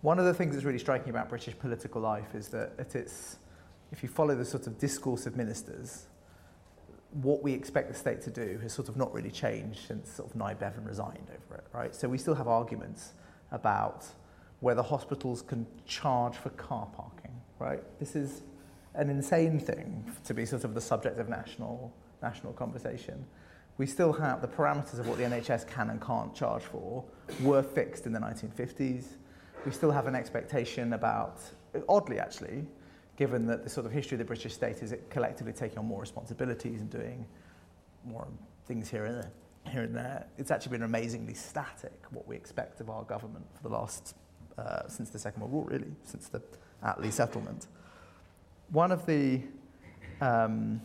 One 0.01 0.19
of 0.19 0.25
the 0.25 0.33
things 0.33 0.53
that's 0.53 0.65
really 0.65 0.79
striking 0.79 1.11
about 1.11 1.29
British 1.29 1.57
political 1.57 2.01
life 2.01 2.35
is 2.35 2.49
that 2.49 2.73
at 2.77 2.95
its, 2.95 3.37
if 3.91 4.03
you 4.03 4.09
follow 4.09 4.35
the 4.35 4.45
sort 4.45 4.67
of 4.67 4.77
discourse 4.77 5.25
of 5.25 5.35
ministers, 5.35 6.07
what 7.11 7.43
we 7.43 7.53
expect 7.53 7.89
the 7.89 7.93
state 7.93 8.21
to 8.21 8.29
do 8.29 8.57
has 8.61 8.71
sort 8.71 8.87
of 8.87 8.95
not 8.95 9.13
really 9.13 9.31
changed 9.31 9.79
since 9.87 10.09
sort 10.09 10.29
of 10.29 10.35
Nye 10.35 10.53
Bevan 10.53 10.85
resigned 10.85 11.27
over 11.29 11.55
it, 11.59 11.65
right? 11.73 11.93
So 11.93 12.07
we 12.07 12.17
still 12.17 12.35
have 12.35 12.47
arguments 12.47 13.13
about 13.51 14.05
whether 14.61 14.81
hospitals 14.81 15.41
can 15.41 15.65
charge 15.85 16.37
for 16.37 16.49
car 16.51 16.87
parking, 16.95 17.31
right? 17.59 17.83
This 17.99 18.15
is 18.15 18.43
an 18.95 19.09
insane 19.09 19.59
thing 19.59 20.09
to 20.23 20.33
be 20.33 20.45
sort 20.45 20.63
of 20.63 20.73
the 20.73 20.81
subject 20.81 21.19
of 21.19 21.27
national, 21.27 21.93
national 22.21 22.53
conversation. 22.53 23.25
We 23.77 23.87
still 23.87 24.13
have 24.13 24.41
the 24.41 24.47
parameters 24.47 24.99
of 24.99 25.07
what 25.07 25.17
the 25.17 25.23
NHS 25.23 25.67
can 25.67 25.89
and 25.89 26.01
can't 26.01 26.33
charge 26.33 26.63
for 26.63 27.03
were 27.41 27.63
fixed 27.63 28.05
in 28.05 28.13
the 28.13 28.19
1950s. 28.19 29.03
We 29.65 29.71
still 29.71 29.91
have 29.91 30.07
an 30.07 30.15
expectation 30.15 30.93
about, 30.93 31.41
oddly 31.89 32.19
actually, 32.19 32.65
given 33.17 33.45
that 33.47 33.63
the 33.63 33.69
sort 33.69 33.85
of 33.85 33.91
history 33.91 34.15
of 34.15 34.19
the 34.19 34.25
British 34.25 34.53
state 34.53 34.77
is 34.81 34.91
it 34.91 35.09
collectively 35.09 35.53
taking 35.53 35.77
on 35.77 35.85
more 35.85 36.01
responsibilities 36.01 36.81
and 36.81 36.89
doing 36.89 37.25
more 38.05 38.27
things 38.65 38.89
here 38.89 39.05
and 39.05 39.15
there 39.15 39.31
here 39.69 39.83
and 39.83 39.95
there. 39.95 40.25
It's 40.37 40.51
actually 40.51 40.71
been 40.71 40.83
amazingly 40.83 41.33
static 41.33 41.93
what 42.11 42.27
we 42.27 42.35
expect 42.35 42.81
of 42.81 42.89
our 42.89 43.03
government 43.03 43.45
for 43.55 43.63
the 43.63 43.69
last, 43.69 44.15
uh, 44.57 44.87
since 44.87 45.09
the 45.09 45.19
Second 45.19 45.41
World 45.41 45.53
War, 45.53 45.65
really, 45.65 45.91
since 46.03 46.27
the 46.27 46.41
Attlee 46.83 47.11
settlement. 47.11 47.67
One 48.69 48.91
of 48.91 49.05
the, 49.05 49.41
um, 50.19 50.81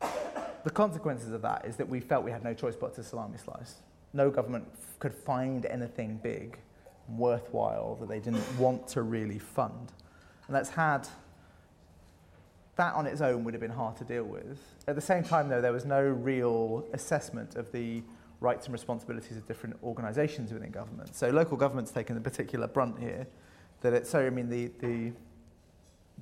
the 0.00 0.70
consequences 0.72 1.32
of 1.32 1.42
that 1.42 1.64
is 1.66 1.76
that 1.76 1.88
we 1.88 2.00
felt 2.00 2.24
we 2.24 2.30
had 2.30 2.44
no 2.44 2.54
choice 2.54 2.76
but 2.76 2.94
to 2.94 3.02
salami 3.02 3.38
slice. 3.38 3.76
No 4.12 4.30
government 4.30 4.64
f- 4.72 4.98
could 4.98 5.14
find 5.14 5.66
anything 5.66 6.18
big, 6.22 6.58
worthwhile, 7.08 7.96
that 7.96 8.08
they 8.08 8.20
didn't 8.20 8.44
want 8.58 8.88
to 8.88 9.02
really 9.02 9.38
fund. 9.38 9.92
And 10.48 10.56
that's 10.56 10.70
had 10.70 11.06
that 12.76 12.94
on 12.94 13.06
its 13.06 13.20
own 13.20 13.44
would 13.44 13.54
have 13.54 13.60
been 13.60 13.70
hard 13.70 13.96
to 13.96 14.04
deal 14.04 14.24
with. 14.24 14.58
At 14.86 14.94
the 14.94 15.00
same 15.00 15.24
time, 15.24 15.48
though, 15.48 15.60
there 15.60 15.72
was 15.72 15.84
no 15.84 16.00
real 16.00 16.86
assessment 16.92 17.56
of 17.56 17.70
the 17.72 18.02
rights 18.40 18.66
and 18.66 18.72
responsibilities 18.72 19.36
of 19.36 19.46
different 19.46 19.76
organisations 19.82 20.52
within 20.52 20.70
government. 20.70 21.14
So 21.14 21.28
local 21.30 21.56
government's 21.56 21.90
taken 21.90 22.16
a 22.16 22.20
particular 22.20 22.68
brunt 22.68 23.00
here. 23.00 23.26
That 23.80 23.94
it, 23.94 24.06
so 24.06 24.20
I 24.20 24.30
mean, 24.30 24.48
the, 24.48 24.70
the, 24.78 25.12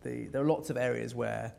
the, 0.03 0.27
there 0.29 0.43
are 0.43 0.47
lots 0.47 0.71
of 0.71 0.77
areas 0.77 1.15
where 1.15 1.53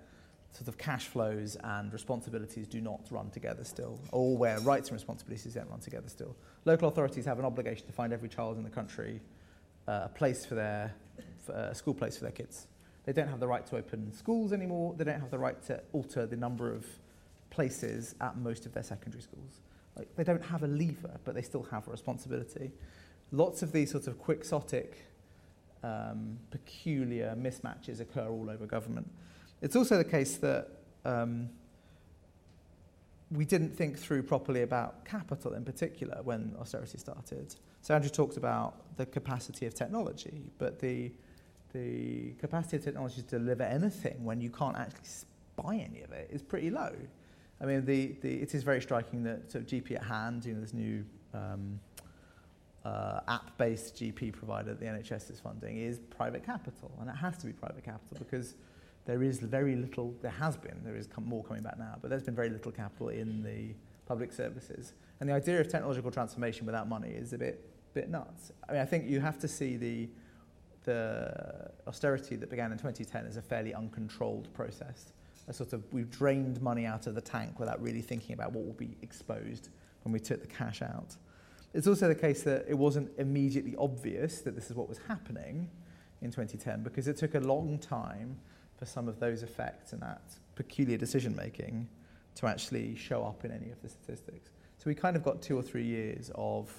sort 0.51 0.67
of 0.67 0.77
cash 0.79 1.05
flows 1.05 1.57
and 1.63 1.93
responsibilities 1.93 2.67
do 2.67 2.81
not 2.81 3.01
run 3.11 3.29
together 3.29 3.63
still, 3.63 3.99
or 4.11 4.35
where 4.35 4.59
rights 4.61 4.89
and 4.89 4.95
responsibilities 4.95 5.53
don't 5.53 5.69
run 5.69 5.79
together 5.79 6.09
still. 6.09 6.35
Local 6.65 6.87
authorities 6.87 7.25
have 7.25 7.37
an 7.37 7.45
obligation 7.45 7.85
to 7.85 7.93
find 7.93 8.11
every 8.11 8.29
child 8.29 8.57
in 8.57 8.63
the 8.63 8.69
country 8.69 9.21
uh, 9.87 10.01
a 10.05 10.09
place 10.09 10.45
for 10.45 10.55
their, 10.55 10.93
a 11.49 11.73
school 11.75 11.93
place 11.93 12.17
for 12.17 12.23
their 12.23 12.31
kids. 12.31 12.67
They 13.05 13.13
don't 13.13 13.27
have 13.27 13.39
the 13.39 13.47
right 13.47 13.65
to 13.67 13.77
open 13.77 14.11
schools 14.13 14.51
anymore. 14.51 14.93
They 14.97 15.05
don't 15.05 15.19
have 15.19 15.31
the 15.31 15.39
right 15.39 15.61
to 15.67 15.81
alter 15.93 16.25
the 16.25 16.35
number 16.35 16.73
of 16.73 16.85
places 17.49 18.15
at 18.19 18.37
most 18.37 18.65
of 18.65 18.73
their 18.73 18.83
secondary 18.83 19.21
schools. 19.21 19.61
Like, 19.95 20.13
they 20.15 20.23
don't 20.23 20.43
have 20.43 20.63
a 20.63 20.67
lever, 20.67 21.17
but 21.23 21.33
they 21.33 21.41
still 21.41 21.63
have 21.63 21.87
a 21.87 21.91
responsibility. 21.91 22.71
Lots 23.31 23.61
of 23.61 23.71
these 23.71 23.91
sorts 23.91 24.07
of 24.07 24.19
quixotic, 24.19 24.97
um, 25.83 26.37
peculiar 26.51 27.35
mismatches 27.39 27.99
occur 27.99 28.27
all 28.27 28.49
over 28.49 28.65
government. 28.65 29.09
It's 29.61 29.75
also 29.75 29.97
the 29.97 30.03
case 30.03 30.37
that 30.37 30.67
um, 31.05 31.49
we 33.31 33.45
didn't 33.45 33.75
think 33.75 33.97
through 33.97 34.23
properly 34.23 34.61
about 34.61 35.05
capital 35.05 35.53
in 35.53 35.63
particular 35.63 36.19
when 36.23 36.55
austerity 36.59 36.97
started. 36.97 37.55
So 37.81 37.95
Andrew 37.95 38.09
talked 38.09 38.37
about 38.37 38.97
the 38.97 39.05
capacity 39.05 39.65
of 39.65 39.73
technology, 39.73 40.51
but 40.57 40.79
the 40.79 41.11
the 41.73 42.31
capacity 42.39 42.77
of 42.77 42.83
technology 42.83 43.21
to 43.21 43.39
deliver 43.39 43.63
anything 43.63 44.23
when 44.23 44.41
you 44.41 44.49
can't 44.49 44.77
actually 44.77 45.27
buy 45.55 45.75
any 45.75 46.01
of 46.01 46.11
it 46.11 46.29
is 46.31 46.41
pretty 46.41 46.69
low. 46.69 46.93
I 47.59 47.65
mean, 47.65 47.85
the, 47.85 48.15
the, 48.21 48.35
it 48.35 48.53
is 48.53 48.63
very 48.63 48.81
striking 48.81 49.23
that 49.23 49.51
sort 49.51 49.63
of 49.63 49.69
GP 49.69 49.95
at 49.95 50.03
hand, 50.03 50.45
you 50.45 50.53
know, 50.53 50.61
this 50.61 50.73
new 50.73 51.03
um, 51.33 51.79
uh, 52.85 53.19
app-based 53.27 53.95
GP 53.95 54.33
provider 54.33 54.69
that 54.69 54.79
the 54.79 54.85
NHS 54.85 55.31
is 55.31 55.39
funding 55.39 55.77
is 55.77 55.99
private 56.09 56.45
capital, 56.45 56.91
and 57.01 57.09
it 57.09 57.15
has 57.15 57.37
to 57.39 57.47
be 57.47 57.53
private 57.53 57.83
capital 57.83 58.17
because 58.17 58.55
there 59.05 59.23
is 59.23 59.39
very 59.39 59.75
little, 59.75 60.13
there 60.21 60.31
has 60.31 60.55
been, 60.55 60.79
there 60.83 60.95
is 60.95 61.07
com- 61.07 61.25
more 61.25 61.43
coming 61.43 61.63
back 61.63 61.79
now, 61.79 61.95
but 62.01 62.09
there's 62.09 62.23
been 62.23 62.35
very 62.35 62.49
little 62.49 62.71
capital 62.71 63.09
in 63.09 63.41
the 63.43 63.73
public 64.05 64.31
services. 64.31 64.93
And 65.19 65.29
the 65.29 65.33
idea 65.33 65.59
of 65.59 65.67
technological 65.67 66.11
transformation 66.11 66.65
without 66.65 66.87
money 66.87 67.09
is 67.09 67.33
a 67.33 67.37
bit, 67.37 67.69
bit 67.93 68.09
nuts. 68.09 68.51
I 68.69 68.73
mean, 68.73 68.81
I 68.81 68.85
think 68.85 69.09
you 69.09 69.19
have 69.19 69.39
to 69.39 69.47
see 69.47 69.77
the, 69.77 70.09
the 70.87 71.69
austerity 71.85 72.37
that 72.37 72.49
began 72.49 72.71
in 72.71 72.77
2010 72.77 73.25
is 73.25 73.35
a 73.35 73.41
fairly 73.41 73.73
uncontrolled 73.73 74.51
process. 74.53 75.11
A 75.49 75.53
sort 75.53 75.73
of, 75.73 75.83
we've 75.91 76.09
drained 76.09 76.61
money 76.61 76.85
out 76.85 77.07
of 77.07 77.13
the 77.13 77.21
tank 77.21 77.59
without 77.59 77.81
really 77.81 78.01
thinking 78.01 78.33
about 78.33 78.53
what 78.53 78.65
will 78.65 78.73
be 78.73 78.95
exposed 79.01 79.67
when 80.03 80.13
we 80.13 80.19
took 80.19 80.39
the 80.41 80.47
cash 80.47 80.81
out. 80.81 81.17
It's 81.73 81.87
also 81.87 82.07
the 82.07 82.15
case 82.15 82.43
that 82.43 82.65
it 82.69 82.73
wasn't 82.73 83.11
immediately 83.17 83.75
obvious 83.77 84.39
that 84.41 84.55
this 84.55 84.69
is 84.69 84.77
what 84.77 84.87
was 84.87 84.99
happening 85.09 85.69
in 86.21 86.31
2010 86.31 86.83
because 86.83 87.09
it 87.09 87.17
took 87.17 87.35
a 87.35 87.41
long 87.41 87.77
time 87.79 88.37
for 88.77 88.85
some 88.85 89.09
of 89.09 89.19
those 89.19 89.43
effects 89.43 89.91
and 89.91 90.01
that 90.01 90.21
peculiar 90.55 90.97
decision 90.97 91.35
making 91.35 91.89
to 92.35 92.47
actually 92.47 92.95
show 92.95 93.25
up 93.25 93.43
in 93.43 93.51
any 93.51 93.71
of 93.71 93.81
the 93.81 93.89
statistics. 93.89 94.51
So 94.77 94.83
we 94.85 94.95
kind 94.95 95.17
of 95.17 95.23
got 95.23 95.41
two 95.41 95.57
or 95.57 95.63
three 95.63 95.85
years 95.85 96.31
of, 96.35 96.71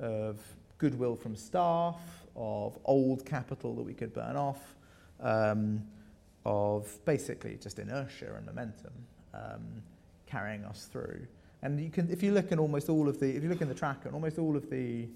of 0.00 0.40
goodwill 0.78 1.16
from 1.16 1.36
staff, 1.36 2.00
of 2.36 2.78
old 2.84 3.24
capital 3.24 3.74
that 3.74 3.82
we 3.82 3.94
could 3.94 4.12
burn 4.12 4.36
off, 4.36 4.74
um, 5.20 5.82
of 6.44 7.04
basically 7.04 7.56
just 7.60 7.78
inertia 7.78 8.34
and 8.36 8.46
momentum 8.46 8.92
um, 9.34 9.82
carrying 10.26 10.64
us 10.64 10.88
through. 10.90 11.26
And 11.62 11.80
you 11.80 11.90
can, 11.90 12.10
if 12.10 12.22
you 12.22 12.32
look 12.32 12.50
in 12.50 12.58
almost 12.58 12.88
all 12.88 13.08
of 13.08 13.20
the, 13.20 13.36
if 13.36 13.42
you 13.42 13.48
look 13.48 13.60
in 13.60 13.68
the 13.68 13.74
tracker, 13.74 14.08
and 14.08 14.14
almost 14.14 14.38
all 14.38 14.56
of 14.56 14.68
the 14.68 15.08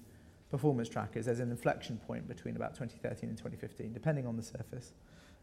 performance 0.49 0.87
trackers, 0.87 1.25
there's 1.25 1.39
an 1.39 1.51
inflection 1.51 1.97
point 2.07 2.27
between 2.27 2.55
about 2.55 2.73
2013 2.73 3.29
and 3.29 3.37
2015, 3.37 3.93
depending 3.93 4.25
on 4.25 4.37
the 4.37 4.43
surface, 4.43 4.93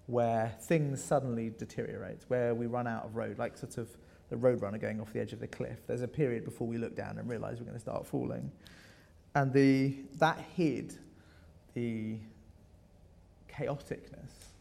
where 0.07 0.55
things 0.63 1.03
suddenly 1.03 1.51
deteriorate, 1.59 2.23
where 2.29 2.55
we 2.55 2.67
run 2.67 2.87
out 2.87 3.05
of 3.05 3.17
road, 3.17 3.39
like 3.39 3.59
sort 3.59 3.77
of 3.77 3.89
the 4.31 4.37
road 4.37 4.63
runner 4.63 4.79
going 4.79 5.01
off 5.01 5.13
the 5.13 5.21
edge 5.21 5.35
of 5.35 5.41
the 5.41 5.47
cliff. 5.47 5.87
There's 5.87 6.03
a 6.03 6.09
period 6.09 6.45
before 6.45 6.67
we 6.67 6.79
look 6.79 6.97
down 6.97 7.19
and 7.19 7.29
realise 7.29 7.59
we're 7.59 7.67
going 7.67 7.75
to 7.75 7.81
start 7.81 8.07
falling. 8.07 8.51
And 9.35 9.53
the, 9.53 9.97
that 10.19 10.39
hid 10.57 10.97
the 11.75 12.19
chaoticness 13.49 14.53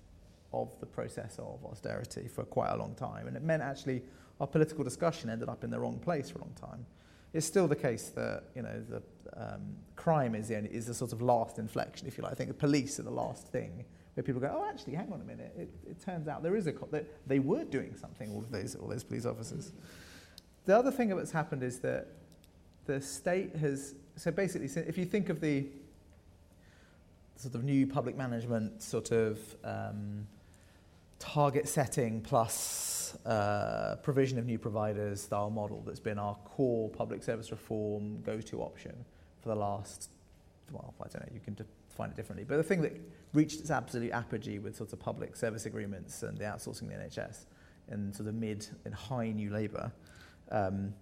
of 0.53 0.79
the 0.79 0.85
process 0.85 1.37
of 1.39 1.63
austerity 1.65 2.27
for 2.27 2.43
quite 2.43 2.69
a 2.69 2.77
long 2.77 2.93
time. 2.95 3.27
And 3.27 3.35
it 3.35 3.43
meant 3.43 3.63
actually 3.63 4.03
our 4.39 4.47
political 4.47 4.83
discussion 4.83 5.29
ended 5.29 5.49
up 5.49 5.63
in 5.63 5.69
the 5.69 5.79
wrong 5.79 5.99
place 5.99 6.29
for 6.29 6.39
a 6.39 6.41
long 6.41 6.53
time. 6.59 6.85
It's 7.33 7.45
still 7.45 7.67
the 7.67 7.75
case 7.75 8.09
that 8.09 8.43
you 8.55 8.61
know 8.61 8.83
the 8.87 9.01
um, 9.35 9.75
crime 9.95 10.35
is 10.35 10.47
the, 10.49 10.57
only, 10.57 10.69
is 10.69 10.85
the 10.85 10.93
sort 10.93 11.13
of 11.13 11.21
last 11.21 11.57
inflection, 11.57 12.07
if 12.07 12.17
you 12.17 12.23
like. 12.23 12.33
I 12.33 12.35
think 12.35 12.49
the 12.49 12.55
police 12.55 12.99
are 12.99 13.03
the 13.03 13.11
last 13.11 13.47
thing 13.47 13.85
where 14.13 14.23
people 14.23 14.39
go, 14.39 14.55
oh, 14.55 14.69
actually, 14.69 14.93
hang 14.93 15.11
on 15.11 15.21
a 15.21 15.23
minute. 15.23 15.51
It, 15.57 15.69
it 15.89 15.99
turns 15.99 16.27
out 16.27 16.43
there 16.43 16.55
is 16.55 16.67
a 16.67 16.71
co- 16.71 16.87
that 16.91 17.27
they 17.27 17.39
were 17.39 17.63
doing 17.63 17.95
something. 17.95 18.31
All 18.31 18.39
of 18.39 18.51
those 18.51 18.75
all 18.75 18.87
those 18.87 19.03
police 19.03 19.25
officers. 19.25 19.71
The 20.65 20.77
other 20.77 20.91
thing 20.91 21.09
that's 21.09 21.31
happened 21.31 21.63
is 21.63 21.79
that 21.79 22.09
the 22.85 23.01
state 23.01 23.55
has 23.55 23.95
so 24.15 24.29
basically 24.29 24.67
if 24.83 24.97
you 24.97 25.05
think 25.05 25.29
of 25.29 25.41
the 25.41 25.67
sort 27.35 27.55
of 27.55 27.63
new 27.63 27.87
public 27.87 28.15
management 28.15 28.81
sort 28.81 29.11
of 29.11 29.39
um, 29.63 30.27
target 31.19 31.67
setting 31.67 32.21
plus 32.21 33.15
uh, 33.25 33.95
provision 34.03 34.37
of 34.37 34.45
new 34.45 34.59
providers 34.59 35.21
style 35.21 35.49
model 35.49 35.81
that's 35.85 35.99
been 35.99 36.19
our 36.19 36.35
core 36.45 36.89
public 36.89 37.23
service 37.23 37.51
reform 37.51 38.21
go-to 38.23 38.61
option 38.61 38.93
for 39.41 39.49
the 39.49 39.55
last, 39.55 40.09
well, 40.71 40.93
I 40.99 41.07
don't 41.07 41.21
know, 41.21 41.33
you 41.33 41.39
can 41.39 41.53
define 41.53 42.09
it 42.09 42.15
differently, 42.15 42.45
but 42.47 42.57
the 42.57 42.63
thing 42.63 42.81
that 42.81 42.93
reached 43.33 43.59
its 43.59 43.71
absolute 43.71 44.11
apogee 44.11 44.59
with 44.59 44.75
sort 44.75 44.93
of 44.93 44.99
public 44.99 45.35
service 45.35 45.65
agreements 45.65 46.23
and 46.23 46.37
the 46.37 46.43
outsourcing 46.43 46.83
of 46.83 46.89
the 46.89 46.95
NHS 46.95 47.45
in 47.91 48.13
sort 48.13 48.29
of 48.29 48.35
mid 48.35 48.67
and 48.85 48.93
high 48.93 49.31
new 49.31 49.49
labour, 49.49 49.91
um, 50.51 50.93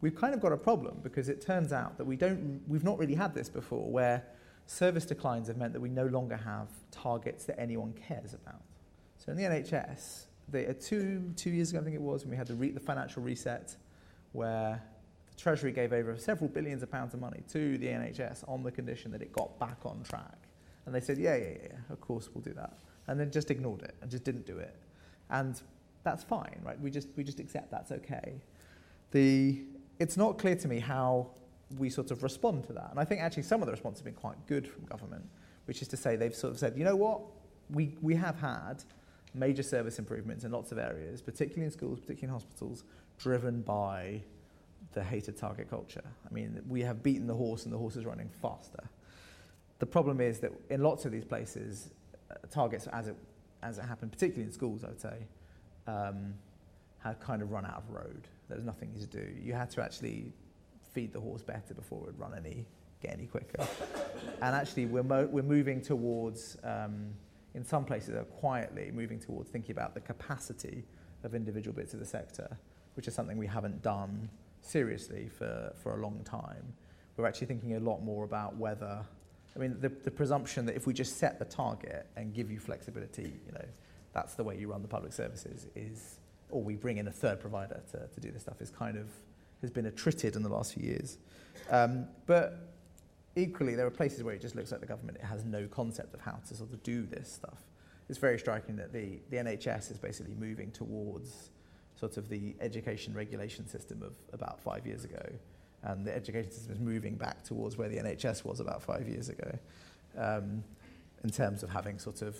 we've 0.00 0.16
kind 0.16 0.34
of 0.34 0.40
got 0.40 0.52
a 0.52 0.56
problem 0.56 1.00
because 1.02 1.28
it 1.28 1.40
turns 1.40 1.72
out 1.72 1.98
that 1.98 2.04
we 2.04 2.16
don't, 2.16 2.62
we've 2.66 2.84
not 2.84 2.98
really 2.98 3.14
had 3.14 3.34
this 3.34 3.48
before 3.48 3.90
where 3.90 4.24
service 4.70 5.04
declines 5.04 5.48
have 5.48 5.56
meant 5.56 5.72
that 5.72 5.80
we 5.80 5.88
no 5.88 6.06
longer 6.06 6.36
have 6.36 6.68
targets 6.92 7.44
that 7.44 7.58
anyone 7.58 7.92
cares 7.92 8.34
about. 8.34 8.62
So 9.18 9.32
in 9.32 9.36
the 9.36 9.42
NHS, 9.42 10.26
they, 10.48 10.68
uh, 10.68 10.74
two, 10.80 11.32
two 11.34 11.50
years 11.50 11.70
ago, 11.70 11.80
I 11.80 11.82
think 11.82 11.96
it 11.96 12.00
was, 12.00 12.22
when 12.22 12.30
we 12.30 12.36
had 12.36 12.46
the, 12.46 12.54
re- 12.54 12.70
the 12.70 12.78
financial 12.78 13.20
reset, 13.20 13.74
where 14.30 14.80
the 15.28 15.36
Treasury 15.36 15.72
gave 15.72 15.92
over 15.92 16.16
several 16.16 16.48
billions 16.48 16.84
of 16.84 16.90
pounds 16.90 17.14
of 17.14 17.20
money 17.20 17.42
to 17.48 17.78
the 17.78 17.86
NHS 17.88 18.48
on 18.48 18.62
the 18.62 18.70
condition 18.70 19.10
that 19.10 19.22
it 19.22 19.32
got 19.32 19.58
back 19.58 19.78
on 19.84 20.04
track. 20.04 20.38
And 20.86 20.94
they 20.94 21.00
said, 21.00 21.18
yeah, 21.18 21.34
yeah, 21.34 21.48
yeah, 21.64 21.78
of 21.90 22.00
course 22.00 22.28
we'll 22.32 22.42
do 22.42 22.54
that. 22.54 22.74
And 23.08 23.18
then 23.18 23.32
just 23.32 23.50
ignored 23.50 23.82
it 23.82 23.96
and 24.02 24.08
just 24.08 24.22
didn't 24.22 24.46
do 24.46 24.58
it. 24.58 24.76
And 25.30 25.60
that's 26.04 26.22
fine, 26.22 26.60
right? 26.62 26.80
We 26.80 26.92
just, 26.92 27.08
we 27.16 27.24
just 27.24 27.40
accept 27.40 27.72
that's 27.72 27.90
okay. 27.90 28.40
The, 29.10 29.64
it's 29.98 30.16
not 30.16 30.38
clear 30.38 30.54
to 30.54 30.68
me 30.68 30.78
how 30.78 31.32
we 31.78 31.88
sort 31.88 32.10
of 32.10 32.22
respond 32.22 32.64
to 32.64 32.72
that. 32.72 32.88
And 32.90 32.98
I 32.98 33.04
think 33.04 33.20
actually 33.20 33.44
some 33.44 33.62
of 33.62 33.66
the 33.66 33.72
responses 33.72 34.00
have 34.00 34.04
been 34.04 34.14
quite 34.14 34.46
good 34.46 34.66
from 34.66 34.84
government, 34.84 35.24
which 35.66 35.82
is 35.82 35.88
to 35.88 35.96
say 35.96 36.16
they've 36.16 36.34
sort 36.34 36.52
of 36.52 36.58
said, 36.58 36.76
you 36.76 36.84
know 36.84 36.96
what, 36.96 37.20
we, 37.70 37.96
we 38.02 38.14
have 38.16 38.36
had 38.36 38.82
major 39.34 39.62
service 39.62 39.98
improvements 39.98 40.44
in 40.44 40.50
lots 40.50 40.72
of 40.72 40.78
areas, 40.78 41.22
particularly 41.22 41.64
in 41.66 41.70
schools, 41.70 42.00
particularly 42.00 42.28
in 42.28 42.40
hospitals, 42.40 42.84
driven 43.18 43.60
by 43.62 44.20
the 44.92 45.04
hated 45.04 45.36
target 45.36 45.70
culture. 45.70 46.02
I 46.28 46.34
mean, 46.34 46.60
we 46.68 46.80
have 46.80 47.02
beaten 47.02 47.26
the 47.26 47.34
horse 47.34 47.64
and 47.64 47.72
the 47.72 47.78
horse 47.78 47.96
is 47.96 48.04
running 48.04 48.30
faster. 48.42 48.82
The 49.78 49.86
problem 49.86 50.20
is 50.20 50.40
that 50.40 50.52
in 50.68 50.82
lots 50.82 51.04
of 51.04 51.12
these 51.12 51.24
places, 51.24 51.90
uh, 52.30 52.34
targets, 52.50 52.86
as 52.88 53.08
it, 53.08 53.16
as 53.62 53.78
it 53.78 53.84
happened, 53.84 54.10
particularly 54.10 54.46
in 54.46 54.52
schools, 54.52 54.84
I 54.84 54.88
would 54.88 55.00
say, 55.00 55.16
um, 55.86 56.34
had 56.98 57.20
kind 57.20 57.40
of 57.40 57.50
run 57.50 57.64
out 57.64 57.76
of 57.76 57.90
road. 57.90 58.28
There 58.48 58.56
was 58.56 58.66
nothing 58.66 58.92
to 58.98 59.06
do. 59.06 59.26
You 59.40 59.54
had 59.54 59.70
to 59.70 59.82
actually 59.82 60.32
feed 60.92 61.12
the 61.12 61.20
horse 61.20 61.42
better 61.42 61.74
before 61.74 62.00
it 62.00 62.06
would 62.06 62.18
run 62.18 62.34
any, 62.34 62.66
get 63.02 63.12
any 63.12 63.26
quicker. 63.26 63.66
and 64.42 64.54
actually, 64.54 64.86
we're, 64.86 65.02
mo- 65.02 65.28
we're 65.30 65.42
moving 65.42 65.80
towards 65.80 66.56
um, 66.64 67.12
in 67.54 67.64
some 67.64 67.84
places 67.84 68.14
are 68.14 68.24
quietly 68.24 68.90
moving 68.92 69.18
towards 69.18 69.50
thinking 69.50 69.72
about 69.72 69.94
the 69.94 70.00
capacity 70.00 70.84
of 71.24 71.34
individual 71.34 71.74
bits 71.74 71.94
of 71.94 72.00
the 72.00 72.06
sector, 72.06 72.56
which 72.94 73.08
is 73.08 73.14
something 73.14 73.36
we 73.36 73.46
haven't 73.46 73.82
done 73.82 74.28
seriously 74.62 75.28
for, 75.28 75.72
for 75.82 75.98
a 75.98 76.02
long 76.02 76.20
time. 76.24 76.72
We're 77.16 77.26
actually 77.26 77.48
thinking 77.48 77.76
a 77.76 77.80
lot 77.80 78.02
more 78.02 78.24
about 78.24 78.56
whether, 78.56 79.04
I 79.54 79.58
mean, 79.58 79.76
the, 79.80 79.88
the 79.88 80.10
presumption 80.10 80.64
that 80.66 80.76
if 80.76 80.86
we 80.86 80.94
just 80.94 81.18
set 81.18 81.38
the 81.38 81.44
target 81.44 82.06
and 82.16 82.32
give 82.32 82.50
you 82.50 82.58
flexibility, 82.58 83.40
you 83.46 83.52
know, 83.52 83.64
that's 84.14 84.34
the 84.34 84.44
way 84.44 84.56
you 84.56 84.70
run 84.70 84.82
the 84.82 84.88
public 84.88 85.12
services 85.12 85.66
is, 85.74 86.18
or 86.50 86.62
we 86.62 86.76
bring 86.76 86.98
in 86.98 87.08
a 87.08 87.12
third 87.12 87.40
provider 87.40 87.80
to, 87.92 88.06
to 88.06 88.20
do 88.20 88.30
this 88.30 88.42
stuff 88.42 88.60
is 88.60 88.70
kind 88.70 88.96
of, 88.96 89.08
has 89.60 89.70
been 89.70 89.86
attrited 89.86 90.36
in 90.36 90.42
the 90.42 90.48
last 90.48 90.74
few 90.74 90.84
years. 90.84 91.18
Um, 91.70 92.06
but 92.26 92.70
equally, 93.36 93.74
there 93.74 93.86
are 93.86 93.90
places 93.90 94.22
where 94.22 94.34
it 94.34 94.40
just 94.40 94.54
looks 94.54 94.72
like 94.72 94.80
the 94.80 94.86
government 94.86 95.18
it 95.18 95.24
has 95.24 95.44
no 95.44 95.66
concept 95.66 96.14
of 96.14 96.20
how 96.20 96.38
to 96.48 96.54
sort 96.54 96.72
of 96.72 96.82
do 96.82 97.04
this 97.06 97.32
stuff. 97.32 97.62
It's 98.08 98.18
very 98.18 98.38
striking 98.38 98.76
that 98.76 98.92
the, 98.92 99.20
the 99.30 99.36
NHS 99.36 99.92
is 99.92 99.98
basically 99.98 100.34
moving 100.34 100.72
towards 100.72 101.50
sort 101.94 102.16
of 102.16 102.28
the 102.28 102.56
education 102.60 103.14
regulation 103.14 103.68
system 103.68 104.02
of 104.02 104.14
about 104.32 104.58
five 104.60 104.86
years 104.86 105.04
ago. 105.04 105.22
And 105.82 106.04
the 106.04 106.14
education 106.14 106.50
system 106.50 106.72
is 106.72 106.80
moving 106.80 107.14
back 107.14 107.44
towards 107.44 107.78
where 107.78 107.88
the 107.88 107.98
NHS 107.98 108.44
was 108.44 108.60
about 108.60 108.82
five 108.82 109.08
years 109.08 109.28
ago 109.28 109.58
um, 110.18 110.64
in 111.22 111.30
terms 111.30 111.62
of 111.62 111.70
having 111.70 111.98
sort 111.98 112.22
of, 112.22 112.36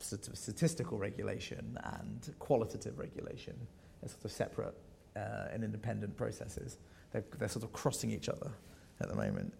sort 0.00 0.26
of 0.28 0.36
statistical 0.36 0.98
regulation 0.98 1.78
and 2.00 2.34
qualitative 2.38 2.98
regulation 2.98 3.54
as 4.02 4.12
sort 4.12 4.24
of 4.24 4.32
separate 4.32 4.74
uh, 5.16 5.48
and 5.52 5.64
independent 5.64 6.16
processes. 6.16 6.78
They're, 7.12 7.24
they're 7.38 7.48
sort 7.48 7.64
of 7.64 7.72
crossing 7.72 8.10
each 8.10 8.28
other 8.28 8.52
at 9.00 9.08
the 9.08 9.14
moment. 9.14 9.52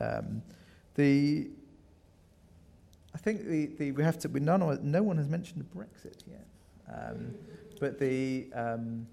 Um, 0.00 0.42
the 0.94 1.48
I 3.14 3.18
think 3.18 3.46
the, 3.46 3.66
the 3.78 3.92
we 3.92 4.02
have 4.02 4.18
to 4.20 4.28
we, 4.28 4.40
none, 4.40 4.78
no 4.82 5.02
one 5.02 5.16
has 5.16 5.28
mentioned 5.28 5.66
Brexit 5.74 6.22
yet, 6.26 6.46
um, 6.92 7.34
but 7.80 7.98
the 7.98 8.46
um, 8.54 9.06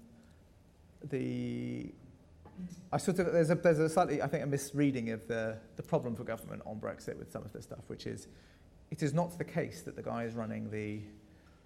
the 1.08 1.90
I 2.92 2.98
sort 2.98 3.18
of 3.18 3.32
there's 3.32 3.50
a 3.50 3.54
there's 3.54 3.78
a 3.78 3.88
slightly 3.88 4.20
I 4.22 4.26
think 4.26 4.44
a 4.44 4.46
misreading 4.46 5.10
of 5.10 5.26
the 5.26 5.56
the 5.76 5.82
problem 5.82 6.14
for 6.14 6.24
government 6.24 6.62
on 6.66 6.78
Brexit 6.78 7.16
with 7.18 7.32
some 7.32 7.42
of 7.44 7.52
this 7.52 7.64
stuff, 7.64 7.84
which 7.86 8.06
is 8.06 8.28
it 8.90 9.02
is 9.02 9.14
not 9.14 9.36
the 9.38 9.44
case 9.44 9.82
that 9.82 9.96
the 9.96 10.02
guys 10.02 10.34
running 10.34 10.70
the 10.70 11.00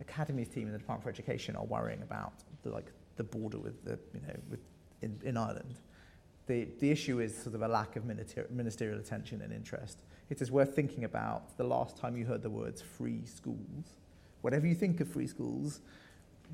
academies 0.01 0.49
team 0.49 0.67
in 0.67 0.73
the 0.73 0.79
Department 0.79 1.03
for 1.03 1.11
Education 1.11 1.57
are 1.57 1.65
worrying 1.65 2.03
about 2.03 2.33
the 2.63 2.71
like 2.71 2.93
the 3.19 3.25
border 3.25 3.59
with 3.59 3.85
the 3.85 3.99
you 4.15 4.21
know 4.27 4.35
with 4.49 4.61
in, 5.03 5.21
in 5.23 5.37
Ireland 5.37 5.79
the, 6.49 6.67
the 6.81 6.91
issue 6.91 7.21
is 7.21 7.37
sort 7.37 7.55
of 7.55 7.63
a 7.63 7.69
lack 7.69 7.95
of 7.95 8.05
ministerial 8.05 8.99
attention 8.99 9.43
and 9.43 9.53
interest. 9.53 10.03
It 10.31 10.43
is 10.43 10.51
worth 10.51 10.75
thinking 10.75 11.05
about 11.05 11.57
the 11.57 11.65
last 11.65 11.97
time 11.97 12.17
you 12.17 12.25
heard 12.25 12.43
the 12.43 12.51
words 12.51 12.83
free 12.83 13.25
schools. 13.27 13.99
Whatever 14.41 14.67
you 14.67 14.75
think 14.75 15.01
of 15.01 15.09
free 15.09 15.27
schools, 15.27 15.81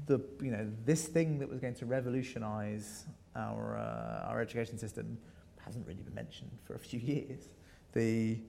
the, 0.06 0.20
you 0.42 0.50
know, 0.50 0.68
this 0.84 1.06
thing 1.06 1.38
that 1.38 1.48
was 1.48 1.60
going 1.60 1.74
to 1.74 1.86
revolutionize 1.86 3.04
our, 3.36 3.78
uh, 3.78 4.28
our 4.28 4.40
education 4.40 4.78
system 4.78 5.16
hasn't 5.64 5.86
really 5.86 6.02
been 6.02 6.14
mentioned 6.14 6.50
for 6.64 6.74
a 6.74 6.78
few 6.78 6.98
years. 7.04 7.48
The, 7.92 8.40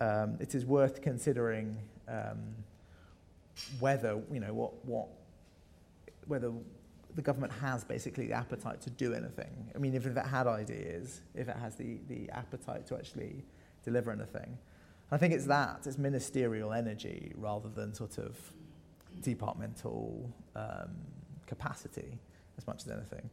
um, 0.00 0.36
it 0.40 0.54
is 0.54 0.64
worth 0.64 1.02
considering 1.02 1.76
um, 2.06 2.54
whether, 3.80 4.22
you 4.32 4.38
know, 4.38 4.54
what, 4.54 4.84
what, 4.84 5.08
whether 6.28 6.52
the 7.16 7.22
government 7.22 7.52
has 7.52 7.82
basically 7.82 8.26
the 8.26 8.34
appetite 8.34 8.80
to 8.82 8.90
do 8.90 9.14
anything. 9.14 9.70
I 9.74 9.78
mean, 9.78 9.94
if, 9.94 10.06
if 10.06 10.16
it 10.16 10.26
had 10.26 10.46
ideas, 10.46 11.22
if 11.34 11.48
it 11.48 11.56
has 11.56 11.74
the, 11.74 11.98
the 12.08 12.30
appetite 12.30 12.86
to 12.88 12.94
actually 12.94 13.42
deliver 13.84 14.12
anything. 14.12 14.58
I 15.10 15.16
think 15.16 15.32
it's 15.32 15.46
that, 15.46 15.86
it's 15.86 15.98
ministerial 15.98 16.72
energy 16.72 17.32
rather 17.36 17.68
than 17.68 17.94
sort 17.94 18.18
of 18.18 18.36
departmental 19.22 20.30
um, 20.54 20.90
capacity 21.46 22.18
as 22.58 22.66
much 22.66 22.84
as 22.84 22.90
anything. 22.90 23.30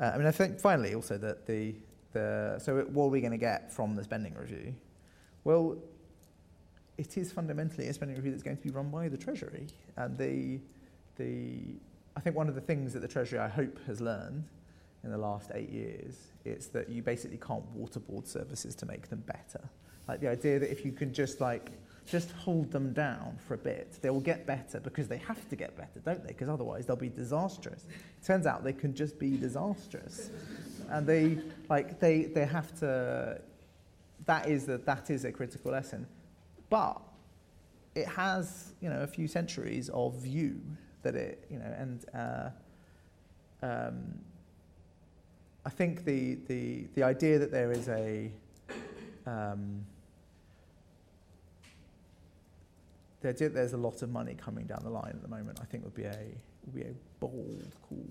Uh, 0.00 0.12
I 0.14 0.16
mean, 0.16 0.26
I 0.26 0.30
think 0.30 0.58
finally 0.58 0.94
also 0.94 1.18
that 1.18 1.46
the, 1.46 1.74
the 2.12 2.58
so 2.58 2.80
what 2.92 3.04
are 3.04 3.08
we 3.08 3.20
going 3.20 3.32
to 3.32 3.38
get 3.38 3.70
from 3.70 3.94
the 3.94 4.04
spending 4.04 4.34
review? 4.34 4.74
Well, 5.44 5.76
it 6.96 7.18
is 7.18 7.32
fundamentally 7.32 7.88
a 7.88 7.92
spending 7.92 8.16
review 8.16 8.30
that's 8.30 8.42
going 8.42 8.56
to 8.56 8.62
be 8.62 8.70
run 8.70 8.90
by 8.90 9.08
the 9.08 9.18
Treasury. 9.18 9.66
And 9.96 10.16
the, 10.16 10.60
the, 11.16 11.74
I 12.16 12.20
think 12.20 12.36
one 12.36 12.48
of 12.48 12.54
the 12.54 12.60
things 12.60 12.92
that 12.92 13.00
the 13.00 13.08
Treasury, 13.08 13.38
I 13.38 13.48
hope, 13.48 13.78
has 13.86 14.00
learned 14.00 14.44
in 15.04 15.10
the 15.10 15.18
last 15.18 15.50
eight 15.54 15.70
years 15.70 16.14
is 16.44 16.68
that 16.68 16.88
you 16.88 17.02
basically 17.02 17.38
can't 17.38 17.64
waterboard 17.76 18.26
services 18.26 18.74
to 18.76 18.86
make 18.86 19.08
them 19.08 19.22
better. 19.26 19.68
Like 20.08 20.20
the 20.20 20.28
idea 20.28 20.58
that 20.58 20.70
if 20.70 20.84
you 20.84 20.92
can 20.92 21.12
just 21.12 21.40
like 21.40 21.70
just 22.06 22.32
hold 22.32 22.70
them 22.72 22.92
down 22.92 23.38
for 23.46 23.54
a 23.54 23.58
bit, 23.58 23.98
they 24.02 24.10
will 24.10 24.20
get 24.20 24.46
better 24.46 24.80
because 24.80 25.06
they 25.06 25.18
have 25.18 25.48
to 25.48 25.56
get 25.56 25.76
better, 25.76 26.00
don't 26.04 26.22
they? 26.22 26.28
Because 26.28 26.48
otherwise 26.48 26.86
they'll 26.86 26.96
be 26.96 27.08
disastrous. 27.08 27.86
It 28.20 28.26
turns 28.26 28.46
out 28.46 28.64
they 28.64 28.72
can 28.72 28.94
just 28.94 29.18
be 29.18 29.36
disastrous, 29.36 30.30
and 30.90 31.06
they 31.06 31.38
like 31.68 32.00
they 32.00 32.24
they 32.24 32.44
have 32.44 32.76
to. 32.80 33.40
That 34.26 34.48
is 34.48 34.68
a, 34.68 34.78
that 34.78 35.10
is 35.10 35.24
a 35.24 35.32
critical 35.32 35.72
lesson, 35.72 36.06
but 36.70 37.00
it 37.94 38.06
has 38.06 38.74
you 38.80 38.88
know 38.88 39.02
a 39.02 39.06
few 39.06 39.28
centuries 39.28 39.88
of 39.90 40.14
view 40.16 40.60
that 41.02 41.14
it 41.14 41.46
you 41.50 41.58
know 41.58 41.74
and. 41.78 42.04
Uh, 42.14 42.50
um, 43.64 44.18
I 45.64 45.70
think 45.70 46.04
the, 46.04 46.38
the, 46.48 46.86
the 46.94 47.04
idea 47.04 47.38
that 47.38 47.52
there 47.52 47.70
is 47.70 47.88
a 47.88 48.32
um, 49.26 49.86
there's 53.20 53.72
a 53.72 53.76
lot 53.76 54.02
of 54.02 54.10
money 54.10 54.34
coming 54.34 54.66
down 54.66 54.80
the 54.82 54.90
line 54.90 55.12
at 55.14 55.22
the 55.22 55.28
moment, 55.28 55.60
I 55.62 55.64
think 55.64 55.84
would 55.84 55.94
be 55.94 56.04
a 56.04 56.18
would 56.64 56.74
be 56.74 56.82
a 56.82 56.94
bold 57.20 57.72
call. 57.88 58.04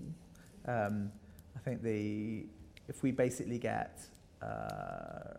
Um, 0.66 1.12
I 1.54 1.58
think 1.58 1.82
the 1.82 2.46
if 2.88 3.02
we 3.02 3.10
basically 3.10 3.58
get 3.58 4.00
uh, 4.40 5.34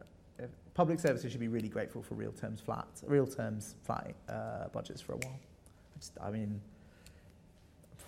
public 0.75 0.99
services 0.99 1.31
should 1.31 1.41
be 1.41 1.47
really 1.47 1.69
grateful 1.69 2.03
for 2.03 2.13
real 2.13 2.31
terms 2.31 2.61
flat 2.61 2.87
real 3.07 3.25
terms 3.25 3.73
flat 3.83 4.13
uh, 4.29 4.67
budgets 4.71 5.01
for 5.01 5.13
a 5.13 5.17
while. 5.17 5.39
I, 5.95 5.99
just, 5.99 6.11
I 6.21 6.29
mean, 6.29 6.61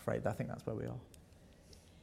afraid 0.06 0.28
I 0.28 0.32
think 0.32 0.50
that's 0.50 0.66
where 0.66 0.76
we 0.76 0.86
are. 0.86 1.00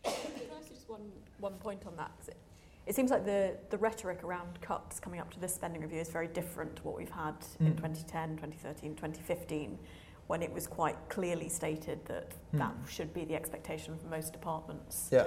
Can 0.05 0.13
I 0.53 0.59
ask 0.59 0.69
just 0.69 0.89
one 0.89 1.13
one 1.39 1.55
point 1.55 1.87
on 1.87 1.97
that? 1.97 2.13
It, 2.27 2.37
it 2.85 2.97
seems 2.97 3.13
like 3.13 3.25
the, 3.25 3.57
the 3.71 3.79
rhetoric 3.79 4.25
around 4.25 4.61
cuts 4.61 4.99
coming 4.99 5.21
up 5.21 5.33
to 5.35 5.39
this 5.39 5.55
spending 5.55 5.83
review 5.83 6.01
is 6.01 6.09
very 6.09 6.27
different 6.27 6.75
to 6.77 6.83
what 6.83 6.97
we've 6.97 7.09
had 7.11 7.39
mm. 7.39 7.67
in 7.67 7.77
2010, 7.77 8.31
2013, 8.31 8.97
2015, 8.97 9.79
when 10.27 10.43
it 10.43 10.53
was 10.53 10.67
quite 10.67 10.97
clearly 11.09 11.49
stated 11.49 12.05
that 12.07 12.31
mm. 12.53 12.59
that 12.59 12.75
should 12.89 13.15
be 13.15 13.25
the 13.25 13.37
expectation 13.37 13.97
for 13.97 14.09
most 14.09 14.33
departments. 14.33 15.09
Yeah. 15.13 15.27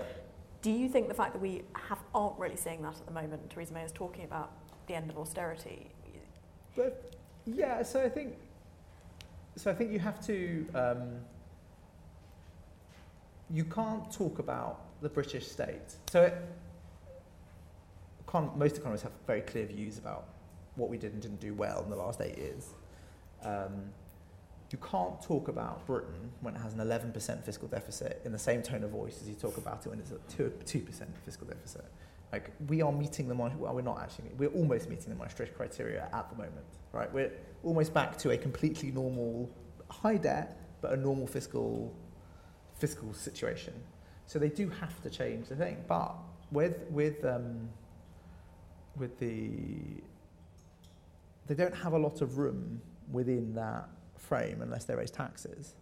Do 0.61 0.69
you 0.69 0.89
think 0.89 1.07
the 1.07 1.13
fact 1.13 1.31
that 1.31 1.41
we 1.41 1.61
have, 1.75 1.99
aren't 2.13 2.37
really 2.37 2.57
seeing 2.57 2.81
that 2.81 2.95
at 2.95 3.05
the 3.05 3.13
moment, 3.13 3.49
Theresa 3.49 3.73
May 3.73 3.83
is 3.83 3.93
talking 3.93 4.25
about 4.25 4.51
the 4.87 4.95
end 4.95 5.09
of 5.09 5.17
austerity? 5.17 5.91
But, 6.75 7.15
yeah, 7.45 7.83
so 7.83 8.03
I 8.03 8.09
think 8.09 8.35
so 9.55 9.71
I 9.71 9.73
think 9.73 9.93
you 9.93 9.99
have 9.99 10.19
to 10.27 10.65
um, 10.75 11.01
you 13.51 13.63
can't 13.63 14.11
talk 14.11 14.39
about 14.39 15.01
the 15.01 15.09
British 15.09 15.47
state. 15.47 15.95
So 16.09 16.23
it, 16.23 16.35
econ- 18.25 18.55
most 18.55 18.77
economists 18.77 19.03
have 19.03 19.11
very 19.27 19.41
clear 19.41 19.65
views 19.65 19.97
about 19.97 20.25
what 20.75 20.89
we 20.89 20.97
did 20.97 21.13
and 21.13 21.21
didn't 21.21 21.39
do 21.39 21.53
well 21.53 21.83
in 21.83 21.89
the 21.89 21.95
last 21.95 22.21
eight 22.21 22.37
years. 22.37 22.73
Um, 23.43 23.91
you 24.71 24.77
can't 24.79 25.21
talk 25.21 25.47
about 25.47 25.85
Britain 25.85 26.31
when 26.41 26.55
it 26.55 26.59
has 26.59 26.73
an 26.73 26.79
11% 26.79 27.43
fiscal 27.43 27.67
deficit 27.67 28.21
in 28.25 28.31
the 28.31 28.39
same 28.39 28.61
tone 28.61 28.83
of 28.83 28.89
voice 28.89 29.19
as 29.21 29.29
you 29.29 29.35
talk 29.35 29.57
about 29.57 29.85
it 29.85 29.89
when 29.89 29.99
it's 29.99 30.11
a 30.11 30.17
2, 30.35 30.51
2% 30.65 31.05
fiscal 31.23 31.47
deficit. 31.47 31.85
Like, 32.31 32.51
we 32.67 32.81
are 32.81 32.91
meeting 32.91 33.27
the, 33.27 33.35
well, 33.35 33.73
we're 33.73 33.81
not 33.81 34.01
actually, 34.01 34.31
we're 34.37 34.49
almost 34.49 34.89
meeting 34.89 35.09
the 35.09 35.15
Maastricht 35.15 35.55
criteria 35.55 36.09
at 36.11 36.29
the 36.29 36.35
moment, 36.35 36.65
right? 36.91 37.11
We're 37.13 37.31
almost 37.63 37.93
back 37.93 38.17
to 38.17 38.31
a 38.31 38.37
completely 38.37 38.91
normal, 38.91 39.49
high 39.89 40.17
debt, 40.17 40.59
but 40.81 40.91
a 40.91 40.97
normal 40.97 41.27
fiscal, 41.27 41.95
fiscal 42.77 43.13
situation. 43.13 43.73
So 44.27 44.39
they 44.39 44.49
do 44.49 44.69
have 44.69 45.01
to 45.03 45.09
change 45.09 45.47
the 45.47 45.55
thing. 45.55 45.83
But 45.87 46.15
with, 46.51 46.85
with, 46.89 47.23
um, 47.25 47.69
with 48.97 49.19
the 49.19 50.01
they 51.47 51.55
don't 51.55 51.75
have 51.75 51.93
a 51.93 51.97
lot 51.97 52.21
of 52.21 52.37
room 52.37 52.81
within 53.11 53.53
that 53.55 53.87
frame 54.17 54.61
unless 54.61 54.85
they 54.85 54.95
raise 54.95 55.11
taxes. 55.11 55.75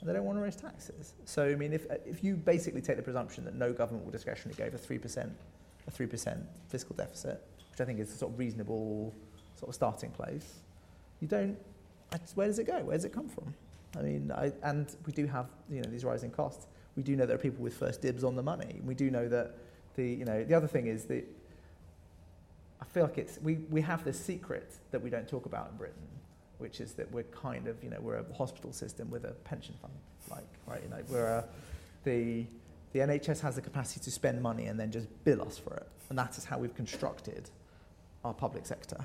And 0.00 0.08
they 0.08 0.14
don't 0.14 0.24
want 0.24 0.38
to 0.38 0.42
raise 0.42 0.56
taxes. 0.56 1.14
So, 1.26 1.44
I 1.44 1.54
mean, 1.56 1.74
if, 1.74 1.86
if 2.06 2.24
you 2.24 2.36
basically 2.36 2.80
take 2.80 2.96
the 2.96 3.02
presumption 3.02 3.44
that 3.44 3.54
no 3.54 3.72
government 3.72 4.06
will 4.06 4.12
discretionarily 4.12 4.56
go 4.56 4.70
for 4.70 4.78
3%, 4.78 5.30
a 5.86 5.90
3% 5.90 6.38
fiscal 6.68 6.96
deficit, 6.96 7.44
which 7.70 7.80
I 7.80 7.84
think 7.84 8.00
is 8.00 8.10
a 8.10 8.16
sort 8.16 8.32
of 8.32 8.38
reasonable 8.38 9.12
sort 9.56 9.68
of 9.68 9.74
starting 9.74 10.10
place, 10.10 10.60
you 11.20 11.28
don't, 11.28 11.58
where 12.34 12.46
does 12.46 12.58
it 12.58 12.66
go? 12.66 12.78
Where 12.78 12.96
does 12.96 13.04
it 13.04 13.12
come 13.12 13.28
from? 13.28 13.54
I 13.98 14.02
mean, 14.02 14.32
I, 14.34 14.52
and 14.62 14.94
we 15.06 15.12
do 15.12 15.26
have, 15.26 15.46
you 15.68 15.82
know, 15.82 15.90
these 15.90 16.04
rising 16.04 16.30
costs. 16.30 16.66
We 16.96 17.02
do 17.02 17.16
know 17.16 17.26
there 17.26 17.36
are 17.36 17.38
people 17.38 17.62
with 17.62 17.74
first 17.74 18.02
dibs 18.02 18.24
on 18.24 18.36
the 18.36 18.42
money. 18.42 18.80
We 18.84 18.94
do 18.94 19.10
know 19.10 19.28
that 19.28 19.54
the, 19.96 20.06
you 20.06 20.24
know, 20.24 20.44
the 20.44 20.54
other 20.54 20.66
thing 20.66 20.86
is 20.86 21.04
that 21.04 21.24
I 22.80 22.84
feel 22.84 23.04
like 23.04 23.18
it's, 23.18 23.38
we, 23.42 23.56
we 23.70 23.80
have 23.80 24.04
this 24.04 24.18
secret 24.18 24.74
that 24.90 25.02
we 25.02 25.10
don't 25.10 25.28
talk 25.28 25.46
about 25.46 25.70
in 25.70 25.76
Britain, 25.76 26.08
which 26.58 26.80
is 26.80 26.92
that 26.92 27.10
we're 27.12 27.24
kind 27.24 27.66
of, 27.66 27.82
you 27.82 27.90
know, 27.90 27.98
we're 28.00 28.16
a 28.16 28.34
hospital 28.34 28.72
system 28.72 29.10
with 29.10 29.24
a 29.24 29.32
pension 29.44 29.74
fund, 29.80 29.94
like, 30.30 30.46
right, 30.66 30.82
you 30.82 30.88
know, 30.88 31.02
we're 31.08 31.26
a, 31.26 31.44
the, 32.04 32.46
the 32.92 33.00
NHS 33.00 33.40
has 33.40 33.56
the 33.56 33.62
capacity 33.62 34.00
to 34.00 34.10
spend 34.10 34.40
money 34.42 34.66
and 34.66 34.78
then 34.78 34.90
just 34.90 35.08
bill 35.24 35.42
us 35.42 35.58
for 35.58 35.74
it. 35.74 35.88
And 36.08 36.18
that 36.18 36.36
is 36.38 36.44
how 36.44 36.58
we've 36.58 36.74
constructed 36.74 37.50
our 38.24 38.34
public 38.34 38.66
sector. 38.66 39.04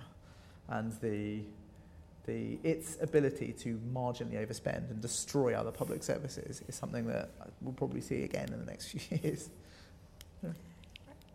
And 0.69 0.91
the, 1.01 1.41
the, 2.25 2.57
its 2.63 2.97
ability 3.01 3.53
to 3.59 3.79
marginally 3.93 4.45
overspend 4.45 4.89
and 4.89 5.01
destroy 5.01 5.53
other 5.53 5.71
public 5.71 6.03
services 6.03 6.61
is 6.67 6.75
something 6.75 7.05
that 7.07 7.29
we'll 7.61 7.73
probably 7.73 8.01
see 8.01 8.23
again 8.23 8.51
in 8.51 8.59
the 8.59 8.65
next 8.65 8.87
few 8.89 9.19
years. 9.21 9.49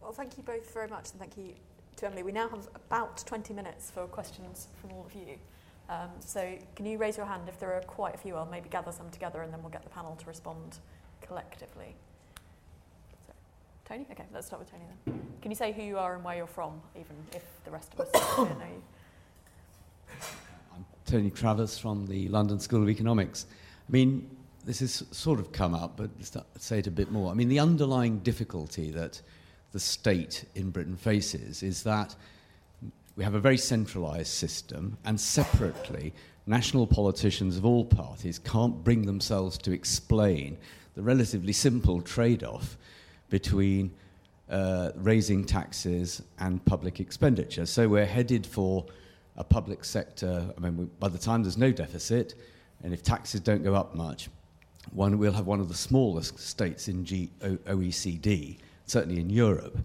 Well, 0.01 0.13
thank 0.13 0.37
you 0.37 0.43
both 0.43 0.73
very 0.75 0.89
much, 0.89 1.11
and 1.11 1.21
thank 1.21 1.37
you 1.37 1.55
to 1.97 2.07
Emily. 2.07 2.23
We 2.23 2.33
now 2.33 2.49
have 2.49 2.69
about 2.75 3.19
20 3.27 3.55
minutes 3.55 3.91
for 3.91 4.07
questions 4.07 4.69
from 4.81 4.93
all 4.93 5.07
of 5.07 5.15
you. 5.15 5.37
Um, 5.89 6.09
so 6.21 6.57
can 6.77 6.87
you 6.87 6.99
raise 6.99 7.17
your 7.17 7.27
hand 7.27 7.43
if 7.49 7.59
there 7.59 7.73
are 7.75 7.81
quite 7.83 8.15
a 8.15 8.19
few? 8.19 8.37
I'll 8.37 8.47
maybe 8.47 8.69
gather 8.69 8.93
some 8.93 9.11
together 9.11 9.43
and 9.43 9.53
then 9.53 9.61
we'll 9.61 9.71
get 9.71 9.83
the 9.83 9.91
panel 9.91 10.17
to 10.17 10.27
respond 10.27 10.79
collectively. 11.21 11.95
So, 13.27 13.33
Tony? 13.89 14.07
Okay, 14.11 14.25
let's 14.33 14.47
start 14.47 14.61
with 14.61 14.71
Tony 14.71 14.85
then. 15.05 15.21
Can 15.43 15.51
you 15.51 15.57
say 15.57 15.73
who 15.73 15.83
you 15.83 15.99
are 15.99 16.15
and 16.15 16.25
where 16.25 16.37
you're 16.37 16.47
from, 16.47 16.81
even 16.95 17.17
if 17.35 17.45
the 17.65 17.71
rest 17.71 17.93
of 17.95 18.01
us 18.01 18.11
don't 18.37 18.59
know 18.59 18.65
you? 18.65 18.83
Tony 21.11 21.29
Travers 21.29 21.77
from 21.77 22.07
the 22.07 22.29
London 22.29 22.61
School 22.61 22.85
of 22.85 22.89
Economics. 22.89 23.47
I 23.89 23.91
mean, 23.91 24.31
this 24.65 24.79
has 24.79 25.05
sort 25.11 25.41
of 25.41 25.51
come 25.51 25.75
up, 25.75 25.97
but 25.97 26.09
let's 26.19 26.37
say 26.65 26.79
it 26.79 26.87
a 26.87 26.91
bit 26.93 27.11
more. 27.11 27.33
I 27.33 27.35
mean, 27.35 27.49
the 27.49 27.59
underlying 27.59 28.21
difficulty 28.21 28.93
that 28.93 29.21
the 29.73 29.81
state 29.81 30.45
in 30.55 30.71
Britain 30.71 30.97
faces 30.97 31.65
is 31.65 31.83
that 31.83 32.15
we 33.17 33.25
have 33.25 33.35
a 33.35 33.41
very 33.41 33.57
centralised 33.57 34.33
system, 34.33 34.97
and 35.05 35.21
separately, 35.21 36.13
national 36.47 36.87
politicians 36.87 37.57
of 37.57 37.65
all 37.67 37.85
parties 37.85 38.39
can't 38.39 38.85
bring 38.85 39.05
themselves 39.05 39.59
to 39.59 39.73
explain 39.73 40.57
the 40.95 41.03
relatively 41.03 41.53
simple 41.53 42.01
trade 42.01 42.45
off 42.45 42.79
between 43.31 43.91
uh, 44.49 44.93
raising 44.95 45.45
taxes 45.45 46.23
and 46.39 46.65
public 46.67 47.01
expenditure. 47.01 47.67
So 47.67 47.89
we're 47.89 48.07
headed 48.07 48.47
for 48.47 48.87
a 49.41 49.45
public 49.45 49.85
sector. 49.85 50.53
I 50.57 50.61
mean, 50.61 50.77
we, 50.77 50.85
by 50.85 51.09
the 51.09 51.19
time 51.19 51.43
there's 51.43 51.59
no 51.59 51.73
deficit, 51.73 52.35
and 52.85 52.93
if 52.93 53.03
taxes 53.03 53.41
don't 53.41 53.65
go 53.65 53.75
up 53.75 53.95
much, 53.95 54.29
one, 54.93 55.19
we'll 55.19 55.33
have 55.33 55.47
one 55.47 55.61
of 55.61 55.69
the 55.69 55.75
smallest 55.75 56.39
states 56.39 56.89
in 56.89 57.05
G- 57.05 57.31
o- 57.43 57.57
OECD 57.57 58.59
certainly 58.91 59.21
in 59.21 59.31
Europe. 59.31 59.79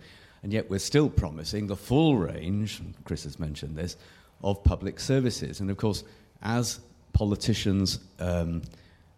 And 0.44 0.52
yet 0.52 0.70
we're 0.70 0.80
still 0.80 1.10
promising 1.10 1.68
the 1.68 1.76
full 1.76 2.18
range, 2.18 2.82
Chris 3.04 3.24
has 3.24 3.40
mentioned 3.40 3.76
this, 3.76 3.98
of 4.44 4.64
public 4.64 5.00
services. 5.00 5.60
And 5.60 5.72
of 5.72 5.78
course, 5.78 6.04
as 6.42 6.80
politicians 7.14 8.00
um, 8.20 8.62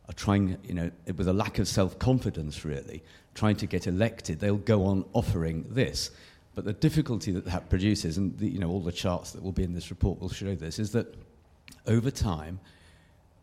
are 0.08 0.14
trying, 0.14 0.58
you 0.64 0.74
know, 0.74 0.92
with 1.16 1.28
a 1.28 1.34
lack 1.34 1.60
of 1.60 1.68
self 1.68 1.98
confidence 2.00 2.64
really, 2.64 3.04
trying 3.34 3.56
to 3.58 3.66
get 3.66 3.88
elected, 3.88 4.40
they'll 4.40 4.58
go 4.58 4.86
on 4.86 5.04
offering 5.14 5.66
this. 5.70 6.12
But 6.58 6.66
the 6.66 6.74
difficulty 6.74 7.32
that 7.34 7.46
that 7.46 7.70
produces, 7.70 8.18
and 8.18 8.36
the, 8.40 8.48
you 8.50 8.58
know, 8.58 8.72
all 8.72 8.80
the 8.80 8.92
charts 8.92 9.30
that 9.34 9.44
will 9.44 9.52
be 9.52 9.62
in 9.62 9.76
this 9.76 9.92
report 9.92 10.20
will 10.20 10.30
show 10.30 10.56
this, 10.56 10.80
is 10.80 10.92
that 10.94 11.14
over 11.86 12.10
time, 12.10 12.60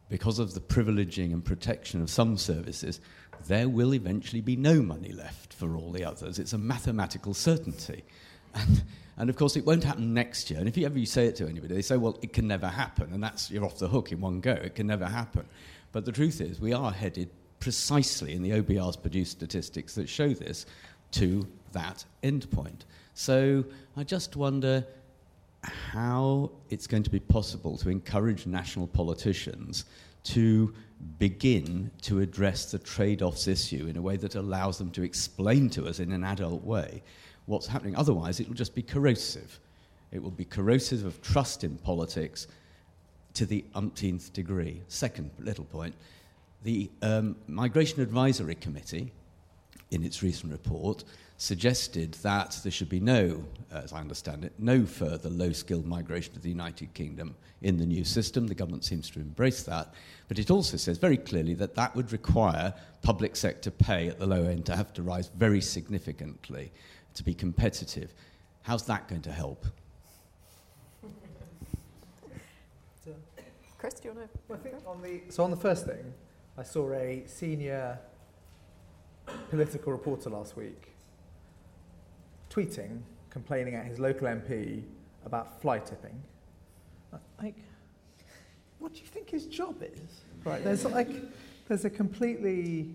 because 0.08 0.40
of 0.40 0.52
the 0.54 0.60
privileging 0.60 1.32
and 1.32 1.44
protection 1.44 2.02
of 2.02 2.10
some 2.10 2.36
services, 2.36 3.00
there 3.46 3.68
will 3.68 3.94
eventually 3.94 4.40
be 4.40 4.56
no 4.56 4.82
money 4.82 5.12
left 5.12 5.52
for 5.52 5.76
all 5.76 5.92
the 5.92 6.04
others. 6.04 6.40
It's 6.40 6.54
a 6.54 6.58
mathematical 6.58 7.34
certainty. 7.34 8.02
And, 8.52 8.82
and 9.16 9.30
of 9.30 9.36
course, 9.36 9.54
it 9.54 9.64
won't 9.64 9.84
happen 9.84 10.12
next 10.12 10.50
year. 10.50 10.58
And 10.58 10.68
if 10.68 10.76
you 10.76 10.84
ever 10.84 10.98
you 10.98 11.06
say 11.06 11.26
it 11.28 11.36
to 11.36 11.46
anybody, 11.46 11.72
they 11.72 11.82
say, 11.82 11.96
well, 11.96 12.18
it 12.20 12.32
can 12.32 12.48
never 12.48 12.66
happen. 12.66 13.12
And 13.12 13.22
that's, 13.22 13.48
you're 13.48 13.64
off 13.64 13.78
the 13.78 13.86
hook 13.86 14.10
in 14.10 14.20
one 14.20 14.40
go. 14.40 14.54
It 14.54 14.74
can 14.74 14.88
never 14.88 15.06
happen. 15.06 15.46
But 15.92 16.04
the 16.04 16.10
truth 16.10 16.40
is, 16.40 16.58
we 16.58 16.72
are 16.72 16.90
headed 16.90 17.30
precisely, 17.60 18.34
and 18.34 18.44
the 18.44 18.60
OBR's 18.60 18.96
produced 18.96 19.30
statistics 19.30 19.94
that 19.94 20.08
show 20.08 20.30
this, 20.30 20.66
to 21.12 21.46
that 21.70 22.04
endpoint. 22.24 22.80
So 23.14 23.64
I 23.96 24.02
just 24.02 24.36
wonder 24.36 24.84
how 25.62 26.50
it's 26.68 26.86
going 26.86 27.04
to 27.04 27.10
be 27.10 27.20
possible 27.20 27.78
to 27.78 27.88
encourage 27.88 28.46
national 28.46 28.88
politicians 28.88 29.84
to 30.24 30.74
begin 31.18 31.90
to 32.02 32.20
address 32.20 32.70
the 32.72 32.78
trade 32.78 33.22
offs 33.22 33.46
issue 33.46 33.86
in 33.86 33.96
a 33.96 34.02
way 34.02 34.16
that 34.16 34.34
allows 34.34 34.78
them 34.78 34.90
to 34.90 35.02
explain 35.02 35.70
to 35.70 35.86
us 35.86 36.00
in 36.00 36.12
an 36.12 36.24
adult 36.24 36.64
way 36.64 37.02
what's 37.46 37.66
happening. 37.66 37.94
Otherwise, 37.94 38.40
it 38.40 38.48
will 38.48 38.54
just 38.54 38.74
be 38.74 38.82
corrosive. 38.82 39.60
It 40.10 40.22
will 40.22 40.30
be 40.30 40.44
corrosive 40.44 41.04
of 41.04 41.20
trust 41.22 41.62
in 41.62 41.76
politics 41.78 42.46
to 43.34 43.46
the 43.46 43.64
umpteenth 43.74 44.32
degree. 44.32 44.80
Second 44.88 45.30
little 45.38 45.64
point 45.64 45.94
the 46.62 46.90
um, 47.02 47.36
Migration 47.46 48.00
Advisory 48.00 48.54
Committee, 48.54 49.12
in 49.94 50.02
its 50.02 50.22
recent 50.22 50.50
report, 50.50 51.04
suggested 51.36 52.14
that 52.14 52.58
there 52.62 52.72
should 52.72 52.88
be 52.88 53.00
no, 53.00 53.44
uh, 53.72 53.80
as 53.84 53.92
I 53.92 54.00
understand 54.00 54.44
it, 54.44 54.52
no 54.58 54.84
further 54.84 55.28
low 55.30 55.52
skilled 55.52 55.86
migration 55.86 56.34
to 56.34 56.40
the 56.40 56.48
United 56.48 56.92
Kingdom 56.94 57.36
in 57.62 57.78
the 57.78 57.86
new 57.86 58.04
system. 58.04 58.46
The 58.46 58.54
government 58.54 58.84
seems 58.84 59.08
to 59.10 59.20
embrace 59.20 59.62
that. 59.64 59.94
But 60.28 60.38
it 60.38 60.50
also 60.50 60.76
says 60.76 60.98
very 60.98 61.16
clearly 61.16 61.54
that 61.54 61.74
that 61.76 61.94
would 61.94 62.12
require 62.12 62.74
public 63.02 63.36
sector 63.36 63.70
pay 63.70 64.08
at 64.08 64.18
the 64.18 64.26
low 64.26 64.44
end 64.44 64.66
to 64.66 64.76
have 64.76 64.92
to 64.94 65.02
rise 65.02 65.28
very 65.28 65.60
significantly 65.60 66.72
to 67.14 67.22
be 67.22 67.34
competitive. 67.34 68.12
How's 68.62 68.86
that 68.86 69.08
going 69.08 69.22
to 69.22 69.32
help? 69.32 69.66
Chris, 73.78 73.94
do 74.00 74.08
you 74.08 74.14
want 74.14 74.32
to? 74.32 74.38
Well, 74.48 74.58
I 74.58 74.62
think 74.62 74.76
on 74.86 75.02
the 75.02 75.20
so 75.28 75.44
on 75.44 75.50
the 75.50 75.58
first 75.58 75.84
thing, 75.84 76.14
I 76.56 76.62
saw 76.62 76.90
a 76.94 77.22
senior 77.26 77.98
political 79.50 79.92
reporter 79.92 80.30
last 80.30 80.56
week 80.56 80.94
tweeting, 82.54 83.00
complaining 83.30 83.74
at 83.74 83.84
his 83.84 83.98
local 83.98 84.28
MP 84.28 84.82
about 85.24 85.60
fly 85.60 85.78
tipping. 85.78 86.22
Like, 87.42 87.56
what 88.78 88.94
do 88.94 89.00
you 89.00 89.06
think 89.06 89.30
his 89.30 89.46
job 89.46 89.82
is? 89.82 90.22
Right, 90.44 90.62
there's 90.62 90.84
like, 90.84 91.08
there's 91.68 91.84
a 91.84 91.90
completely 91.90 92.90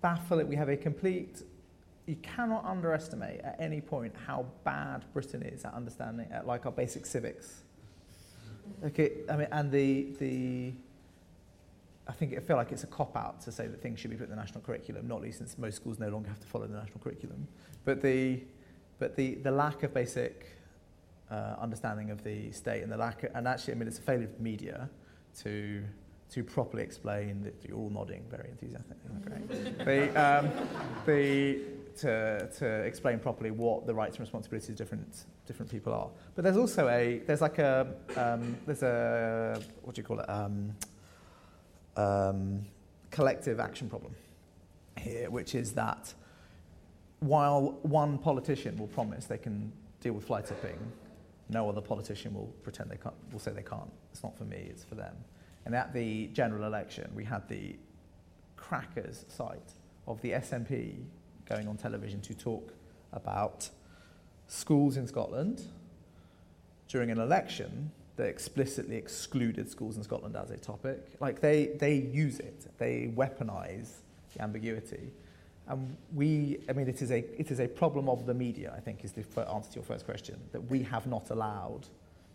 baffling, 0.00 0.48
we 0.48 0.56
have 0.56 0.68
a 0.68 0.76
complete, 0.76 1.42
you 2.06 2.16
cannot 2.16 2.64
underestimate 2.64 3.40
at 3.40 3.56
any 3.58 3.80
point 3.80 4.14
how 4.26 4.46
bad 4.64 5.04
Britain 5.12 5.42
is 5.42 5.64
at 5.64 5.74
understanding, 5.74 6.28
at 6.30 6.46
like 6.46 6.64
our 6.64 6.72
basic 6.72 7.04
civics. 7.04 7.62
Okay, 8.84 9.12
I 9.28 9.36
mean, 9.36 9.48
and 9.52 9.70
the, 9.70 10.08
the, 10.18 10.72
I 12.08 12.12
think 12.12 12.32
it 12.32 12.46
feel 12.46 12.56
like 12.56 12.72
it's 12.72 12.84
a 12.84 12.88
cop 12.88 13.16
out 13.16 13.40
to 13.42 13.52
say 13.52 13.66
that 13.66 13.82
things 13.82 13.98
should 13.98 14.10
be 14.10 14.16
put 14.16 14.24
in 14.24 14.30
the 14.30 14.36
national 14.36 14.60
curriculum, 14.60 15.08
not 15.08 15.20
least 15.20 15.38
since 15.38 15.58
most 15.58 15.76
schools 15.76 15.98
no 15.98 16.08
longer 16.08 16.28
have 16.28 16.40
to 16.40 16.46
follow 16.46 16.66
the 16.66 16.76
national 16.76 17.00
curriculum. 17.00 17.48
But 17.84 18.00
the, 18.00 18.42
but 18.98 19.16
the, 19.16 19.34
the 19.36 19.50
lack 19.50 19.82
of 19.82 19.92
basic 19.92 20.46
uh, 21.30 21.56
understanding 21.60 22.10
of 22.10 22.22
the 22.22 22.52
state 22.52 22.82
and 22.82 22.92
the 22.92 22.96
lack, 22.96 23.24
of, 23.24 23.30
and 23.34 23.48
actually, 23.48 23.74
I 23.74 23.76
mean, 23.76 23.88
it's 23.88 23.98
a 23.98 24.02
failure 24.02 24.26
of 24.26 24.40
media 24.40 24.88
to 25.42 25.82
to 26.28 26.42
properly 26.42 26.82
explain 26.82 27.40
that 27.42 27.54
you're 27.62 27.78
all 27.78 27.90
nodding 27.90 28.24
very 28.28 28.48
enthusiastically. 28.50 29.10
Great. 29.24 29.78
the, 29.84 30.20
um, 30.20 30.50
the, 31.06 31.60
to, 31.98 32.48
to 32.58 32.66
explain 32.82 33.18
properly 33.18 33.50
what 33.50 33.86
the 33.86 33.94
rights 33.94 34.16
and 34.16 34.20
responsibilities 34.20 34.70
of 34.70 34.76
different 34.76 35.24
different 35.46 35.70
people 35.70 35.92
are. 35.92 36.10
But 36.34 36.42
there's 36.42 36.56
also 36.56 36.88
a 36.88 37.22
there's 37.26 37.40
like 37.40 37.58
a 37.58 37.86
um, 38.16 38.56
there's 38.66 38.82
a 38.82 39.60
what 39.82 39.94
do 39.94 40.00
you 40.00 40.06
call 40.06 40.18
it 40.18 40.28
um, 40.28 40.74
um, 41.96 42.64
collective 43.10 43.60
action 43.60 43.88
problem 43.88 44.14
here, 44.98 45.30
which 45.30 45.54
is 45.54 45.72
that 45.72 46.12
while 47.20 47.78
one 47.82 48.18
politician 48.18 48.76
will 48.76 48.88
promise 48.88 49.26
they 49.26 49.38
can 49.38 49.72
deal 50.00 50.12
with 50.12 50.24
fly 50.24 50.42
tipping, 50.42 50.78
no 51.48 51.68
other 51.68 51.80
politician 51.80 52.34
will 52.34 52.52
pretend 52.62 52.90
they 52.90 52.96
can't, 52.96 53.14
will 53.32 53.38
say 53.38 53.52
they 53.52 53.62
can't. 53.62 53.90
It's 54.12 54.22
not 54.22 54.36
for 54.36 54.44
me, 54.44 54.66
it's 54.70 54.84
for 54.84 54.94
them. 54.94 55.14
And 55.64 55.74
at 55.74 55.92
the 55.92 56.28
general 56.28 56.64
election, 56.64 57.10
we 57.14 57.24
had 57.24 57.48
the 57.48 57.76
crackers 58.56 59.24
sight 59.28 59.72
of 60.06 60.20
the 60.22 60.32
SNP 60.32 60.96
going 61.48 61.68
on 61.68 61.76
television 61.76 62.20
to 62.22 62.34
talk 62.34 62.72
about 63.12 63.68
schools 64.48 64.96
in 64.96 65.06
Scotland 65.06 65.62
during 66.88 67.10
an 67.10 67.18
election 67.18 67.90
that 68.16 68.28
explicitly 68.28 68.96
excluded 68.96 69.70
schools 69.70 69.96
in 69.96 70.02
Scotland 70.02 70.36
as 70.36 70.50
a 70.50 70.56
topic. 70.56 71.16
Like 71.20 71.40
they, 71.40 71.66
they 71.78 71.94
use 71.94 72.40
it, 72.40 72.66
they 72.78 73.12
weaponize 73.14 73.90
the 74.34 74.42
ambiguity. 74.42 75.12
And 75.68 75.96
we, 76.14 76.58
I 76.68 76.72
mean, 76.72 76.88
it 76.88 77.02
is, 77.02 77.10
a, 77.10 77.18
it 77.38 77.50
is 77.50 77.60
a 77.60 77.66
problem 77.66 78.08
of 78.08 78.24
the 78.24 78.34
media, 78.34 78.72
I 78.76 78.80
think, 78.80 79.04
is 79.04 79.12
the 79.12 79.24
answer 79.50 79.70
to 79.72 79.74
your 79.76 79.84
first 79.84 80.04
question, 80.04 80.40
that 80.52 80.60
we 80.70 80.82
have 80.84 81.06
not 81.06 81.30
allowed, 81.30 81.86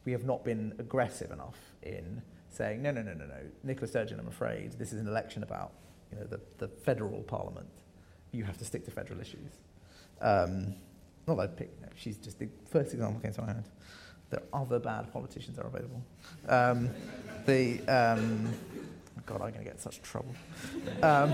we 0.06 0.12
have 0.12 0.26
not 0.26 0.44
been 0.44 0.74
aggressive 0.80 1.32
enough 1.32 1.58
in 1.82 2.22
saying, 2.50 2.82
no, 2.82 2.92
no, 2.92 3.02
no, 3.02 3.14
no, 3.14 3.26
no, 3.26 3.40
Nicola 3.64 3.88
Sturgeon, 3.88 4.20
I'm 4.20 4.28
afraid, 4.28 4.74
this 4.74 4.92
is 4.92 5.00
an 5.00 5.08
election 5.08 5.44
about 5.44 5.72
you 6.12 6.20
know, 6.20 6.26
the, 6.26 6.42
the 6.58 6.68
federal 6.68 7.24
parliament. 7.24 7.70
You 8.34 8.44
have 8.44 8.58
to 8.58 8.66
stick 8.66 8.84
to 8.86 8.92
federal 8.92 9.22
issues. 9.22 9.52
Um, 10.20 10.76
not 11.26 11.38
that 11.38 11.44
I'd 11.44 11.58
pick, 11.58 11.82
no, 11.82 11.88
she's 11.96 12.18
just 12.18 12.38
the 12.38 12.50
first 12.70 12.94
example 12.94 13.22
came 13.22 13.32
to 13.34 13.42
my 13.42 13.48
mind. 13.48 13.64
There 14.32 14.42
are 14.54 14.62
other 14.62 14.80
bad 14.80 15.12
politicians 15.12 15.60
are 15.60 15.68
available. 15.68 16.02
Um, 16.48 16.90
the, 17.46 17.82
um, 17.82 18.52
God, 19.26 19.36
I'm 19.36 19.52
going 19.52 19.54
to 19.56 19.64
get 19.64 19.74
in 19.74 19.80
such 19.80 20.02
trouble. 20.02 20.34
Um, 21.04 21.34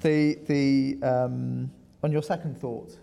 the, 0.00 0.38
the, 0.46 0.98
um, 1.06 1.70
on 2.02 2.10
your 2.10 2.22
second 2.22 2.58
thought, 2.58 2.96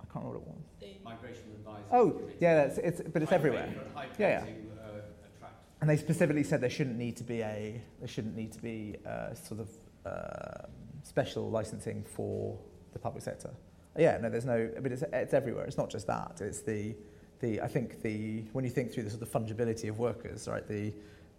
I 0.00 0.12
can't 0.12 0.24
remember 0.24 0.38
what 0.38 0.42
it 0.42 0.48
was. 0.48 0.64
The 0.80 1.04
migration 1.04 1.44
advisory. 1.54 1.84
Oh, 1.92 2.20
yeah, 2.40 2.62
it's, 2.62 2.78
it's, 2.78 3.00
but 3.12 3.22
it's 3.22 3.32
everywhere. 3.32 3.72
Yeah, 4.18 4.44
yeah. 4.44 4.44
Uh, 4.84 5.46
and 5.80 5.88
they 5.88 5.96
specifically 5.96 6.42
said 6.42 6.60
there 6.60 6.68
shouldn't 6.68 6.98
need 6.98 7.16
to 7.16 7.24
be 7.24 7.40
a 7.42 7.80
there 8.00 8.08
shouldn't 8.08 8.36
need 8.36 8.52
to 8.52 8.60
be 8.60 8.96
a 9.06 9.34
sort 9.36 9.60
of 9.60 9.70
uh, 10.04 10.66
special 11.04 11.48
licensing 11.50 12.04
for 12.04 12.58
the 12.92 12.98
public 12.98 13.22
sector. 13.22 13.50
Yeah, 13.96 14.18
no, 14.20 14.28
there's 14.30 14.44
no. 14.44 14.70
But 14.80 14.92
it's 14.92 15.02
it's 15.12 15.34
everywhere. 15.34 15.64
It's 15.64 15.78
not 15.78 15.90
just 15.90 16.06
that. 16.06 16.40
It's 16.40 16.60
the 16.60 16.94
the 17.40 17.60
I 17.60 17.66
think 17.66 18.02
the 18.02 18.44
when 18.52 18.64
you 18.64 18.70
think 18.70 18.92
through 18.92 19.04
the 19.04 19.10
sort 19.10 19.22
of 19.22 19.30
fungibility 19.30 19.88
of 19.88 19.98
workers, 19.98 20.46
right? 20.48 20.66
The 20.66 20.92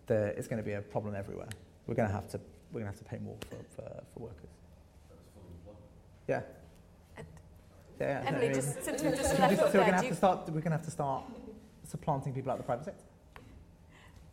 the 0.07 0.37
it's 0.37 0.47
going 0.47 0.61
to 0.61 0.67
be 0.67 0.73
a 0.73 0.81
problem 0.81 1.15
everywhere. 1.15 1.49
We're 1.87 1.95
going 1.95 2.09
to 2.09 2.13
have 2.13 2.27
to 2.29 2.39
we're 2.71 2.81
going 2.81 2.91
to 2.91 2.97
have 2.97 3.05
to 3.05 3.09
pay 3.09 3.19
more 3.19 3.37
for, 3.49 3.57
for, 3.75 4.03
for 4.13 4.19
workers. 4.19 4.49
Yeah. 6.27 6.41
Yeah, 7.17 7.23
yeah. 7.99 8.23
Emily, 8.25 8.45
I 8.45 8.49
mean, 8.49 8.53
just, 8.55 8.75
just 8.83 8.99
so 8.99 9.03
we're 9.03 9.11
going 9.11 9.85
to 9.85 9.91
have 9.91 10.07
to 10.07 10.15
start. 10.15 10.47
We're 10.47 10.53
going 10.53 10.63
to 10.63 10.69
have 10.71 10.85
to 10.85 10.91
start 10.91 11.23
supplanting 11.87 12.33
people 12.33 12.51
out 12.51 12.55
of 12.55 12.61
the 12.61 12.65
private 12.65 12.85
sector. 12.85 13.03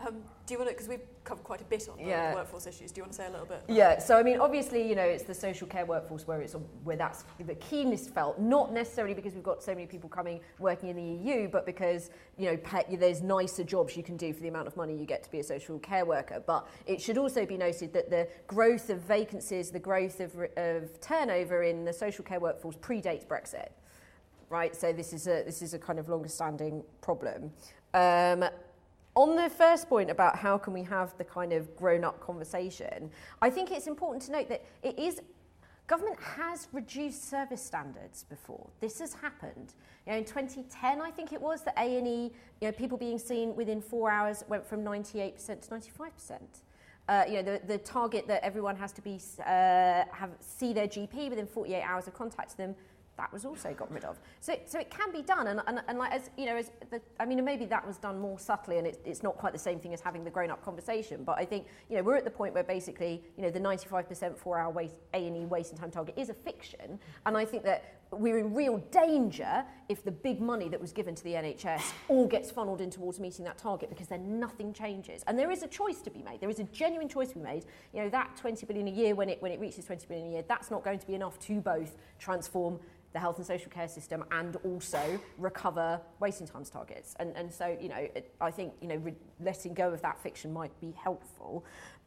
Um, 0.06 0.22
do 0.46 0.54
you 0.54 0.58
want 0.58 0.70
to, 0.70 0.74
because 0.74 0.88
we've 0.88 1.02
covered 1.24 1.42
quite 1.42 1.60
a 1.60 1.64
bit 1.64 1.88
on 1.88 1.96
the 1.96 2.04
Yeah. 2.04 2.34
workforce 2.34 2.66
issues, 2.66 2.92
do 2.92 3.00
you 3.00 3.02
want 3.02 3.12
to 3.12 3.16
say 3.16 3.26
a 3.26 3.30
little 3.30 3.46
bit? 3.46 3.62
Yeah, 3.68 3.98
so 3.98 4.16
I 4.16 4.22
mean, 4.22 4.38
obviously, 4.38 4.88
you 4.88 4.94
know, 4.94 5.02
it's 5.02 5.24
the 5.24 5.34
social 5.34 5.66
care 5.66 5.84
workforce 5.84 6.26
where 6.26 6.40
it's 6.40 6.54
where 6.84 6.96
that's 6.96 7.24
the 7.40 7.56
keenest 7.56 8.10
felt. 8.10 8.38
Not 8.38 8.72
necessarily 8.72 9.12
because 9.12 9.34
we've 9.34 9.42
got 9.42 9.62
so 9.62 9.74
many 9.74 9.86
people 9.86 10.08
coming 10.08 10.40
working 10.58 10.88
in 10.88 10.96
the 10.96 11.02
EU, 11.02 11.48
but 11.48 11.66
because 11.66 12.10
you 12.36 12.46
know 12.46 12.56
pay, 12.58 12.84
there's 12.96 13.22
nicer 13.22 13.64
jobs 13.64 13.96
you 13.96 14.02
can 14.02 14.16
do 14.16 14.32
for 14.32 14.40
the 14.40 14.48
amount 14.48 14.68
of 14.68 14.76
money 14.76 14.96
you 14.96 15.04
get 15.04 15.22
to 15.24 15.30
be 15.30 15.40
a 15.40 15.44
social 15.44 15.78
care 15.80 16.04
worker. 16.04 16.42
But 16.46 16.68
it 16.86 17.00
should 17.00 17.18
also 17.18 17.44
be 17.44 17.56
noted 17.56 17.92
that 17.94 18.08
the 18.08 18.28
growth 18.46 18.90
of 18.90 19.00
vacancies, 19.00 19.70
the 19.70 19.80
growth 19.80 20.20
of, 20.20 20.32
of 20.56 21.00
turnover 21.00 21.64
in 21.64 21.84
the 21.84 21.92
social 21.92 22.24
care 22.24 22.40
workforce 22.40 22.76
predates 22.76 23.26
Brexit. 23.26 23.70
Right, 24.48 24.74
so 24.74 24.92
this 24.92 25.12
is 25.12 25.26
a 25.26 25.42
this 25.42 25.60
is 25.60 25.74
a 25.74 25.78
kind 25.78 25.98
of 25.98 26.08
longer 26.08 26.28
standing 26.28 26.84
problem. 27.02 27.52
Um, 27.92 28.44
on 29.18 29.34
the 29.34 29.50
first 29.50 29.88
point 29.88 30.10
about 30.10 30.36
how 30.36 30.56
can 30.56 30.72
we 30.72 30.84
have 30.84 31.12
the 31.18 31.24
kind 31.24 31.52
of 31.52 31.74
grown 31.76 32.04
up 32.04 32.20
conversation, 32.20 33.10
I 33.42 33.50
think 33.50 33.72
it's 33.72 33.88
important 33.88 34.22
to 34.26 34.32
note 34.32 34.48
that 34.48 34.64
it 34.84 34.96
is 34.96 35.20
government 35.88 36.18
has 36.20 36.68
reduced 36.72 37.28
service 37.28 37.60
standards 37.60 38.24
before. 38.24 38.68
This 38.80 39.00
has 39.00 39.14
happened. 39.14 39.74
You 40.06 40.12
know, 40.12 40.18
in 40.18 40.24
2010, 40.24 41.00
I 41.00 41.10
think 41.10 41.32
it 41.32 41.40
was, 41.40 41.62
the 41.62 41.72
A&E, 41.76 42.30
you 42.60 42.68
know, 42.68 42.70
people 42.70 42.96
being 42.96 43.18
seen 43.18 43.56
within 43.56 43.80
four 43.80 44.08
hours 44.08 44.44
went 44.48 44.64
from 44.64 44.84
98% 44.84 45.62
to 45.62 45.68
95%. 45.68 46.38
Uh, 47.08 47.24
you 47.26 47.42
know, 47.42 47.42
the, 47.42 47.60
the 47.66 47.78
target 47.78 48.28
that 48.28 48.44
everyone 48.44 48.76
has 48.76 48.92
to 48.92 49.02
be 49.02 49.18
uh, 49.40 50.04
have 50.12 50.30
see 50.38 50.72
their 50.72 50.86
GP 50.86 51.30
within 51.30 51.46
48 51.46 51.82
hours 51.82 52.06
of 52.06 52.14
contact 52.14 52.56
them 52.56 52.76
that 53.18 53.32
was 53.32 53.44
also 53.44 53.74
got 53.74 53.92
rid 53.92 54.04
of. 54.04 54.18
So, 54.40 54.58
so 54.64 54.78
it 54.78 54.90
can 54.90 55.12
be 55.12 55.22
done, 55.22 55.48
and, 55.48 55.60
and, 55.66 55.82
and 55.86 55.98
like 55.98 56.12
as 56.12 56.30
you 56.38 56.46
know, 56.46 56.56
as 56.56 56.70
the, 56.90 57.02
I 57.20 57.26
mean, 57.26 57.44
maybe 57.44 57.66
that 57.66 57.86
was 57.86 57.98
done 57.98 58.18
more 58.18 58.38
subtly, 58.38 58.78
and 58.78 58.86
it, 58.86 59.00
it's 59.04 59.22
not 59.22 59.36
quite 59.36 59.52
the 59.52 59.58
same 59.58 59.78
thing 59.78 59.92
as 59.92 60.00
having 60.00 60.24
the 60.24 60.30
grown-up 60.30 60.64
conversation. 60.64 61.24
But 61.24 61.38
I 61.38 61.44
think 61.44 61.66
you 61.90 61.96
know 61.96 62.02
we're 62.02 62.16
at 62.16 62.24
the 62.24 62.30
point 62.30 62.54
where 62.54 62.64
basically 62.64 63.22
you 63.36 63.42
know 63.42 63.50
the 63.50 63.60
95% 63.60 64.38
four-hour 64.38 64.80
A 64.80 65.26
and 65.26 65.36
E 65.36 65.44
waiting 65.44 65.76
time 65.76 65.90
target 65.90 66.14
is 66.16 66.30
a 66.30 66.34
fiction, 66.34 66.98
and 67.26 67.36
I 67.36 67.44
think 67.44 67.64
that 67.64 67.97
we're 68.10 68.38
in 68.38 68.54
real 68.54 68.78
danger 68.90 69.64
if 69.88 70.04
the 70.04 70.10
big 70.10 70.40
money 70.40 70.68
that 70.68 70.80
was 70.80 70.92
given 70.92 71.14
to 71.14 71.24
the 71.24 71.32
NHS 71.32 71.92
all 72.08 72.26
gets 72.26 72.50
funneled 72.50 72.80
in 72.80 72.90
towards 72.90 73.20
meeting 73.20 73.44
that 73.44 73.58
target 73.58 73.88
because 73.90 74.08
then 74.08 74.38
nothing 74.40 74.72
changes. 74.72 75.22
And 75.26 75.38
there 75.38 75.50
is 75.50 75.62
a 75.62 75.68
choice 75.68 76.00
to 76.02 76.10
be 76.10 76.22
made. 76.22 76.40
There 76.40 76.50
is 76.50 76.58
a 76.58 76.64
genuine 76.64 77.08
choice 77.08 77.28
to 77.28 77.34
be 77.34 77.42
made. 77.42 77.66
You 77.92 78.02
know, 78.02 78.08
that 78.10 78.36
20 78.36 78.66
billion 78.66 78.88
a 78.88 78.90
year 78.90 79.14
when 79.14 79.28
it 79.28 79.42
when 79.42 79.52
it 79.52 79.60
reaches 79.60 79.84
20 79.84 80.06
billion 80.06 80.28
a 80.28 80.30
year, 80.30 80.44
that's 80.46 80.70
not 80.70 80.84
going 80.84 80.98
to 80.98 81.06
be 81.06 81.14
enough 81.14 81.38
to 81.40 81.60
both 81.60 81.96
transform 82.18 82.78
the 83.12 83.18
health 83.18 83.38
and 83.38 83.46
social 83.46 83.70
care 83.70 83.88
system 83.88 84.24
and 84.30 84.56
also 84.64 85.18
recover 85.38 86.00
waiting 86.20 86.46
times 86.46 86.68
targets. 86.68 87.14
And, 87.18 87.34
and 87.36 87.52
so, 87.52 87.76
you 87.80 87.88
know, 87.88 87.96
it, 87.96 88.34
I 88.40 88.50
think, 88.50 88.74
you 88.80 88.88
know, 88.88 88.96
re- 88.96 89.14
letting 89.40 89.74
go 89.74 89.90
of 89.92 90.02
that 90.02 90.20
fiction 90.22 90.52
might 90.52 90.78
be 90.80 90.92
helpful. 90.92 91.64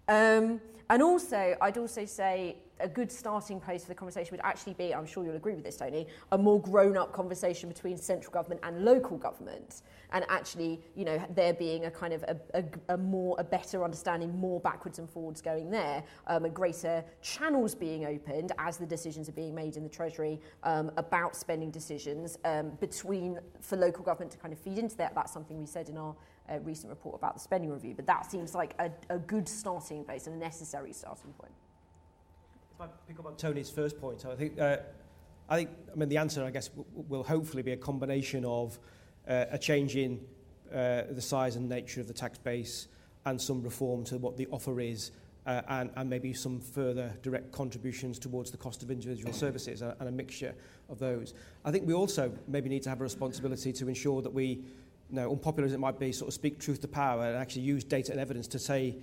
Um, 0.08 0.62
and 0.90 1.02
also, 1.02 1.56
I'd 1.62 1.78
also 1.78 2.06
say 2.06 2.58
a 2.82 2.88
good 2.88 3.12
starting 3.12 3.60
place 3.60 3.84
for 3.84 3.90
the 3.90 3.96
conversation 3.96 4.32
would 4.32 4.42
actually 4.44 4.74
be, 4.74 4.94
I'm 4.94 5.06
sure 5.06 5.24
you'll 5.24 5.36
agree 5.36 5.54
with 5.54 5.64
this, 5.64 5.78
Tony, 5.78 6.08
a 6.32 6.38
more 6.38 6.60
grown 6.60 6.98
up 6.98 7.14
conversation 7.14 7.70
between 7.70 7.96
central 7.96 8.34
government 8.34 8.60
and 8.64 8.84
local 8.84 9.18
government. 9.18 9.84
And 10.12 10.26
actually, 10.28 10.82
you 10.96 11.06
know, 11.06 11.24
there 11.34 11.54
being 11.54 11.86
a 11.86 11.92
kind 11.92 12.12
of 12.12 12.24
a, 12.24 12.36
a, 12.54 12.64
a 12.94 12.98
more, 12.98 13.36
a 13.40 13.44
better 13.44 13.84
understanding, 13.84 14.38
more 14.38 14.60
backwards 14.60 15.00
and 15.00 15.10
forwards 15.10 15.42
going 15.42 15.70
there, 15.70 16.04
um, 16.28 16.44
and 16.44 16.54
greater 16.54 17.06
channels 17.22 17.74
being 17.74 18.06
opened 18.06 18.52
as 18.58 18.78
the 18.78 18.86
decisions 18.86 19.30
are 19.30 19.34
being 19.34 19.56
made 19.56 19.78
in 19.78 19.84
the 19.84 19.90
Treasury 19.90 20.42
um, 20.64 20.92
about 20.98 21.36
spending 21.36 21.72
decisions 21.72 22.38
um, 22.44 22.72
between, 22.82 23.40
for 23.62 23.78
local 23.78 24.04
government 24.04 24.32
to 24.32 24.38
kind 24.38 24.54
of 24.54 24.60
feed 24.60 24.78
into 24.78 24.98
that. 24.98 25.16
That's 25.16 25.32
something 25.32 25.58
we 25.58 25.68
said 25.68 25.88
in 25.88 25.98
our 25.98 26.16
recent 26.60 26.90
report 26.90 27.16
about 27.16 27.34
the 27.34 27.40
spending 27.40 27.72
review, 27.72 27.94
but 27.96 28.06
that 28.08 28.30
seems 28.30 28.54
like 28.54 28.76
a, 28.80 28.92
a 29.10 29.18
good 29.20 29.48
starting 29.48 30.04
place 30.04 30.28
and 30.28 30.36
a 30.36 30.40
necessary 30.40 30.94
starting 30.94 31.32
point. 31.34 31.52
If 32.76 32.82
I 32.82 32.88
pick 33.08 33.20
up 33.20 33.26
on 33.26 33.36
Tony's 33.36 33.70
first 33.70 34.00
point, 34.00 34.26
I 34.26 34.36
think, 34.36 34.60
uh, 34.60 34.78
I 35.50 35.58
think, 35.58 35.70
I 35.92 35.96
mean, 35.96 36.10
the 36.10 36.18
answer, 36.18 36.44
I 36.44 36.52
guess, 36.52 36.68
w- 36.70 36.86
will 37.08 37.24
hopefully 37.24 37.64
be 37.64 37.72
a 37.72 37.78
combination 37.78 38.46
of 38.46 38.80
uh, 39.28 39.46
a 39.52 39.58
change 39.58 39.96
in 39.96 40.20
uh, 40.74 41.04
the 41.12 41.22
size 41.22 41.56
and 41.56 41.68
nature 41.70 42.02
of 42.02 42.08
the 42.08 42.14
tax 42.14 42.38
base 42.38 42.88
and 43.26 43.40
some 43.40 43.62
reform 43.62 44.04
to 44.06 44.18
what 44.18 44.38
the 44.38 44.48
offer 44.48 44.80
is 44.80 45.12
uh, 45.46 45.62
and, 45.70 45.90
and 45.96 46.10
maybe 46.10 46.34
some 46.34 46.60
further 46.60 47.14
direct 47.22 47.52
contributions 47.52 48.20
towards 48.20 48.52
the 48.52 48.58
cost 48.58 48.84
of 48.84 48.92
individual 48.92 49.34
services 49.34 49.82
and, 49.82 49.94
and 50.00 50.10
a 50.10 50.12
mixture 50.12 50.54
of 50.90 51.00
those. 51.00 51.34
I 51.66 51.72
think 51.72 51.88
we 51.88 51.94
also 51.94 52.32
maybe 52.48 52.70
need 52.70 52.84
to 52.84 52.90
have 52.90 53.00
a 53.00 53.04
responsibility 53.04 53.74
to 53.74 53.88
ensure 53.88 54.22
that 54.22 54.34
we, 54.34 54.64
you 55.12 55.18
know, 55.18 55.30
unpopular 55.30 55.66
as 55.66 55.74
it 55.74 55.80
might 55.80 56.00
be, 56.00 56.12
sort 56.12 56.30
of 56.30 56.34
speak 56.34 56.58
truth 56.58 56.82
to 56.82 56.88
power 56.88 57.26
and 57.26 57.38
actually 57.38 57.64
use 57.64 57.84
data 57.84 58.12
and 58.12 58.20
evidence 58.20 58.48
to 58.48 58.60
say 58.60 58.96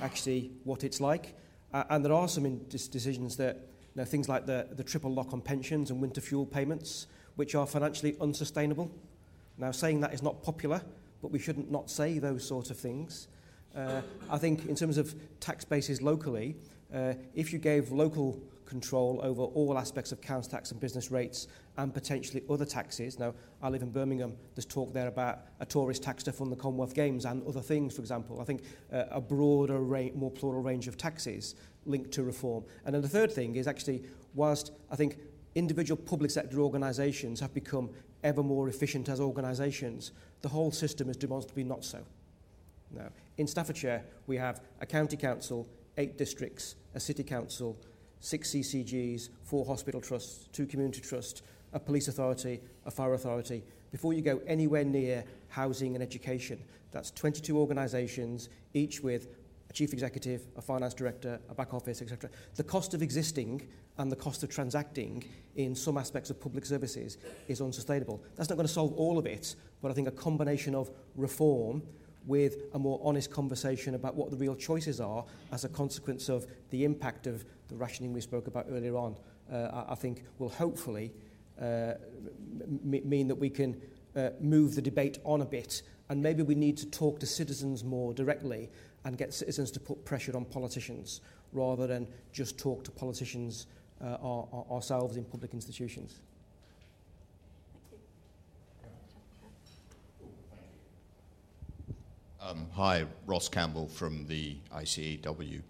actually 0.00 0.50
what 0.64 0.82
it's 0.84 1.00
like. 1.00 1.36
Uh, 1.74 1.84
and 1.90 2.04
there 2.04 2.14
are 2.14 2.26
some 2.28 2.46
in- 2.46 2.64
decisions 2.68 3.36
that, 3.36 3.56
you 3.56 4.00
know, 4.00 4.04
things 4.04 4.28
like 4.28 4.46
the, 4.46 4.66
the 4.72 4.82
triple 4.82 5.12
lock 5.12 5.32
on 5.34 5.40
pensions 5.40 5.90
and 5.90 6.00
winter 6.00 6.20
fuel 6.20 6.46
payments, 6.46 7.06
which 7.36 7.54
are 7.54 7.66
financially 7.66 8.16
unsustainable. 8.20 8.90
Now, 9.58 9.70
saying 9.70 10.00
that 10.00 10.14
is 10.14 10.22
not 10.22 10.42
popular, 10.42 10.80
but 11.20 11.30
we 11.30 11.38
shouldn't 11.38 11.70
not 11.70 11.90
say 11.90 12.18
those 12.18 12.46
sort 12.46 12.70
of 12.70 12.78
things. 12.78 13.28
Uh, 13.76 14.00
I 14.30 14.38
think 14.38 14.66
in 14.66 14.74
terms 14.74 14.96
of 14.96 15.14
tax 15.40 15.64
bases 15.64 16.00
locally, 16.00 16.56
uh, 16.92 17.12
if 17.34 17.52
you 17.52 17.58
gave 17.58 17.92
local 17.92 18.40
control 18.70 19.20
over 19.22 19.42
all 19.42 19.76
aspects 19.76 20.12
of 20.12 20.20
council 20.20 20.52
tax 20.52 20.70
and 20.70 20.80
business 20.80 21.10
rates 21.10 21.48
and 21.76 21.92
potentially 21.92 22.42
other 22.48 22.64
taxes. 22.64 23.18
Now, 23.18 23.34
I 23.60 23.68
live 23.68 23.82
in 23.82 23.90
Birmingham. 23.90 24.36
There's 24.54 24.64
talk 24.64 24.94
there 24.94 25.08
about 25.08 25.40
a 25.58 25.66
tourist 25.66 26.02
tax 26.02 26.22
to 26.22 26.32
fund 26.32 26.52
the 26.52 26.56
Commonwealth 26.56 26.94
Games 26.94 27.24
and 27.24 27.46
other 27.46 27.60
things, 27.60 27.96
for 27.96 28.00
example. 28.00 28.40
I 28.40 28.44
think 28.44 28.62
uh, 28.92 29.04
a 29.10 29.20
broader, 29.20 29.80
ra- 29.80 30.14
more 30.14 30.30
plural 30.30 30.62
range 30.62 30.86
of 30.86 30.96
taxes 30.96 31.56
linked 31.84 32.12
to 32.12 32.22
reform. 32.22 32.64
And 32.84 32.94
then 32.94 33.02
the 33.02 33.08
third 33.08 33.32
thing 33.32 33.56
is 33.56 33.66
actually, 33.66 34.04
whilst 34.34 34.70
I 34.90 34.96
think 34.96 35.18
individual 35.56 36.00
public 36.00 36.30
sector 36.30 36.60
organisations 36.60 37.40
have 37.40 37.52
become 37.52 37.90
ever 38.22 38.42
more 38.42 38.68
efficient 38.68 39.08
as 39.08 39.20
organisations, 39.20 40.12
the 40.42 40.48
whole 40.48 40.70
system 40.70 41.10
is 41.10 41.16
demonstrably 41.16 41.64
not 41.64 41.84
so. 41.84 41.98
Now, 42.92 43.08
in 43.36 43.46
Staffordshire, 43.48 44.04
we 44.28 44.36
have 44.36 44.60
a 44.80 44.86
county 44.86 45.16
council, 45.16 45.66
eight 45.96 46.16
districts, 46.16 46.76
a 46.94 47.00
city 47.00 47.24
council, 47.24 47.76
six 48.20 48.50
CCGs, 48.50 49.30
four 49.42 49.64
hospital 49.64 50.00
trusts, 50.00 50.48
two 50.52 50.66
community 50.66 51.00
trusts, 51.00 51.42
a 51.72 51.80
police 51.80 52.08
authority, 52.08 52.60
a 52.86 52.90
fire 52.90 53.14
authority. 53.14 53.62
Before 53.90 54.12
you 54.12 54.22
go 54.22 54.40
anywhere 54.46 54.84
near 54.84 55.24
housing 55.48 55.94
and 55.94 56.02
education, 56.02 56.58
that's 56.92 57.10
22 57.10 57.58
organisations, 57.58 58.48
each 58.74 59.00
with 59.00 59.28
a 59.68 59.72
chief 59.72 59.92
executive, 59.92 60.42
a 60.56 60.62
finance 60.62 60.94
director, 60.94 61.40
a 61.48 61.54
back 61.54 61.72
office, 61.72 62.02
etc. 62.02 62.28
The 62.56 62.64
cost 62.64 62.92
of 62.92 63.02
existing 63.02 63.68
and 63.98 64.10
the 64.10 64.16
cost 64.16 64.42
of 64.42 64.50
transacting 64.50 65.24
in 65.56 65.74
some 65.74 65.96
aspects 65.96 66.30
of 66.30 66.40
public 66.40 66.64
services 66.66 67.18
is 67.48 67.60
unsustainable. 67.60 68.22
That's 68.36 68.48
not 68.48 68.56
going 68.56 68.66
to 68.66 68.72
solve 68.72 68.92
all 68.94 69.18
of 69.18 69.26
it, 69.26 69.54
but 69.80 69.90
I 69.90 69.94
think 69.94 70.08
a 70.08 70.12
combination 70.12 70.74
of 70.74 70.90
reform 71.14 71.82
with 72.26 72.56
a 72.74 72.78
more 72.78 73.00
honest 73.02 73.30
conversation 73.30 73.94
about 73.94 74.14
what 74.14 74.30
the 74.30 74.36
real 74.36 74.54
choices 74.54 75.00
are 75.00 75.24
as 75.52 75.64
a 75.64 75.68
consequence 75.68 76.28
of 76.28 76.46
the 76.70 76.84
impact 76.84 77.26
of 77.26 77.44
the 77.68 77.76
rationing 77.76 78.12
we 78.12 78.20
spoke 78.20 78.46
about 78.46 78.66
earlier 78.70 78.96
on, 78.96 79.16
uh, 79.52 79.84
I, 79.88 79.92
I 79.92 79.94
think 79.94 80.24
will 80.38 80.48
hopefully 80.48 81.12
uh, 81.60 81.94
mean 82.82 83.28
that 83.28 83.34
we 83.34 83.50
can 83.50 83.80
uh, 84.16 84.30
move 84.40 84.74
the 84.74 84.82
debate 84.82 85.18
on 85.24 85.40
a 85.40 85.44
bit 85.44 85.82
and 86.08 86.22
maybe 86.22 86.42
we 86.42 86.54
need 86.54 86.76
to 86.76 86.86
talk 86.86 87.20
to 87.20 87.26
citizens 87.26 87.84
more 87.84 88.12
directly 88.12 88.70
and 89.04 89.16
get 89.16 89.32
citizens 89.32 89.70
to 89.70 89.80
put 89.80 90.04
pressure 90.04 90.36
on 90.36 90.44
politicians 90.44 91.20
rather 91.52 91.86
than 91.86 92.06
just 92.32 92.58
talk 92.58 92.84
to 92.84 92.90
politicians 92.90 93.66
uh, 94.02 94.16
our, 94.22 94.66
ourselves 94.70 95.16
in 95.16 95.24
public 95.24 95.54
institutions. 95.54 96.20
Um, 102.50 102.66
hi, 102.72 103.04
Ross 103.26 103.48
Campbell 103.48 103.86
from 103.86 104.26
the 104.26 104.56
ICAEW. 104.74 105.62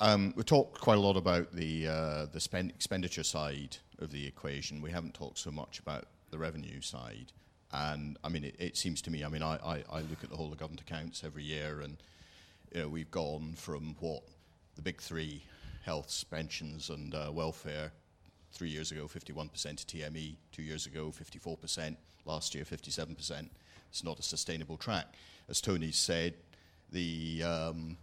Um, 0.00 0.34
we 0.36 0.42
talked 0.42 0.78
quite 0.78 0.98
a 0.98 1.00
lot 1.00 1.16
about 1.16 1.50
the 1.52 1.88
uh, 1.88 2.26
the 2.26 2.40
spend 2.40 2.68
expenditure 2.68 3.22
side 3.22 3.78
of 4.00 4.12
the 4.12 4.26
equation. 4.26 4.82
We 4.82 4.90
haven't 4.90 5.14
talked 5.14 5.38
so 5.38 5.50
much 5.50 5.78
about 5.78 6.04
the 6.30 6.36
revenue 6.36 6.82
side. 6.82 7.32
And 7.72 8.18
I 8.22 8.28
mean, 8.28 8.44
it, 8.44 8.54
it 8.58 8.76
seems 8.76 9.00
to 9.02 9.10
me. 9.10 9.24
I 9.24 9.28
mean, 9.28 9.42
I, 9.42 9.54
I, 9.64 9.84
I 9.90 10.00
look 10.02 10.22
at 10.22 10.28
the 10.28 10.36
whole 10.36 10.52
of 10.52 10.58
government 10.58 10.82
accounts 10.82 11.24
every 11.24 11.42
year, 11.42 11.80
and 11.80 11.96
you 12.74 12.82
know, 12.82 12.88
we've 12.88 13.10
gone 13.10 13.54
from 13.56 13.96
what 14.00 14.22
the 14.74 14.82
big 14.82 15.00
three 15.00 15.42
health, 15.86 16.22
pensions, 16.30 16.90
and 16.90 17.14
uh, 17.14 17.30
welfare 17.32 17.92
three 18.52 18.68
years 18.68 18.92
ago, 18.92 19.08
51% 19.08 19.52
to 19.86 19.96
TME, 19.96 20.36
two 20.52 20.62
years 20.62 20.84
ago, 20.84 21.06
54%, 21.06 21.96
last 22.26 22.54
year, 22.54 22.64
57%. 22.64 23.48
It's 23.88 24.04
not 24.04 24.18
a 24.18 24.22
sustainable 24.22 24.76
track. 24.76 25.14
As 25.48 25.60
Tony 25.60 25.92
said, 25.92 26.34
the, 26.90 27.42
um, 27.44 27.96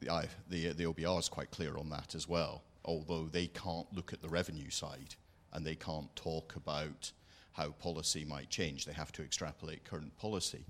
the, 0.00 0.28
the, 0.48 0.68
the 0.72 0.84
OBR 0.84 1.18
is 1.18 1.28
quite 1.28 1.50
clear 1.50 1.76
on 1.76 1.90
that 1.90 2.14
as 2.14 2.28
well, 2.28 2.62
although 2.84 3.24
they 3.24 3.48
can't 3.48 3.92
look 3.94 4.12
at 4.12 4.22
the 4.22 4.28
revenue 4.28 4.70
side 4.70 5.14
and 5.52 5.64
they 5.64 5.74
can't 5.74 6.14
talk 6.16 6.56
about 6.56 7.12
how 7.52 7.70
policy 7.70 8.24
might 8.24 8.50
change. 8.50 8.84
They 8.84 8.92
have 8.92 9.12
to 9.12 9.22
extrapolate 9.22 9.84
current 9.84 10.16
policy. 10.16 10.64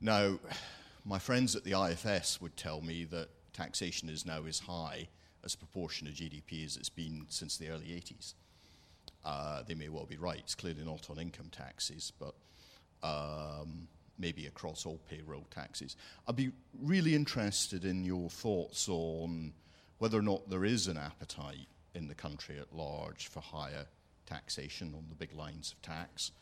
Now, 0.00 0.38
my 1.04 1.18
friends 1.18 1.56
at 1.56 1.64
the 1.64 1.72
IFS 1.72 2.40
would 2.40 2.56
tell 2.56 2.80
me 2.80 3.04
that 3.04 3.28
taxation 3.52 4.08
is 4.08 4.24
now 4.24 4.44
as 4.46 4.60
high 4.60 5.08
as 5.44 5.54
a 5.54 5.58
proportion 5.58 6.06
of 6.06 6.14
GDP 6.14 6.64
as 6.64 6.76
it's 6.76 6.88
been 6.88 7.26
since 7.28 7.56
the 7.56 7.68
early 7.68 7.86
80s. 7.86 8.34
Uh, 9.24 9.62
they 9.66 9.74
may 9.74 9.88
well 9.88 10.06
be 10.06 10.16
right. 10.16 10.38
It's 10.38 10.54
clearly 10.54 10.84
not 10.84 11.10
on 11.10 11.18
income 11.18 11.50
taxes, 11.50 12.12
but 12.18 12.34
um, 13.02 13.88
maybe 14.18 14.46
across 14.46 14.86
all 14.86 15.00
payroll 15.08 15.46
taxes. 15.50 15.96
I'd 16.26 16.36
be 16.36 16.52
really 16.80 17.14
interested 17.14 17.84
in 17.84 18.04
your 18.04 18.28
thoughts 18.30 18.88
on 18.88 19.52
whether 19.98 20.18
or 20.18 20.22
not 20.22 20.48
there 20.48 20.64
is 20.64 20.88
an 20.88 20.96
appetite 20.96 21.68
in 21.94 22.08
the 22.08 22.14
country 22.14 22.58
at 22.58 22.74
large 22.74 23.28
for 23.28 23.40
higher 23.40 23.86
taxation 24.26 24.94
on 24.96 25.04
the 25.08 25.14
big 25.14 25.34
lines 25.34 25.72
of 25.72 25.82
tax, 25.82 26.32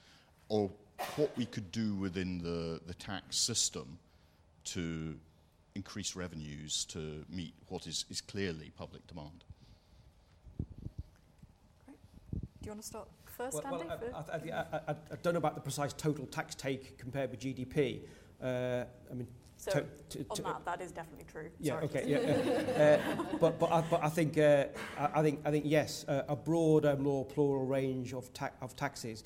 or 0.48 0.70
what 1.16 1.36
we 1.36 1.46
could 1.46 1.72
do 1.72 1.94
within 1.94 2.38
the, 2.38 2.80
the 2.86 2.94
tax 2.94 3.36
system 3.36 3.98
to 4.64 5.14
increase 5.74 6.14
revenues 6.14 6.84
to 6.86 7.24
meet 7.30 7.54
what 7.68 7.86
is, 7.86 8.04
is 8.10 8.20
clearly 8.20 8.70
public 8.76 9.06
demand. 9.06 9.44
You 12.70 12.74
want 12.74 12.82
to 12.82 12.86
start 12.86 13.08
first, 13.24 13.64
well, 13.64 13.74
Andy? 13.74 13.86
well, 14.12 14.26
I, 14.32 14.36
I, 14.36 14.78
I, 14.88 14.90
I, 14.92 15.16
don't 15.22 15.34
know 15.34 15.38
about 15.38 15.56
the 15.56 15.60
precise 15.60 15.92
total 15.92 16.26
tax 16.26 16.54
take 16.54 16.96
compared 16.98 17.30
with 17.30 17.40
GDP. 17.40 18.02
Uh, 18.40 18.84
I 19.10 19.14
mean, 19.14 19.26
so 19.56 19.72
to, 19.72 19.84
to, 20.18 20.26
on 20.30 20.36
to- 20.36 20.42
that, 20.42 20.64
that 20.64 20.80
is 20.80 20.92
definitely 20.92 21.26
true. 21.30 21.50
Yeah. 21.58 21.72
Sorry. 21.72 21.84
Okay. 21.86 22.04
Yeah. 22.06 23.00
uh, 23.18 23.36
but 23.40 23.58
but 23.58 23.72
I, 23.72 23.80
but 23.82 24.04
I 24.04 24.08
think 24.08 24.38
uh, 24.38 24.66
I, 24.98 25.20
think 25.22 25.40
I 25.44 25.50
think 25.50 25.64
yes, 25.66 26.04
uh, 26.06 26.22
a 26.28 26.36
broader, 26.36 26.96
more 26.96 27.24
plural 27.24 27.66
range 27.66 28.14
of 28.14 28.32
ta- 28.32 28.52
of 28.60 28.76
taxes. 28.76 29.24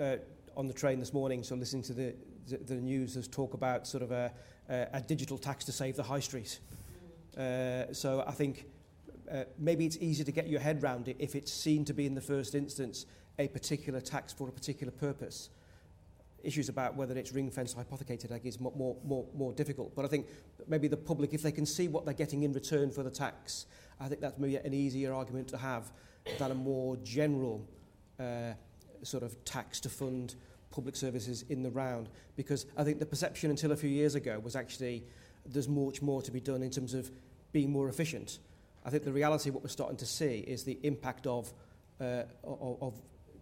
Uh, 0.00 0.16
on 0.56 0.66
the 0.66 0.72
train 0.72 0.98
this 0.98 1.12
morning, 1.12 1.42
so 1.42 1.54
listening 1.54 1.82
to 1.82 1.92
the 1.92 2.14
the, 2.48 2.56
the 2.58 2.74
news, 2.74 3.14
there's 3.14 3.28
talk 3.28 3.54
about 3.54 3.86
sort 3.86 4.02
of 4.02 4.10
a, 4.10 4.32
a, 4.68 4.88
a 4.94 5.00
digital 5.00 5.38
tax 5.38 5.64
to 5.66 5.72
save 5.72 5.96
the 5.96 6.02
high 6.02 6.20
street. 6.20 6.58
Uh, 7.36 7.92
so 7.92 8.24
I 8.26 8.32
think 8.32 8.66
uh, 9.32 9.44
maybe 9.58 9.86
it's 9.86 9.96
easy 9.98 10.24
to 10.24 10.32
get 10.32 10.48
your 10.48 10.60
head 10.60 10.82
round 10.82 11.08
it 11.08 11.16
if 11.18 11.34
it's 11.34 11.52
seen 11.52 11.84
to 11.84 11.94
be 11.94 12.06
in 12.06 12.14
the 12.14 12.20
first 12.20 12.54
instance 12.54 13.06
a 13.38 13.48
particular 13.48 14.00
tax 14.00 14.32
for 14.32 14.48
a 14.48 14.52
particular 14.52 14.90
purpose. 14.90 15.50
Issues 16.42 16.68
about 16.68 16.94
whether 16.94 17.16
it's 17.16 17.32
ring 17.32 17.50
fenced 17.50 17.74
or 17.74 17.78
hypothecated 17.78 18.30
I 18.30 18.34
think, 18.34 18.46
is 18.46 18.60
more, 18.60 18.96
more, 19.04 19.26
more 19.34 19.52
difficult. 19.52 19.94
But 19.94 20.04
I 20.04 20.08
think 20.08 20.26
maybe 20.68 20.88
the 20.88 20.96
public, 20.96 21.34
if 21.34 21.42
they 21.42 21.52
can 21.52 21.66
see 21.66 21.88
what 21.88 22.04
they're 22.04 22.14
getting 22.14 22.44
in 22.44 22.52
return 22.52 22.90
for 22.90 23.02
the 23.02 23.10
tax, 23.10 23.66
I 24.00 24.08
think 24.08 24.20
that's 24.20 24.38
maybe 24.38 24.56
an 24.56 24.74
easier 24.74 25.12
argument 25.12 25.48
to 25.48 25.58
have 25.58 25.90
than 26.38 26.50
a 26.50 26.54
more 26.54 26.96
general 26.98 27.66
uh, 28.20 28.52
sort 29.02 29.22
of 29.22 29.42
tax 29.44 29.80
to 29.80 29.88
fund 29.88 30.34
public 30.70 30.96
services 30.96 31.44
in 31.48 31.62
the 31.62 31.70
round. 31.70 32.08
Because 32.36 32.66
I 32.76 32.84
think 32.84 32.98
the 32.98 33.06
perception 33.06 33.50
until 33.50 33.72
a 33.72 33.76
few 33.76 33.90
years 33.90 34.14
ago 34.14 34.38
was 34.38 34.56
actually 34.56 35.04
there's 35.44 35.68
much 35.68 36.02
more 36.02 36.22
to 36.22 36.30
be 36.30 36.40
done 36.40 36.62
in 36.62 36.70
terms 36.70 36.94
of 36.94 37.10
being 37.52 37.70
more 37.70 37.88
efficient. 37.88 38.38
I 38.86 38.90
think 38.90 39.02
the 39.02 39.12
reality 39.12 39.48
of 39.48 39.56
what 39.56 39.64
we're 39.64 39.68
starting 39.68 39.96
to 39.96 40.06
see 40.06 40.44
is 40.46 40.62
the 40.62 40.78
impact 40.84 41.26
of, 41.26 41.52
uh, 42.00 42.22
of, 42.44 42.94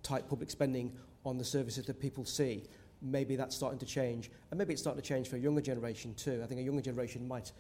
tight 0.03 0.29
public 0.29 0.51
spending 0.51 0.93
on 1.25 1.39
the 1.39 1.45
services 1.45 1.87
that 1.87 1.99
people 1.99 2.27
see. 2.27 2.65
Maybe 3.01 3.37
that's 3.37 3.57
starting 3.57 3.79
to 3.79 3.87
change, 3.87 4.31
and 4.51 4.59
maybe 4.59 4.73
it's 4.73 4.83
starting 4.83 5.01
to 5.01 5.07
change 5.07 5.29
for 5.29 5.37
a 5.37 5.39
younger 5.39 5.63
generation 5.63 6.15
too. 6.15 6.41
I 6.43 6.47
think 6.47 6.61
a 6.61 6.63
younger 6.63 6.83
generation 6.83 7.27
might, 7.27 7.53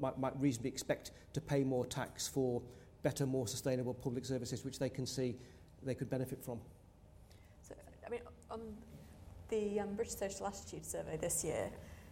might, 0.00 0.18
might 0.18 0.40
reasonably 0.40 0.70
expect 0.70 1.12
to 1.32 1.40
pay 1.40 1.64
more 1.64 1.84
tax 1.84 2.28
for 2.28 2.62
better, 3.02 3.26
more 3.26 3.46
sustainable 3.46 3.94
public 3.94 4.24
services, 4.24 4.64
which 4.64 4.78
they 4.78 4.88
can 4.88 5.06
see 5.06 5.36
they 5.82 5.94
could 5.94 6.10
benefit 6.10 6.44
from. 6.44 6.60
So, 7.62 7.74
I 8.06 8.10
mean, 8.10 8.20
on 8.50 8.60
the 9.48 9.80
um, 9.80 9.94
British 9.94 10.16
Social 10.16 10.46
Attitude 10.46 10.84
Survey 10.84 11.16
this 11.16 11.44
year 11.44 11.70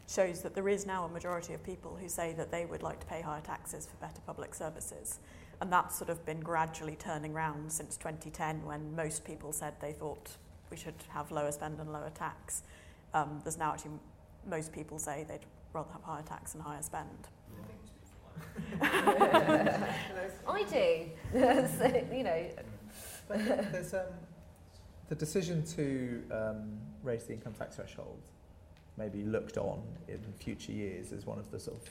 shows 0.08 0.40
that 0.40 0.54
there 0.54 0.68
is 0.68 0.86
now 0.86 1.04
a 1.04 1.08
majority 1.08 1.52
of 1.52 1.62
people 1.62 1.96
who 2.00 2.08
say 2.08 2.32
that 2.32 2.50
they 2.50 2.64
would 2.64 2.82
like 2.82 2.98
to 2.98 3.06
pay 3.06 3.20
higher 3.20 3.42
taxes 3.42 3.86
for 3.86 3.94
better 3.96 4.20
public 4.26 4.54
services. 4.54 5.18
And 5.60 5.70
that's 5.70 5.98
sort 5.98 6.08
of 6.08 6.24
been 6.24 6.40
gradually 6.40 6.96
turning 6.96 7.34
round 7.34 7.70
since 7.70 7.96
2010 7.96 8.64
when 8.64 8.96
most 8.96 9.24
people 9.24 9.52
said 9.52 9.74
they 9.80 9.92
thought 9.92 10.30
we 10.70 10.76
should 10.76 10.94
have 11.08 11.30
lower 11.30 11.52
spend 11.52 11.78
and 11.78 11.92
lower 11.92 12.10
tax. 12.10 12.62
Um, 13.12 13.40
there's 13.44 13.58
now 13.58 13.72
actually 13.72 13.92
most 14.48 14.72
people 14.72 14.98
say 14.98 15.26
they'd 15.28 15.40
rather 15.74 15.92
have 15.92 16.02
higher 16.02 16.22
tax 16.22 16.54
and 16.54 16.62
higher 16.62 16.82
spend. 16.82 17.28
I 20.46 20.62
do. 20.70 21.10
so, 21.78 22.04
you 22.12 22.22
know, 22.22 22.46
But 23.28 23.72
there's 23.72 23.92
um, 23.92 24.06
the 25.08 25.14
decision 25.14 25.64
to 25.76 26.22
um, 26.32 26.78
raise 27.02 27.24
the 27.24 27.34
income 27.34 27.52
tax 27.58 27.76
threshold 27.76 28.20
may 28.98 29.08
be 29.08 29.22
looked 29.22 29.56
on 29.56 29.82
in 30.08 30.18
future 30.38 30.72
years 30.72 31.12
as 31.12 31.24
one 31.24 31.38
of 31.38 31.50
the 31.50 31.58
sort 31.58 31.76
of 31.76 31.88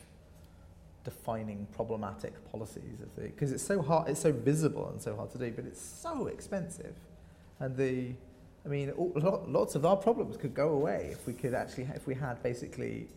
defining 1.04 1.66
problematic 1.74 2.34
policies 2.52 3.00
of 3.02 3.16
the 3.16 3.22
because 3.30 3.52
it's 3.52 3.64
so 3.64 3.82
hard 3.82 4.10
it's 4.10 4.20
so 4.20 4.32
visible 4.32 4.90
and 4.90 5.02
so 5.02 5.16
hard 5.16 5.32
to 5.32 5.38
do 5.38 5.50
but 5.52 5.66
it's 5.66 5.82
so 5.82 6.28
expensive 6.28 6.96
and 7.60 7.78
the 7.78 8.12
I 8.66 8.68
mean 8.68 8.92
all, 8.92 9.14
lot, 9.16 9.50
lots 9.50 9.76
of 9.76 9.86
our 9.86 9.96
problems 9.96 10.36
could 10.36 10.54
go 10.54 10.70
away 10.70 11.10
if 11.14 11.26
we 11.26 11.34
could 11.34 11.54
actually 11.54 11.88
if 11.96 12.06
we 12.06 12.14
had 12.14 12.44
basically 12.44 13.08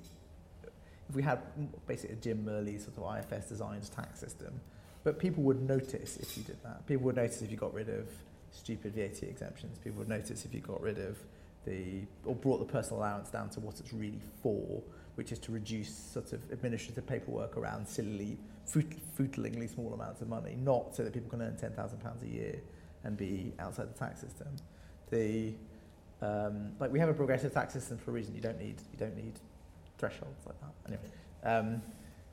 if 1.08 1.16
we 1.16 1.22
had 1.22 1.40
basically 1.88 2.14
a 2.14 2.20
Jim 2.20 2.44
Mirrlees 2.46 2.84
sort 2.84 2.96
of 2.96 3.32
IFS 3.32 3.48
designed 3.48 3.90
tax 3.90 4.20
system 4.20 4.60
but 5.02 5.18
people 5.18 5.42
would 5.44 5.62
notice 5.62 6.16
if 6.18 6.36
you 6.36 6.42
did 6.42 6.62
that. 6.62 6.86
People 6.86 7.06
would 7.06 7.16
notice 7.16 7.42
if 7.42 7.50
you 7.50 7.56
got 7.56 7.72
rid 7.72 7.88
of 7.88 8.06
stupid 8.52 8.94
VAT 8.94 9.22
exemptions. 9.22 9.78
People 9.78 10.00
would 10.00 10.08
notice 10.08 10.44
if 10.44 10.52
you 10.52 10.60
got 10.60 10.80
rid 10.80 10.98
of 10.98 11.16
the, 11.66 12.02
or 12.24 12.34
brought 12.34 12.58
the 12.58 12.64
personal 12.64 13.00
allowance 13.00 13.28
down 13.28 13.50
to 13.50 13.60
what 13.60 13.78
it's 13.80 13.92
really 13.92 14.20
for, 14.42 14.82
which 15.14 15.32
is 15.32 15.38
to 15.40 15.52
reduce 15.52 15.94
sort 15.94 16.32
of 16.32 16.42
administrative 16.50 17.06
paperwork 17.06 17.56
around 17.56 17.86
silly, 17.86 18.38
footlingly 18.66 19.66
small 19.66 19.92
amounts 19.92 20.20
of 20.22 20.28
money, 20.28 20.56
not 20.62 20.94
so 20.94 21.02
that 21.02 21.12
people 21.12 21.28
can 21.28 21.42
earn 21.42 21.54
£10,000 21.54 22.22
a 22.22 22.26
year 22.26 22.60
and 23.04 23.16
be 23.16 23.52
outside 23.58 23.94
the 23.94 23.98
tax 23.98 24.20
system. 24.20 24.48
The, 25.10 25.54
um, 26.22 26.72
like 26.78 26.92
we 26.92 26.98
have 26.98 27.08
a 27.08 27.14
progressive 27.14 27.52
tax 27.52 27.72
system 27.72 27.98
for 27.98 28.10
a 28.10 28.14
reason. 28.14 28.34
You 28.34 28.40
don't 28.40 28.58
need, 28.58 28.76
you 28.92 28.98
don't 28.98 29.16
need 29.16 29.34
thresholds 29.98 30.46
like 30.46 30.56
that. 30.60 30.72
Anyway, 30.86 31.02
um, 31.44 31.82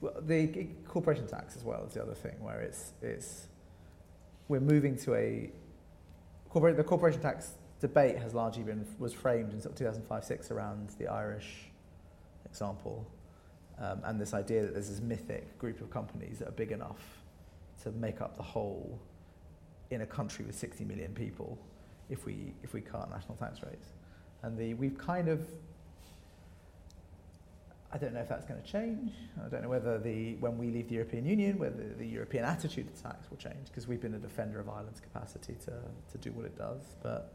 well, 0.02 0.14
the 0.22 0.68
corporation 0.88 1.28
tax 1.28 1.56
as 1.56 1.64
well 1.64 1.84
is 1.86 1.94
the 1.94 2.02
other 2.02 2.14
thing 2.14 2.36
where 2.40 2.62
it's 2.62 2.94
it's 3.02 3.48
we're 4.48 4.60
moving 4.60 4.96
to 4.96 5.16
a 5.16 5.50
corporate 6.50 6.78
the 6.78 6.84
corporation 6.84 7.22
tax 7.22 7.54
debate 7.80 8.18
has 8.18 8.34
largely 8.34 8.64
been 8.64 8.86
was 9.00 9.14
framed 9.14 9.54
in 9.54 9.62
sort 9.62 9.80
of 9.80 10.02
2005-6 10.08 10.52
around 10.52 10.90
the 10.98 11.08
Irish 11.08 11.70
example 12.46 13.08
um, 13.80 14.02
and 14.06 14.20
this 14.20 14.34
idea 14.34 14.64
that 14.64 14.74
there's 14.74 14.90
this 14.90 15.02
mythic 15.02 15.58
group 15.60 15.82
of 15.82 15.92
companies 15.92 16.40
that 16.40 16.48
are 16.48 16.54
big 16.54 16.72
enough 16.72 17.22
to 17.84 17.92
make 17.92 18.22
up 18.22 18.36
the 18.36 18.44
whole 18.44 19.00
in 19.92 20.02
a 20.02 20.06
country 20.06 20.44
with 20.46 20.58
60 20.58 20.84
million 20.86 21.14
people 21.14 21.58
if 22.10 22.26
we 22.26 22.54
if 22.64 22.74
we 22.74 22.82
cut 22.82 23.10
national 23.10 23.36
tax 23.38 23.62
rates 23.62 23.90
and 24.44 24.58
the 24.58 24.74
we've 24.74 24.98
kind 24.98 25.28
of 25.28 25.48
I 27.92 27.98
don't 27.98 28.14
know 28.14 28.20
if 28.20 28.28
that's 28.28 28.46
going 28.46 28.62
to 28.62 28.68
change. 28.70 29.14
I 29.44 29.48
don't 29.48 29.62
know 29.62 29.70
whether 29.70 29.98
the 29.98 30.36
when 30.36 30.58
we 30.58 30.68
leave 30.72 30.90
the 30.90 30.96
European 30.96 31.26
Union, 31.26 31.58
whether 31.58 31.94
the 31.98 32.06
European 32.06 32.44
attitude 32.44 32.94
to 32.94 33.02
tax 33.02 33.30
will 33.30 33.38
change 33.38 33.68
because 33.70 33.88
we've 33.88 34.02
been 34.02 34.14
a 34.14 34.20
defender 34.20 34.60
of 34.60 34.68
Ireland's 34.68 35.00
capacity 35.00 35.56
to, 35.66 35.72
to 36.12 36.18
do 36.18 36.32
what 36.34 36.46
it 36.46 36.58
does. 36.58 36.82
But 37.02 37.34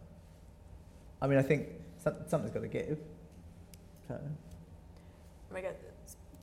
I 1.22 1.28
mean, 1.28 1.38
I 1.38 1.42
think 1.42 1.68
some, 2.02 2.14
something's 2.26 2.52
got 2.52 2.62
to 2.62 2.68
give. 2.68 2.98
So, 4.08 4.18
I 5.50 5.54
mean, 5.54 5.64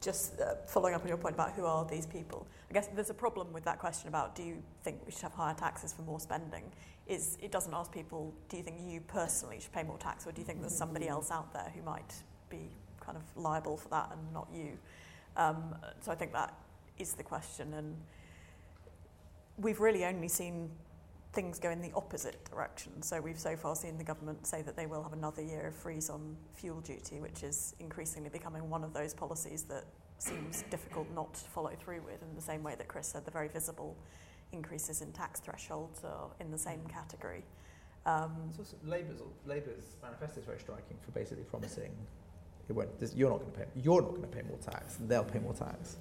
just 0.01 0.39
uh, 0.39 0.55
following 0.65 0.95
up 0.95 1.01
on 1.01 1.09
your 1.09 1.17
point 1.17 1.35
about 1.35 1.51
who 1.51 1.65
are 1.65 1.83
these 1.83 2.05
people, 2.05 2.47
I 2.69 2.73
guess 2.73 2.87
there's 2.95 3.09
a 3.09 3.13
problem 3.13 3.51
with 3.51 3.65
that 3.65 3.77
question 3.77 4.07
about 4.07 4.35
do 4.35 4.43
you 4.43 4.63
think 4.83 5.01
we 5.05 5.11
should 5.11 5.23
have 5.23 5.33
higher 5.33 5.53
taxes 5.53 5.91
for 5.91 6.03
more 6.03 6.21
spending? 6.21 6.63
Is 7.07 7.37
it 7.41 7.51
doesn't 7.51 7.73
ask 7.73 7.91
people, 7.91 8.33
do 8.47 8.55
you 8.55 8.63
think 8.63 8.77
you 8.81 9.01
personally 9.01 9.59
should 9.59 9.73
pay 9.73 9.83
more 9.83 9.97
tax, 9.97 10.25
or 10.25 10.31
do 10.31 10.39
you 10.39 10.45
think 10.45 10.61
there's 10.61 10.75
somebody 10.75 11.09
else 11.09 11.29
out 11.29 11.51
there 11.53 11.69
who 11.75 11.81
might 11.81 12.13
be 12.49 12.69
kind 13.01 13.17
of 13.17 13.23
liable 13.35 13.75
for 13.75 13.89
that 13.89 14.11
and 14.13 14.33
not 14.33 14.47
you? 14.53 14.77
Um, 15.35 15.75
so 15.99 16.11
I 16.11 16.15
think 16.15 16.31
that 16.31 16.53
is 16.97 17.13
the 17.13 17.23
question, 17.23 17.73
and 17.73 17.97
we've 19.57 19.81
really 19.81 20.05
only 20.05 20.29
seen 20.29 20.69
things 21.31 21.59
go 21.59 21.69
in 21.69 21.81
the 21.81 21.91
opposite 21.95 22.43
direction. 22.45 23.01
So 23.01 23.21
we've 23.21 23.39
so 23.39 23.55
far 23.55 23.75
seen 23.75 23.97
the 23.97 24.03
government 24.03 24.47
say 24.47 24.61
that 24.63 24.75
they 24.75 24.87
will 24.87 25.03
have 25.03 25.13
another 25.13 25.41
year 25.41 25.67
of 25.67 25.75
freeze 25.75 26.09
on 26.09 26.35
fuel 26.53 26.81
duty, 26.81 27.19
which 27.19 27.43
is 27.43 27.75
increasingly 27.79 28.29
becoming 28.29 28.69
one 28.69 28.83
of 28.83 28.93
those 28.93 29.13
policies 29.13 29.63
that 29.63 29.85
seems 30.17 30.63
difficult 30.69 31.07
not 31.13 31.33
to 31.33 31.49
follow 31.49 31.71
through 31.79 32.01
with 32.01 32.21
in 32.21 32.35
the 32.35 32.41
same 32.41 32.63
way 32.63 32.75
that 32.75 32.87
Chris 32.87 33.07
said 33.07 33.25
the 33.25 33.31
very 33.31 33.47
visible 33.47 33.95
increases 34.51 35.01
in 35.01 35.11
tax 35.11 35.39
thresholds 35.39 36.03
are 36.03 36.29
in 36.39 36.51
the 36.51 36.57
same 36.57 36.81
category. 36.87 37.43
Um, 38.05 38.51
also 38.57 38.75
Labour's, 38.83 39.21
Labour's 39.45 39.95
manifesto 40.01 40.39
is 40.39 40.45
very 40.45 40.59
striking 40.59 40.97
for 41.01 41.11
basically 41.11 41.43
promising 41.43 41.91
it 42.69 42.73
won't, 42.73 42.99
this, 42.99 43.15
you're 43.15 43.29
not 43.29 43.39
going 43.39 43.51
to 43.51 43.57
pay 43.57 43.65
you're 43.75 44.01
not 44.01 44.11
going 44.11 44.21
to 44.21 44.27
pay 44.27 44.43
more 44.43 44.57
tax, 44.57 44.99
and 44.99 45.09
they'll 45.09 45.23
pay 45.23 45.39
more 45.39 45.53
tax. 45.53 45.97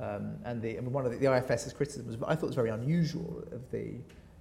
Um, 0.00 0.36
and 0.44 0.60
the, 0.60 0.76
I 0.76 0.80
mean, 0.80 0.92
one 0.92 1.06
of 1.06 1.12
the, 1.12 1.18
the 1.18 1.32
IFS's 1.32 1.72
criticism 1.72 2.06
was, 2.06 2.16
I 2.26 2.34
thought 2.34 2.44
it 2.44 2.46
was 2.46 2.54
very 2.54 2.70
unusual 2.70 3.44
of 3.52 3.70
the, 3.70 3.94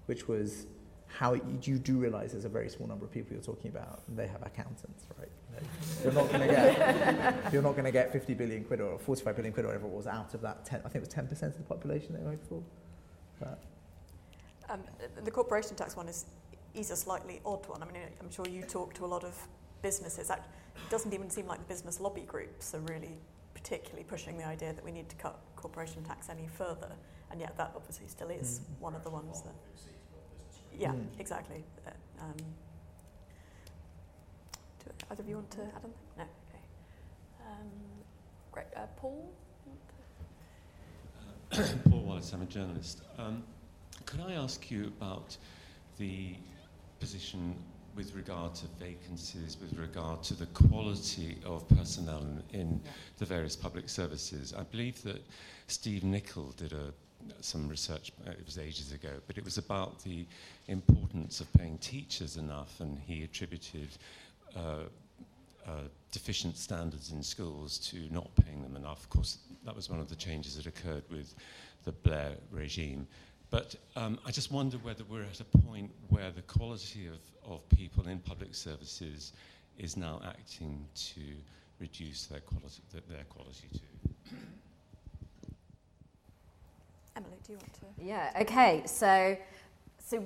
which 0.07 0.27
was 0.27 0.65
how 1.07 1.33
it, 1.35 1.43
you 1.63 1.79
do 1.79 1.97
realise 1.97 2.33
there's 2.33 2.43
a 2.45 2.49
very 2.49 2.69
small 2.69 2.87
number 2.87 3.05
of 3.05 3.11
people 3.11 3.33
you're 3.33 3.41
talking 3.41 3.71
about, 3.71 4.01
and 4.07 4.17
they 4.17 4.27
have 4.27 4.41
accountants, 4.45 5.05
right? 5.17 5.29
You 5.49 5.55
know, 5.55 5.67
you're 6.03 6.13
not 6.13 6.29
going 6.31 6.47
to 6.47 6.53
get 6.53 7.35
you're 7.53 7.61
not 7.61 7.73
going 7.73 7.85
to 7.85 7.91
get 7.91 8.11
50 8.11 8.33
billion 8.33 8.63
quid 8.65 8.81
or 8.81 8.99
45 8.99 9.35
billion 9.35 9.53
quid 9.53 9.65
or 9.65 9.69
whatever 9.69 9.87
it 9.87 9.93
was 9.93 10.07
out 10.07 10.33
of 10.33 10.41
that 10.41 10.65
10, 10.65 10.79
I 10.79 10.83
think 10.83 10.95
it 10.95 10.99
was 11.01 11.09
10 11.09 11.27
percent 11.27 11.53
of 11.55 11.59
the 11.59 11.63
population 11.65 12.13
they 12.13 12.23
hoped 12.27 12.45
for. 12.47 12.61
But 13.39 13.59
um, 14.69 14.81
the 15.23 15.31
corporation 15.31 15.75
tax 15.75 15.95
one 15.95 16.07
is 16.09 16.25
is 16.73 16.91
a 16.91 16.95
slightly 16.95 17.41
odd 17.45 17.65
one. 17.67 17.81
I 17.81 17.85
mean, 17.85 18.03
I'm 18.21 18.29
sure 18.29 18.45
you 18.47 18.61
talk 18.63 18.93
to 18.95 19.05
a 19.05 19.07
lot 19.07 19.23
of 19.23 19.35
businesses. 19.81 20.27
That 20.27 20.47
doesn't 20.89 21.13
even 21.13 21.29
seem 21.29 21.47
like 21.47 21.59
the 21.59 21.73
business 21.73 21.99
lobby 21.99 22.21
groups 22.21 22.75
are 22.75 22.81
really 22.81 23.17
particularly 23.55 24.03
pushing 24.03 24.37
the 24.37 24.45
idea 24.45 24.73
that 24.73 24.83
we 24.85 24.91
need 24.91 25.09
to 25.09 25.15
cut 25.15 25.39
corporation 25.55 26.03
tax 26.03 26.29
any 26.29 26.47
further, 26.47 26.91
and 27.31 27.39
yet 27.39 27.57
that 27.57 27.71
obviously 27.75 28.07
still 28.07 28.29
is 28.29 28.59
Mm. 28.59 28.81
one 28.81 28.95
of 28.95 29.03
the 29.03 29.09
ones 29.09 29.41
that. 29.41 29.53
Yeah, 30.77 30.91
Mm. 30.91 31.07
exactly. 31.19 31.63
Uh, 31.85 31.91
um, 32.21 32.35
do 34.83 34.91
either 35.11 35.23
of 35.23 35.29
you 35.29 35.35
want 35.35 35.51
to 35.51 35.61
add 35.61 35.83
anything? 35.83 35.93
No. 36.17 36.23
Okay. 36.23 36.63
Um, 37.45 37.69
great. 38.51 38.67
Uh, 38.75 38.85
Paul. 38.97 39.31
you 41.53 41.63
Paul 41.89 42.01
Wallace, 42.01 42.33
I'm 42.33 42.41
a 42.41 42.45
journalist. 42.45 43.01
Um, 43.17 43.43
could 44.05 44.21
I 44.21 44.33
ask 44.33 44.69
you 44.69 44.85
about 44.85 45.35
the 45.97 46.35
position 46.99 47.55
with 47.95 48.13
regard 48.13 48.53
to 48.53 48.67
vacancies, 48.79 49.57
with 49.59 49.73
regard 49.77 50.21
to 50.21 50.35
the 50.35 50.45
quality 50.47 51.37
of 51.43 51.67
personnel 51.69 52.21
in, 52.21 52.59
in 52.59 52.81
yeah. 52.83 52.91
the 53.17 53.25
various 53.25 53.55
public 53.55 53.89
services. 53.89 54.53
I 54.55 54.61
believe 54.63 55.01
that 55.01 55.25
Steve 55.65 56.03
Nickell 56.03 56.53
did 56.57 56.73
a, 56.73 56.93
some 57.41 57.67
research, 57.67 58.11
uh, 58.27 58.31
it 58.31 58.45
was 58.45 58.59
ages 58.59 58.91
ago, 58.91 59.09
but 59.25 59.37
it 59.39 59.43
was 59.43 59.57
about 59.57 60.03
the 60.03 60.27
importance 60.67 61.39
of 61.41 61.51
paying 61.53 61.77
teachers 61.77 62.37
enough, 62.37 62.79
and 62.79 62.99
he 62.99 63.23
attributed 63.23 63.89
uh, 64.55 64.83
uh, 65.65 65.71
deficient 66.11 66.57
standards 66.57 67.11
in 67.11 67.21
schools 67.23 67.77
to 67.77 68.07
not 68.11 68.29
paying 68.35 68.61
them 68.61 68.75
enough. 68.75 68.99
Of 68.99 69.09
course, 69.09 69.39
that 69.65 69.75
was 69.75 69.89
one 69.89 69.99
of 69.99 70.09
the 70.09 70.15
changes 70.15 70.55
that 70.57 70.65
occurred 70.65 71.03
with 71.09 71.33
the 71.83 71.91
Blair 71.91 72.31
regime. 72.51 73.07
But 73.49 73.75
um, 73.95 74.19
I 74.25 74.31
just 74.31 74.51
wonder 74.51 74.77
whether 74.77 75.03
we're 75.09 75.23
at 75.23 75.39
a 75.39 75.45
point 75.45 75.91
where 76.09 76.31
the 76.31 76.41
quality 76.41 77.07
of, 77.07 77.19
of 77.49 77.67
people 77.69 78.07
in 78.07 78.19
public 78.19 78.53
services 78.53 79.33
is 79.77 79.95
now 79.95 80.21
acting 80.25 80.85
to 80.95 81.21
reduce 81.79 82.25
their 82.25 82.41
quality, 82.41 82.81
their 83.09 83.23
quality 83.29 83.67
too. 83.71 84.35
Emily, 87.15 87.37
do 87.45 87.53
you 87.53 87.57
want 87.57 87.73
to? 87.73 88.03
Yeah, 88.03 88.41
okay. 88.41 88.83
So, 88.85 89.37
so 90.03 90.23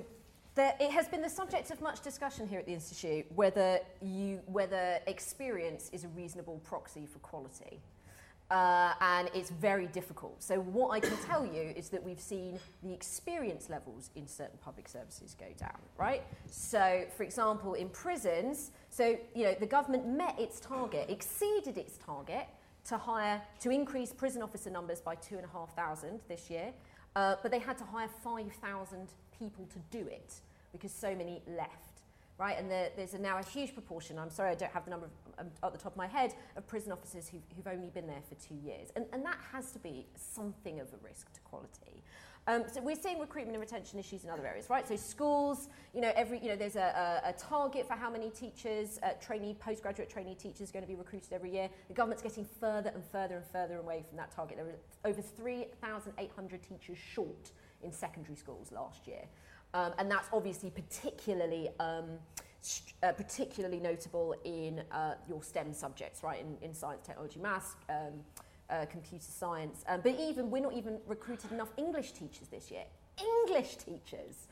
there, 0.54 0.74
it 0.80 0.90
has 0.90 1.08
been 1.08 1.22
the 1.22 1.30
subject 1.30 1.70
of 1.70 1.80
much 1.80 2.02
discussion 2.02 2.46
here 2.46 2.58
at 2.58 2.66
the 2.66 2.74
Institute 2.74 3.26
whether, 3.34 3.80
you, 4.00 4.40
whether 4.46 4.98
experience 5.06 5.90
is 5.92 6.04
a 6.04 6.08
reasonable 6.08 6.60
proxy 6.64 7.06
for 7.06 7.18
quality 7.20 7.80
uh, 8.52 8.92
and 9.00 9.30
it's 9.34 9.48
very 9.48 9.86
difficult. 9.86 10.42
So 10.42 10.60
what 10.60 10.90
I 10.90 11.00
can 11.00 11.16
tell 11.24 11.46
you 11.46 11.72
is 11.74 11.88
that 11.88 12.02
we've 12.02 12.20
seen 12.20 12.60
the 12.82 12.92
experience 12.92 13.70
levels 13.70 14.10
in 14.14 14.28
certain 14.28 14.58
public 14.62 14.88
services 14.88 15.34
go 15.38 15.46
down, 15.58 15.78
right? 15.96 16.22
So, 16.50 17.06
for 17.16 17.22
example, 17.22 17.72
in 17.74 17.88
prisons, 17.88 18.72
so 18.90 19.16
you 19.34 19.44
know 19.44 19.54
the 19.58 19.66
government 19.66 20.06
met 20.06 20.38
its 20.38 20.60
target, 20.60 21.08
exceeded 21.08 21.78
its 21.78 21.96
target 21.96 22.46
to 22.84 22.98
hire 22.98 23.40
to 23.60 23.70
increase 23.70 24.12
prison 24.12 24.42
officer 24.42 24.68
numbers 24.68 25.00
by 25.00 25.14
two 25.14 25.36
and 25.36 25.46
a 25.46 25.48
half 25.48 25.74
thousand 25.74 26.20
this 26.28 26.50
year, 26.50 26.74
uh, 27.16 27.36
but 27.40 27.50
they 27.50 27.58
had 27.58 27.78
to 27.78 27.84
hire 27.84 28.08
five 28.22 28.52
thousand 28.60 29.08
people 29.50 29.66
to 29.72 29.78
do 29.90 30.06
it 30.06 30.34
because 30.72 30.92
so 30.92 31.14
many 31.14 31.42
left 31.46 31.92
right? 32.38 32.58
And 32.58 32.70
there, 32.70 32.90
there's 32.96 33.14
a, 33.14 33.18
now 33.18 33.38
a 33.38 33.44
huge 33.44 33.72
proportion, 33.72 34.18
I'm 34.18 34.30
sorry 34.30 34.50
I 34.50 34.54
don't 34.54 34.72
have 34.72 34.84
the 34.84 34.90
number 34.90 35.06
of, 35.06 35.12
um, 35.38 35.46
at 35.62 35.72
the 35.72 35.78
top 35.78 35.92
of 35.92 35.96
my 35.96 36.08
head, 36.08 36.34
of 36.56 36.66
prison 36.66 36.90
officers 36.90 37.28
who've, 37.28 37.42
who've 37.54 37.72
only 37.72 37.90
been 37.90 38.06
there 38.06 38.22
for 38.28 38.34
two 38.34 38.56
years. 38.56 38.88
And, 38.96 39.04
and 39.12 39.24
that 39.24 39.38
has 39.52 39.70
to 39.72 39.78
be 39.78 40.06
something 40.16 40.80
of 40.80 40.88
a 40.88 41.06
risk 41.06 41.32
to 41.34 41.40
quality. 41.42 42.02
Um, 42.48 42.64
so 42.72 42.80
we're 42.80 42.96
seeing 42.96 43.20
recruitment 43.20 43.54
and 43.54 43.60
retention 43.60 44.00
issues 44.00 44.24
in 44.24 44.30
other 44.30 44.44
areas, 44.44 44.68
right? 44.68 44.86
So 44.88 44.96
schools, 44.96 45.68
you 45.94 46.00
know, 46.00 46.10
every, 46.16 46.40
you 46.40 46.48
know, 46.48 46.56
there's 46.56 46.74
a, 46.74 47.20
a, 47.24 47.28
a 47.28 47.32
target 47.34 47.86
for 47.86 47.94
how 47.94 48.10
many 48.10 48.30
teachers, 48.30 48.98
uh, 49.04 49.10
trainee, 49.20 49.54
postgraduate 49.60 50.10
trainee 50.10 50.34
teachers 50.34 50.70
are 50.70 50.72
going 50.72 50.84
to 50.84 50.88
be 50.88 50.96
recruited 50.96 51.32
every 51.32 51.52
year. 51.52 51.68
The 51.86 51.94
government's 51.94 52.24
getting 52.24 52.44
further 52.58 52.90
and 52.92 53.04
further 53.04 53.36
and 53.36 53.46
further 53.46 53.78
away 53.78 54.04
from 54.08 54.16
that 54.16 54.32
target. 54.32 54.56
There 54.56 54.66
are 54.66 55.08
over 55.08 55.22
3,800 55.22 56.60
teachers 56.64 56.98
short 56.98 57.52
in 57.82 57.92
secondary 57.92 58.36
schools 58.36 58.72
last 58.72 59.06
year. 59.06 59.22
Um, 59.74 59.92
and 59.98 60.10
that's 60.10 60.28
obviously 60.32 60.70
particularly 60.70 61.70
um, 61.80 62.18
uh, 63.02 63.12
particularly 63.12 63.80
notable 63.80 64.34
in 64.44 64.82
uh, 64.92 65.14
your 65.28 65.42
STEM 65.42 65.72
subjects, 65.72 66.22
right? 66.22 66.40
In, 66.40 66.56
in 66.68 66.74
science, 66.74 67.04
technology, 67.04 67.40
maths, 67.40 67.74
um, 67.88 67.96
uh, 68.70 68.86
computer 68.86 69.24
science. 69.24 69.84
Um, 69.88 70.00
but 70.02 70.18
even 70.20 70.50
we're 70.50 70.62
not 70.62 70.74
even 70.74 70.98
recruited 71.06 71.50
enough 71.52 71.72
English 71.76 72.12
teachers 72.12 72.48
this 72.48 72.70
year. 72.70 72.84
English 73.18 73.76
teachers. 73.76 74.46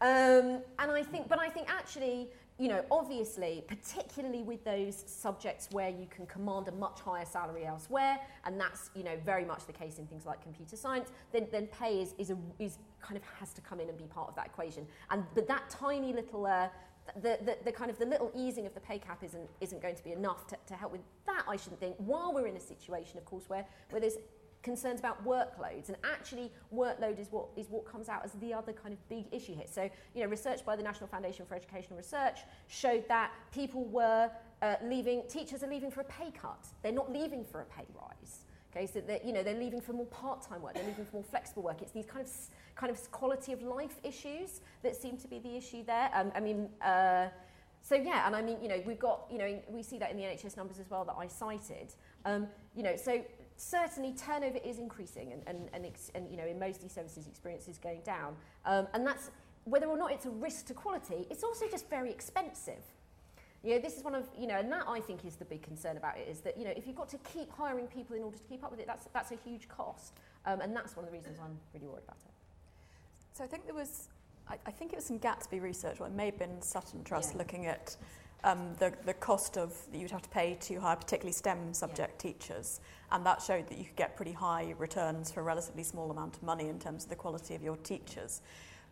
Um, 0.00 0.62
and 0.80 0.90
I 0.90 1.04
think, 1.04 1.28
but 1.28 1.38
I 1.38 1.48
think 1.48 1.70
actually, 1.70 2.28
you 2.62 2.68
know, 2.68 2.84
obviously, 2.92 3.64
particularly 3.66 4.44
with 4.44 4.64
those 4.64 5.02
subjects 5.08 5.66
where 5.72 5.88
you 5.88 6.06
can 6.08 6.26
command 6.26 6.68
a 6.68 6.70
much 6.70 7.00
higher 7.00 7.24
salary 7.24 7.66
elsewhere, 7.66 8.20
and 8.44 8.60
that's, 8.60 8.88
you 8.94 9.02
know, 9.02 9.16
very 9.26 9.44
much 9.44 9.66
the 9.66 9.72
case 9.72 9.98
in 9.98 10.06
things 10.06 10.24
like 10.24 10.40
computer 10.40 10.76
science, 10.76 11.10
then, 11.32 11.48
then 11.50 11.66
pay 11.66 12.00
is, 12.00 12.14
is, 12.18 12.30
a, 12.30 12.38
is 12.60 12.78
kind 13.00 13.16
of 13.16 13.24
has 13.40 13.52
to 13.52 13.60
come 13.62 13.80
in 13.80 13.88
and 13.88 13.98
be 13.98 14.04
part 14.04 14.28
of 14.28 14.36
that 14.36 14.46
equation. 14.46 14.86
And 15.10 15.24
but 15.34 15.48
that 15.48 15.70
tiny 15.70 16.12
little 16.12 16.46
uh, 16.46 16.68
the, 17.20 17.36
the, 17.44 17.56
the, 17.64 17.72
kind 17.72 17.90
of 17.90 17.98
the 17.98 18.06
little 18.06 18.30
easing 18.32 18.64
of 18.64 18.74
the 18.74 18.80
pay 18.80 19.00
cap 19.00 19.24
isn't, 19.24 19.50
isn't 19.60 19.82
going 19.82 19.96
to 19.96 20.04
be 20.04 20.12
enough 20.12 20.46
to, 20.46 20.56
to 20.68 20.74
help 20.74 20.92
with 20.92 21.00
that, 21.26 21.42
I 21.48 21.56
shouldn't 21.56 21.80
think, 21.80 21.96
while 21.98 22.32
we're 22.32 22.46
in 22.46 22.56
a 22.56 22.60
situation, 22.60 23.18
of 23.18 23.24
course, 23.24 23.48
where, 23.48 23.66
where 23.90 24.00
there's 24.00 24.18
concerns 24.62 25.00
about 25.00 25.24
workloads 25.24 25.88
and 25.88 25.96
actually 26.04 26.50
workload 26.74 27.18
is 27.18 27.28
what 27.30 27.46
is 27.56 27.68
what 27.68 27.84
comes 27.84 28.08
out 28.08 28.24
as 28.24 28.32
the 28.34 28.54
other 28.54 28.72
kind 28.72 28.92
of 28.92 29.08
big 29.08 29.26
issue 29.32 29.54
here. 29.54 29.66
So 29.70 29.88
you 30.14 30.22
know 30.22 30.28
research 30.28 30.64
by 30.64 30.76
the 30.76 30.82
national 30.82 31.08
foundation 31.08 31.46
for 31.46 31.54
educational 31.54 31.96
research 31.96 32.40
showed 32.68 33.06
that 33.08 33.32
people 33.52 33.84
were 33.84 34.30
uh, 34.62 34.76
leaving 34.84 35.22
teachers 35.28 35.62
are 35.62 35.68
leaving 35.68 35.90
for 35.90 36.00
a 36.00 36.04
pay 36.04 36.30
cut. 36.30 36.66
They're 36.82 36.92
not 36.92 37.12
leaving 37.12 37.44
for 37.44 37.60
a 37.60 37.64
pay 37.64 37.86
rise. 37.94 38.44
Okay 38.74 38.86
so 38.86 39.00
that 39.00 39.24
you 39.24 39.32
know 39.32 39.42
they're 39.42 39.58
leaving 39.58 39.80
for 39.80 39.92
more 39.92 40.06
part-time 40.06 40.62
work. 40.62 40.74
They're 40.74 40.86
leaving 40.86 41.04
for 41.04 41.16
more 41.16 41.24
flexible 41.24 41.62
work. 41.62 41.82
It's 41.82 41.92
these 41.92 42.06
kind 42.06 42.24
of 42.24 42.30
kind 42.74 42.90
of 42.90 43.10
quality 43.10 43.52
of 43.52 43.62
life 43.62 43.96
issues 44.02 44.60
that 44.82 44.96
seem 44.96 45.16
to 45.18 45.28
be 45.28 45.38
the 45.40 45.56
issue 45.56 45.84
there. 45.84 46.10
Um, 46.14 46.32
I 46.34 46.40
mean, 46.40 46.68
uh, 46.80 47.28
so 47.82 47.96
yeah, 47.96 48.26
and 48.26 48.36
I 48.36 48.42
mean, 48.42 48.58
you 48.62 48.68
know, 48.68 48.80
we've 48.86 48.98
got, 48.98 49.26
you 49.30 49.38
know, 49.38 49.60
we 49.68 49.82
see 49.82 49.98
that 49.98 50.10
in 50.10 50.16
the 50.16 50.22
NHS 50.22 50.56
numbers 50.56 50.78
as 50.78 50.88
well 50.88 51.04
that 51.04 51.16
I 51.18 51.26
cited. 51.26 51.92
Um, 52.24 52.46
you 52.76 52.84
know, 52.84 52.94
so 52.96 53.22
certainly 53.56 54.12
turnover 54.12 54.58
is 54.64 54.78
increasing 54.78 55.32
and, 55.32 55.42
and, 55.46 55.68
and, 55.72 55.86
ex- 55.86 56.10
and 56.14 56.30
you 56.30 56.36
know, 56.36 56.46
in 56.46 56.58
most 56.58 56.76
of 56.76 56.82
these 56.82 56.92
services, 56.92 57.26
experience 57.26 57.68
is 57.68 57.78
going 57.78 58.00
down. 58.04 58.36
Um, 58.64 58.86
and 58.94 59.06
that's, 59.06 59.30
whether 59.64 59.86
or 59.86 59.96
not 59.96 60.10
it's 60.10 60.26
a 60.26 60.30
risk 60.30 60.66
to 60.66 60.74
quality, 60.74 61.26
it's 61.30 61.44
also 61.44 61.66
just 61.70 61.88
very 61.88 62.10
expensive. 62.10 62.82
You 63.62 63.74
know, 63.74 63.78
this 63.78 63.96
is 63.96 64.02
one 64.02 64.16
of, 64.16 64.28
you 64.36 64.48
know, 64.48 64.56
and 64.56 64.72
that 64.72 64.84
I 64.88 64.98
think 64.98 65.24
is 65.24 65.36
the 65.36 65.44
big 65.44 65.62
concern 65.62 65.96
about 65.96 66.18
it 66.18 66.26
is 66.28 66.40
that, 66.40 66.58
you 66.58 66.64
know, 66.64 66.72
if 66.76 66.84
you've 66.86 66.96
got 66.96 67.08
to 67.10 67.18
keep 67.18 67.48
hiring 67.52 67.86
people 67.86 68.16
in 68.16 68.24
order 68.24 68.36
to 68.36 68.42
keep 68.42 68.64
up 68.64 68.72
with 68.72 68.80
it, 68.80 68.88
that's, 68.88 69.06
that's 69.14 69.30
a 69.30 69.36
huge 69.36 69.68
cost. 69.68 70.14
Um, 70.46 70.60
and 70.60 70.74
that's 70.74 70.96
one 70.96 71.04
of 71.04 71.12
the 71.12 71.16
reasons 71.16 71.38
I'm 71.38 71.56
really 71.72 71.86
worried 71.86 72.02
about 72.02 72.18
it. 72.24 72.32
So 73.34 73.44
I 73.44 73.46
think 73.46 73.64
there 73.64 73.74
was, 73.74 74.08
I, 74.48 74.56
I 74.66 74.72
think 74.72 74.92
it 74.92 74.96
was 74.96 75.04
some 75.04 75.20
Gatsby 75.20 75.62
research, 75.62 76.00
or 76.00 76.08
it 76.08 76.12
may 76.12 76.26
have 76.26 76.38
been 76.38 76.60
Sutton 76.60 77.04
Trust 77.04 77.32
yeah. 77.32 77.38
looking 77.38 77.66
at 77.66 77.96
um, 78.44 78.74
the, 78.78 78.92
the 79.04 79.14
cost 79.14 79.56
of 79.56 79.74
that 79.90 79.98
you'd 79.98 80.10
have 80.10 80.22
to 80.22 80.28
pay 80.28 80.56
to 80.60 80.80
hire 80.80 80.96
particularly 80.96 81.32
STEM 81.32 81.74
subject 81.74 82.24
yeah. 82.24 82.32
teachers. 82.32 82.80
And 83.10 83.24
that 83.26 83.42
showed 83.42 83.68
that 83.68 83.78
you 83.78 83.84
could 83.84 83.96
get 83.96 84.16
pretty 84.16 84.32
high 84.32 84.74
returns 84.78 85.30
for 85.30 85.40
a 85.40 85.42
relatively 85.42 85.82
small 85.82 86.10
amount 86.10 86.36
of 86.36 86.42
money 86.42 86.68
in 86.68 86.78
terms 86.78 87.04
of 87.04 87.10
the 87.10 87.16
quality 87.16 87.54
of 87.54 87.62
your 87.62 87.76
teachers. 87.76 88.40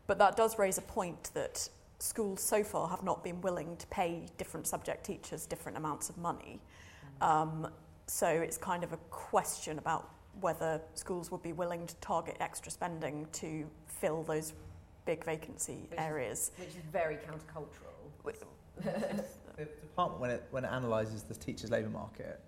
But 0.07 0.19
that 0.19 0.37
does 0.37 0.59
raise 0.59 0.79
a 0.79 0.83
point 0.83 1.31
that 1.35 1.69
schools 1.99 2.41
so 2.43 2.63
far 2.65 2.89
have 2.89 3.03
not 3.03 3.23
been 3.23 3.41
willing 3.41 3.77
to 3.77 3.87
pay 3.89 4.27
different 4.39 4.67
subject 4.67 5.05
teachers 5.05 5.47
different 5.47 5.77
amounts 5.77 6.09
of 6.09 6.19
money. 6.19 6.61
Mm. 7.21 7.27
Um, 7.27 7.69
so 8.07 8.27
it's 8.27 8.59
kind 8.59 8.83
of 8.83 8.93
a 8.93 8.97
question 9.11 9.79
about 9.79 10.11
whether 10.41 10.81
schools 10.95 11.31
would 11.31 11.43
be 11.43 11.53
willing 11.53 11.87
to 11.87 11.95
target 11.97 12.37
extra 12.41 12.71
spending 12.71 13.27
to 13.33 13.67
fill 13.87 14.23
those 14.23 14.53
big 15.05 15.25
vacancy 15.25 15.87
which 15.91 16.01
areas. 16.01 16.51
Is, 16.59 16.67
which 16.67 16.77
is 16.77 16.91
very 16.91 17.17
countercultural. 17.17 17.91
the 19.57 19.65
department, 19.65 20.21
when 20.21 20.31
it, 20.31 20.45
when 20.51 20.65
it 20.65 20.71
analyses 20.73 21.23
the 21.23 21.35
teachers' 21.35 21.71
labour 21.71 21.89
market, 21.89 22.41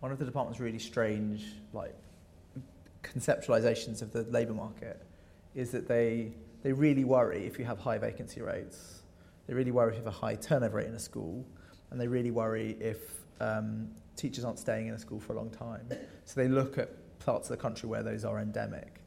one 0.00 0.12
of 0.12 0.18
the 0.18 0.24
department's 0.24 0.60
really 0.60 0.78
strange 0.78 1.46
like 1.72 1.94
conceptualizations 3.02 4.02
of 4.02 4.12
the 4.12 4.22
labour 4.24 4.54
market 4.54 5.02
is 5.54 5.70
that 5.70 5.88
they, 5.88 6.32
they 6.62 6.72
really 6.72 7.04
worry 7.04 7.46
if 7.46 7.58
you 7.58 7.64
have 7.64 7.78
high 7.78 7.98
vacancy 7.98 8.40
rates, 8.40 9.02
they 9.46 9.54
really 9.54 9.70
worry 9.70 9.90
if 9.92 9.98
you 9.98 10.04
have 10.04 10.12
a 10.14 10.16
high 10.16 10.34
turnover 10.34 10.78
rate 10.78 10.86
in 10.86 10.94
a 10.94 10.98
school, 10.98 11.44
and 11.90 12.00
they 12.00 12.08
really 12.08 12.30
worry 12.30 12.76
if 12.80 12.98
um, 13.40 13.88
teachers 14.16 14.44
aren't 14.44 14.58
staying 14.58 14.86
in 14.86 14.94
a 14.94 14.98
school 14.98 15.20
for 15.20 15.32
a 15.32 15.36
long 15.36 15.50
time. 15.50 15.88
So 16.24 16.40
they 16.40 16.48
look 16.48 16.78
at 16.78 16.90
parts 17.18 17.50
of 17.50 17.56
the 17.56 17.62
country 17.62 17.88
where 17.88 18.02
those 18.02 18.24
are 18.24 18.40
endemic. 18.40 19.00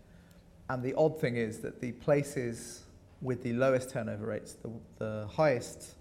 And 0.69 0.83
the 0.83 0.93
odd 0.95 1.19
thing 1.19 1.35
is 1.35 1.59
that 1.59 1.81
the 1.81 1.93
places 1.93 2.83
with 3.21 3.43
the 3.43 3.53
lowest 3.53 3.89
turnover 3.89 4.27
rates, 4.27 4.53
the, 4.53 4.71
the 4.97 5.27
highest 5.27 5.95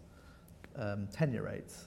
um, 0.77 1.07
tenure 1.13 1.43
rates, 1.43 1.87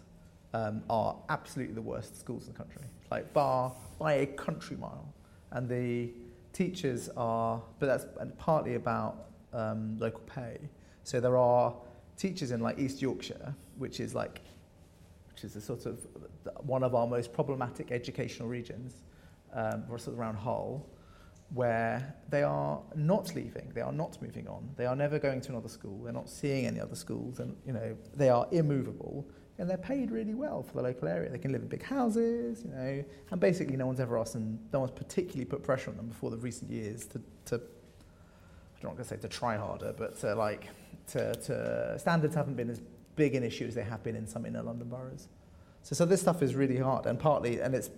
um, 0.53 0.83
are 0.89 1.15
absolutely 1.29 1.75
the 1.75 1.81
worst 1.81 2.19
schools 2.19 2.47
in 2.47 2.53
the 2.53 2.57
country, 2.57 2.81
like 3.11 3.33
bar 3.33 3.73
by 3.99 4.13
a 4.13 4.25
country 4.25 4.77
mile. 4.77 5.13
And 5.51 5.67
the 5.69 6.11
teachers 6.53 7.09
are, 7.15 7.61
but 7.79 7.85
that's 7.85 8.05
partly 8.37 8.75
about 8.75 9.27
um, 9.53 9.97
local 9.99 10.21
pay. 10.21 10.57
So 11.03 11.19
there 11.19 11.37
are 11.37 11.73
teachers 12.17 12.51
in 12.51 12.59
like 12.59 12.79
East 12.79 13.01
Yorkshire, 13.01 13.53
which 13.77 13.99
is 13.99 14.15
like, 14.15 14.41
which 15.31 15.43
is 15.43 15.55
a 15.55 15.61
sort 15.61 15.85
of 15.85 16.05
one 16.61 16.83
of 16.83 16.95
our 16.95 17.07
most 17.07 17.31
problematic 17.31 17.91
educational 17.91 18.47
regions, 18.47 19.03
um, 19.53 19.83
or 19.89 19.97
sort 19.97 20.15
of 20.15 20.19
around 20.19 20.35
Hull, 20.35 20.85
where 21.53 22.15
they 22.29 22.43
are 22.43 22.81
not 22.95 23.33
leaving, 23.35 23.71
they 23.73 23.81
are 23.81 23.91
not 23.91 24.21
moving 24.21 24.47
on, 24.47 24.69
they 24.75 24.85
are 24.85 24.95
never 24.95 25.17
going 25.17 25.39
to 25.41 25.51
another 25.51 25.69
school, 25.69 26.03
they're 26.03 26.13
not 26.13 26.29
seeing 26.29 26.65
any 26.65 26.79
other 26.79 26.95
schools, 26.95 27.39
and 27.39 27.55
you 27.65 27.73
know 27.73 27.95
they 28.15 28.29
are 28.29 28.47
immovable, 28.51 29.25
and 29.57 29.69
they're 29.69 29.77
paid 29.77 30.11
really 30.11 30.33
well 30.33 30.61
for 30.61 30.73
the 30.73 30.81
local 30.81 31.07
area. 31.07 31.29
They 31.29 31.37
can 31.37 31.51
live 31.51 31.61
in 31.61 31.67
big 31.67 31.83
houses, 31.83 32.63
you 32.63 32.71
know, 32.71 33.03
and 33.31 33.39
basically 33.39 33.77
no 33.77 33.85
one's 33.85 33.99
ever 33.99 34.17
asked 34.17 34.33
them, 34.33 34.59
no 34.73 34.81
one's 34.81 34.91
particularly 34.91 35.45
put 35.45 35.63
pressure 35.63 35.89
on 35.89 35.97
them 35.97 36.07
before 36.07 36.31
the 36.31 36.37
recent 36.37 36.69
years 36.69 37.05
to, 37.07 37.21
to 37.45 37.55
I'm 37.55 38.83
not 38.83 38.91
going 38.91 39.03
to 39.03 39.05
say 39.05 39.17
to 39.17 39.27
try 39.27 39.57
harder, 39.57 39.93
but 39.97 40.19
to 40.19 40.35
like 40.35 40.67
to, 41.07 41.33
to 41.33 41.97
standards 41.97 42.35
haven't 42.35 42.55
been 42.55 42.69
as 42.69 42.81
big 43.15 43.35
an 43.35 43.43
issue 43.43 43.65
as 43.65 43.73
they 43.73 43.83
have 43.83 44.03
been 44.03 44.15
in 44.15 44.27
some 44.27 44.45
inner 44.45 44.61
London 44.61 44.89
boroughs. 44.89 45.29
So, 45.81 45.95
so 45.95 46.05
this 46.05 46.21
stuff 46.21 46.43
is 46.43 46.53
really 46.53 46.77
hard, 46.77 47.05
and 47.05 47.17
partly, 47.17 47.61
and 47.61 47.73
it's 47.73 47.89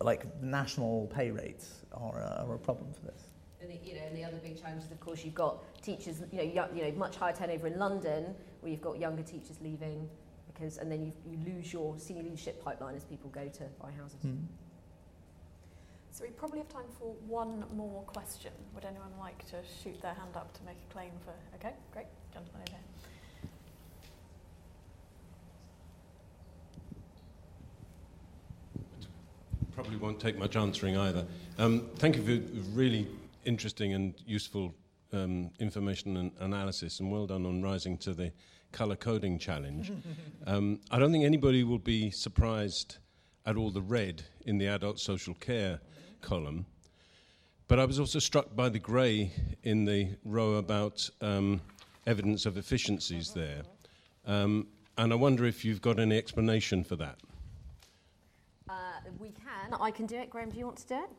like 0.00 0.24
national 0.42 1.10
pay 1.14 1.30
rates 1.30 1.84
are 1.92 2.20
a, 2.20 2.44
are 2.46 2.54
a 2.54 2.58
problem 2.58 2.92
for 2.92 3.06
this. 3.06 3.22
And 3.60 3.70
the, 3.70 3.78
you 3.84 3.94
know, 3.94 4.02
and 4.06 4.16
the 4.16 4.24
other 4.24 4.38
big 4.38 4.60
challenge 4.60 4.84
is, 4.84 4.90
of 4.90 5.00
course, 5.00 5.24
you've 5.24 5.34
got 5.34 5.82
teachers, 5.82 6.22
you 6.32 6.38
know, 6.38 6.44
young, 6.44 6.74
you 6.74 6.82
know, 6.84 6.92
much 6.92 7.16
higher 7.16 7.34
turnover 7.34 7.66
in 7.66 7.78
London, 7.78 8.34
where 8.60 8.72
you've 8.72 8.80
got 8.80 8.98
younger 8.98 9.22
teachers 9.22 9.58
leaving, 9.62 10.08
because, 10.52 10.78
and 10.78 10.90
then 10.90 11.04
you, 11.04 11.12
you 11.26 11.38
lose 11.44 11.72
your 11.72 11.98
senior 11.98 12.22
leadership 12.22 12.64
pipeline 12.64 12.94
as 12.96 13.04
people 13.04 13.28
go 13.30 13.46
to 13.48 13.64
buy 13.80 13.90
houses. 13.92 14.22
Hmm. 14.22 14.36
So 16.12 16.24
we 16.24 16.30
probably 16.30 16.58
have 16.58 16.68
time 16.68 16.90
for 16.98 17.14
one 17.28 17.64
more 17.74 18.02
question. 18.02 18.52
Would 18.74 18.84
anyone 18.84 19.12
like 19.18 19.46
to 19.50 19.56
shoot 19.82 20.00
their 20.02 20.14
hand 20.14 20.34
up 20.34 20.52
to 20.54 20.62
make 20.64 20.76
a 20.90 20.92
claim 20.92 21.12
for? 21.24 21.34
Okay, 21.56 21.74
great, 21.92 22.06
gentleman 22.32 22.62
over 22.62 22.72
here. 22.72 22.89
Probably 29.74 29.96
won't 29.96 30.20
take 30.20 30.38
much 30.38 30.56
answering 30.56 30.96
either. 30.96 31.26
Um, 31.58 31.88
thank 31.96 32.16
you 32.16 32.22
for 32.22 32.76
really 32.76 33.06
interesting 33.44 33.94
and 33.94 34.14
useful 34.26 34.74
um, 35.12 35.50
information 35.58 36.16
and 36.16 36.32
analysis, 36.40 37.00
and 37.00 37.10
well 37.10 37.26
done 37.26 37.46
on 37.46 37.62
rising 37.62 37.96
to 37.98 38.14
the 38.14 38.32
colour 38.72 38.96
coding 38.96 39.38
challenge. 39.38 39.92
um, 40.46 40.80
I 40.90 40.98
don't 40.98 41.12
think 41.12 41.24
anybody 41.24 41.64
will 41.64 41.78
be 41.78 42.10
surprised 42.10 42.98
at 43.46 43.56
all 43.56 43.70
the 43.70 43.82
red 43.82 44.22
in 44.46 44.58
the 44.58 44.66
adult 44.66 44.98
social 45.00 45.34
care 45.34 45.80
column, 46.20 46.66
but 47.68 47.78
I 47.78 47.84
was 47.84 47.98
also 47.98 48.18
struck 48.18 48.54
by 48.54 48.68
the 48.68 48.78
grey 48.78 49.32
in 49.62 49.84
the 49.84 50.10
row 50.24 50.54
about 50.54 51.08
um, 51.20 51.60
evidence 52.06 52.46
of 52.46 52.56
efficiencies 52.56 53.32
there. 53.32 53.62
Um, 54.26 54.66
and 54.98 55.12
I 55.12 55.16
wonder 55.16 55.46
if 55.46 55.64
you've 55.64 55.80
got 55.80 55.98
any 55.98 56.16
explanation 56.18 56.84
for 56.84 56.96
that. 56.96 57.16
Uh, 58.68 58.74
we 59.18 59.30
can. 59.30 59.49
I 59.80 59.90
can 59.90 60.06
do 60.06 60.16
it. 60.16 60.30
Graham, 60.30 60.50
do 60.50 60.58
you 60.58 60.64
want 60.64 60.78
to 60.78 60.86
do 60.88 60.94
it? 60.94 61.10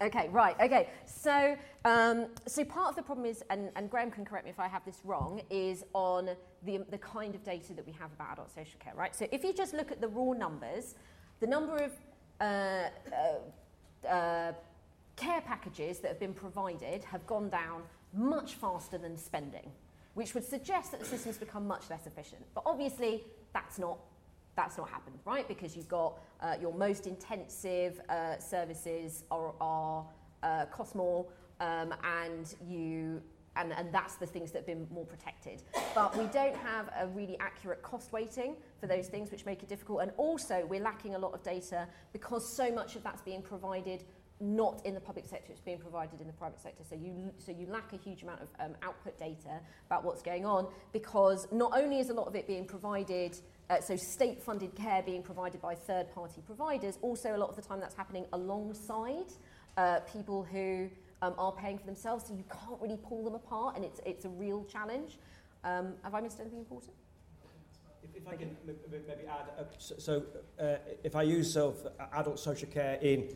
Okay, 0.00 0.28
right. 0.28 0.54
Okay. 0.60 0.88
So, 1.06 1.56
um, 1.84 2.26
so 2.46 2.64
part 2.64 2.90
of 2.90 2.96
the 2.96 3.02
problem 3.02 3.26
is, 3.26 3.42
and, 3.50 3.70
and 3.74 3.90
Graham 3.90 4.10
can 4.10 4.24
correct 4.24 4.44
me 4.44 4.50
if 4.50 4.60
I 4.60 4.68
have 4.68 4.84
this 4.84 5.00
wrong, 5.04 5.40
is 5.50 5.84
on 5.92 6.30
the, 6.64 6.84
the 6.90 6.98
kind 6.98 7.34
of 7.34 7.42
data 7.42 7.74
that 7.74 7.84
we 7.84 7.92
have 7.92 8.12
about 8.12 8.34
adult 8.34 8.54
social 8.54 8.78
care, 8.78 8.94
right? 8.94 9.14
So 9.14 9.26
if 9.32 9.42
you 9.42 9.52
just 9.52 9.74
look 9.74 9.90
at 9.90 10.00
the 10.00 10.08
raw 10.08 10.32
numbers, 10.32 10.94
the 11.40 11.46
number 11.46 11.76
of 11.76 11.92
uh, 12.40 12.90
uh, 13.12 14.08
uh, 14.08 14.52
care 15.16 15.40
packages 15.40 15.98
that 15.98 16.08
have 16.08 16.20
been 16.20 16.34
provided 16.34 17.02
have 17.04 17.26
gone 17.26 17.48
down 17.48 17.82
much 18.14 18.54
faster 18.54 18.98
than 18.98 19.16
spending, 19.16 19.70
which 20.14 20.32
would 20.34 20.44
suggest 20.44 20.92
that 20.92 21.00
the 21.00 21.06
system's 21.06 21.38
become 21.38 21.66
much 21.66 21.90
less 21.90 22.06
efficient. 22.06 22.44
But 22.54 22.62
obviously, 22.66 23.24
that's 23.52 23.80
not 23.80 23.98
that's 24.58 24.76
not 24.76 24.88
happened, 24.90 25.16
right? 25.24 25.46
Because 25.46 25.76
you've 25.76 25.88
got 25.88 26.18
uh, 26.40 26.56
your 26.60 26.74
most 26.74 27.06
intensive 27.06 28.00
uh, 28.08 28.38
services 28.38 29.22
are, 29.30 29.54
are 29.60 30.04
uh, 30.42 30.64
cost 30.66 30.96
more, 30.96 31.26
um, 31.60 31.94
and 32.02 32.56
you 32.68 33.22
and, 33.54 33.72
and 33.72 33.92
that's 33.92 34.16
the 34.16 34.26
things 34.26 34.52
that 34.52 34.58
have 34.58 34.66
been 34.66 34.86
more 34.92 35.04
protected. 35.04 35.62
But 35.94 36.16
we 36.16 36.26
don't 36.26 36.56
have 36.56 36.90
a 37.00 37.06
really 37.08 37.36
accurate 37.40 37.82
cost 37.82 38.12
weighting 38.12 38.54
for 38.80 38.86
those 38.86 39.08
things, 39.08 39.32
which 39.32 39.46
make 39.46 39.62
it 39.62 39.68
difficult. 39.68 40.02
And 40.02 40.12
also, 40.16 40.64
we're 40.68 40.82
lacking 40.82 41.16
a 41.16 41.18
lot 41.18 41.34
of 41.34 41.42
data 41.42 41.88
because 42.12 42.48
so 42.48 42.70
much 42.70 42.94
of 42.94 43.02
that's 43.02 43.22
being 43.22 43.42
provided 43.42 44.04
not 44.40 44.80
in 44.86 44.94
the 44.94 45.00
public 45.00 45.26
sector, 45.26 45.50
it's 45.50 45.60
being 45.60 45.78
provided 45.78 46.20
in 46.20 46.28
the 46.28 46.32
private 46.32 46.60
sector. 46.60 46.84
So 46.88 46.94
you, 46.94 47.32
so 47.38 47.50
you 47.50 47.66
lack 47.66 47.92
a 47.92 47.96
huge 47.96 48.22
amount 48.22 48.42
of 48.42 48.48
um, 48.60 48.76
output 48.82 49.18
data 49.18 49.60
about 49.86 50.04
what's 50.04 50.22
going 50.22 50.46
on 50.46 50.68
because 50.92 51.48
not 51.50 51.72
only 51.74 51.98
is 51.98 52.10
a 52.10 52.14
lot 52.14 52.28
of 52.28 52.36
it 52.36 52.46
being 52.46 52.64
provided 52.64 53.36
uh, 53.70 53.80
so 53.80 53.96
state 53.96 54.42
funded 54.42 54.74
care 54.74 55.02
being 55.02 55.22
provided 55.22 55.60
by 55.60 55.74
third 55.74 56.12
party 56.14 56.40
providers, 56.44 56.98
also 57.02 57.36
a 57.36 57.38
lot 57.38 57.50
of 57.50 57.56
the 57.56 57.62
time 57.62 57.80
that's 57.80 57.94
happening 57.94 58.26
alongside 58.32 59.32
uh, 59.76 60.00
people 60.00 60.42
who 60.42 60.88
um, 61.22 61.34
are 61.38 61.52
paying 61.52 61.78
for 61.78 61.86
themselves, 61.86 62.26
so 62.26 62.34
you 62.34 62.44
can't 62.50 62.80
really 62.80 62.96
pull 62.96 63.24
them 63.24 63.34
apart, 63.34 63.76
and 63.76 63.84
it's, 63.84 64.00
it's 64.06 64.24
a 64.24 64.28
real 64.28 64.64
challenge. 64.64 65.18
Um, 65.64 65.94
have 66.02 66.14
I 66.14 66.20
missed 66.20 66.40
anything 66.40 66.60
important? 66.60 66.92
If, 68.02 68.22
if 68.22 68.28
I 68.28 68.36
can 68.36 68.56
maybe 68.66 69.26
add, 69.28 69.50
uh, 69.58 69.64
so, 69.78 70.22
uh, 70.60 70.76
if 71.02 71.16
I 71.16 71.22
use 71.22 71.52
sort 71.52 71.76
of 71.76 71.92
adult 72.12 72.38
social 72.38 72.68
care 72.68 72.98
in 73.02 73.28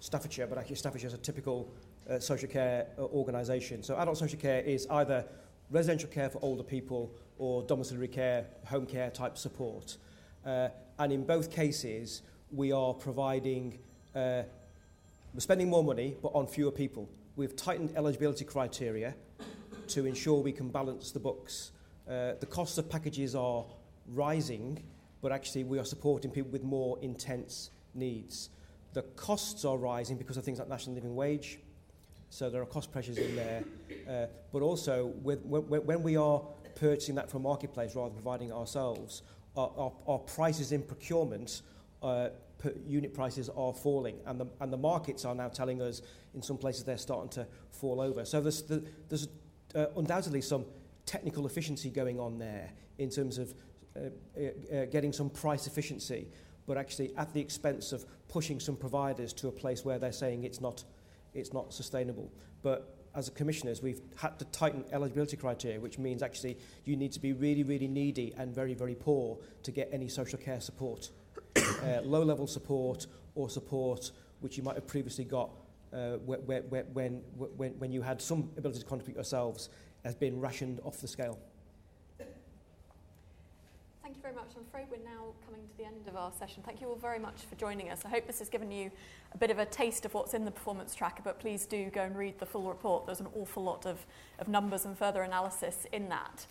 Staffordshire, 0.00 0.46
but 0.46 0.58
actually 0.58 0.76
Staffordshire 0.76 1.08
is 1.08 1.14
a 1.14 1.18
typical 1.18 1.68
uh, 2.08 2.18
social 2.18 2.48
care 2.48 2.86
uh, 2.98 3.02
organisation. 3.02 3.82
So 3.82 3.96
adult 3.96 4.18
social 4.18 4.38
care 4.38 4.60
is 4.60 4.86
either 4.90 5.24
residential 5.70 6.08
care 6.08 6.28
for 6.28 6.38
older 6.42 6.62
people 6.62 7.12
or 7.40 7.62
domiciliary 7.62 8.06
care, 8.06 8.44
home 8.66 8.84
care 8.84 9.10
type 9.10 9.38
support. 9.38 9.96
Uh, 10.44 10.68
and 10.98 11.10
in 11.10 11.24
both 11.24 11.50
cases, 11.50 12.20
we 12.52 12.70
are 12.70 12.92
providing, 12.92 13.78
uh, 14.14 14.42
we're 15.32 15.40
spending 15.40 15.70
more 15.70 15.82
money, 15.82 16.14
but 16.22 16.28
on 16.34 16.46
fewer 16.46 16.70
people. 16.70 17.08
We've 17.36 17.56
tightened 17.56 17.94
eligibility 17.96 18.44
criteria 18.44 19.14
to 19.88 20.04
ensure 20.04 20.42
we 20.42 20.52
can 20.52 20.68
balance 20.68 21.12
the 21.12 21.18
books. 21.18 21.72
Uh, 22.06 22.34
the 22.38 22.46
costs 22.46 22.76
of 22.76 22.90
packages 22.90 23.34
are 23.34 23.64
rising, 24.08 24.84
but 25.22 25.32
actually 25.32 25.64
we 25.64 25.78
are 25.78 25.84
supporting 25.84 26.30
people 26.30 26.50
with 26.50 26.62
more 26.62 26.98
intense 27.00 27.70
needs. 27.94 28.50
The 28.92 29.02
costs 29.02 29.64
are 29.64 29.78
rising 29.78 30.18
because 30.18 30.36
of 30.36 30.44
things 30.44 30.58
like 30.58 30.68
national 30.68 30.94
living 30.94 31.16
wage, 31.16 31.58
so 32.28 32.50
there 32.50 32.60
are 32.60 32.66
cost 32.66 32.92
pressures 32.92 33.16
in 33.16 33.34
there. 33.34 33.64
Uh, 34.06 34.26
but 34.52 34.60
also, 34.60 35.06
with, 35.22 35.40
when, 35.44 35.62
when 35.62 36.02
we 36.02 36.16
are 36.16 36.42
purchasing 36.74 37.14
that 37.16 37.30
from 37.30 37.42
marketplace 37.42 37.94
rather 37.94 38.08
than 38.08 38.22
providing 38.22 38.52
ourselves, 38.52 39.22
our, 39.56 39.70
our, 39.76 39.92
our 40.06 40.18
prices 40.18 40.72
in 40.72 40.82
procurement, 40.82 41.62
uh, 42.02 42.28
per 42.58 42.72
unit 42.86 43.14
prices 43.14 43.48
are 43.56 43.72
falling, 43.72 44.18
and 44.26 44.40
the, 44.40 44.46
and 44.60 44.72
the 44.72 44.76
markets 44.76 45.24
are 45.24 45.34
now 45.34 45.48
telling 45.48 45.80
us 45.80 46.02
in 46.34 46.42
some 46.42 46.58
places 46.58 46.84
they're 46.84 46.98
starting 46.98 47.30
to 47.30 47.46
fall 47.70 48.00
over. 48.00 48.24
So 48.24 48.40
there's, 48.40 48.62
the, 48.62 48.84
there's 49.08 49.28
uh, 49.74 49.86
undoubtedly 49.96 50.42
some 50.42 50.64
technical 51.06 51.46
efficiency 51.46 51.90
going 51.90 52.20
on 52.20 52.38
there 52.38 52.70
in 52.98 53.10
terms 53.10 53.38
of 53.38 53.54
uh, 53.96 54.00
uh, 54.38 54.76
uh, 54.76 54.84
getting 54.86 55.12
some 55.12 55.30
price 55.30 55.66
efficiency, 55.66 56.28
but 56.66 56.76
actually 56.76 57.14
at 57.16 57.32
the 57.32 57.40
expense 57.40 57.92
of 57.92 58.04
pushing 58.28 58.60
some 58.60 58.76
providers 58.76 59.32
to 59.32 59.48
a 59.48 59.52
place 59.52 59.84
where 59.84 59.98
they're 59.98 60.12
saying 60.12 60.44
it's 60.44 60.60
not 60.60 60.84
it's 61.34 61.52
not 61.52 61.72
sustainable. 61.72 62.30
But 62.62 62.99
as 63.14 63.28
commissioners, 63.30 63.82
we've 63.82 64.00
had 64.16 64.38
to 64.38 64.44
tighten 64.46 64.84
eligibility 64.92 65.36
criteria, 65.36 65.80
which 65.80 65.98
means 65.98 66.22
actually 66.22 66.58
you 66.84 66.96
need 66.96 67.12
to 67.12 67.20
be 67.20 67.32
really, 67.32 67.62
really 67.62 67.88
needy 67.88 68.32
and 68.36 68.54
very, 68.54 68.74
very 68.74 68.94
poor 68.94 69.38
to 69.62 69.70
get 69.70 69.88
any 69.92 70.08
social 70.08 70.38
care 70.38 70.60
support. 70.60 71.10
uh, 71.56 72.00
low-level 72.02 72.46
support 72.46 73.06
or 73.34 73.48
support 73.50 74.12
which 74.40 74.56
you 74.56 74.62
might 74.62 74.74
have 74.74 74.86
previously 74.86 75.24
got 75.24 75.50
uh, 75.92 76.12
when, 76.24 76.40
when, 76.40 77.22
when, 77.56 77.70
when 77.78 77.92
you 77.92 78.02
had 78.02 78.20
some 78.20 78.50
ability 78.56 78.80
to 78.80 78.86
contribute 78.86 79.16
yourselves 79.16 79.68
has 80.04 80.14
been 80.14 80.40
rationed 80.40 80.80
off 80.84 80.98
the 80.98 81.08
scale. 81.08 81.38
Thank 84.10 84.18
you 84.18 84.22
very 84.22 84.34
much. 84.34 84.50
I'm 84.56 84.62
afraid 84.62 84.86
we're 84.90 85.08
now 85.08 85.26
coming 85.46 85.60
to 85.68 85.76
the 85.78 85.84
end 85.84 86.08
of 86.08 86.16
our 86.16 86.32
session. 86.36 86.64
Thank 86.66 86.80
you 86.80 86.88
all 86.88 86.96
very 86.96 87.20
much 87.20 87.42
for 87.48 87.54
joining 87.54 87.90
us. 87.90 88.02
I 88.04 88.08
hope 88.08 88.26
this 88.26 88.40
has 88.40 88.48
given 88.48 88.72
you 88.72 88.90
a 89.32 89.38
bit 89.38 89.52
of 89.52 89.60
a 89.60 89.64
taste 89.64 90.04
of 90.04 90.12
what's 90.14 90.34
in 90.34 90.44
the 90.44 90.50
performance 90.50 90.96
tracker, 90.96 91.22
but 91.22 91.38
please 91.38 91.64
do 91.64 91.90
go 91.90 92.00
and 92.00 92.16
read 92.18 92.36
the 92.40 92.44
full 92.46 92.68
report. 92.68 93.06
There's 93.06 93.20
an 93.20 93.28
awful 93.36 93.62
lot 93.62 93.86
of, 93.86 94.04
of 94.40 94.48
numbers 94.48 94.84
and 94.84 94.98
further 94.98 95.22
analysis 95.22 95.86
in 95.92 96.08
that. 96.08 96.44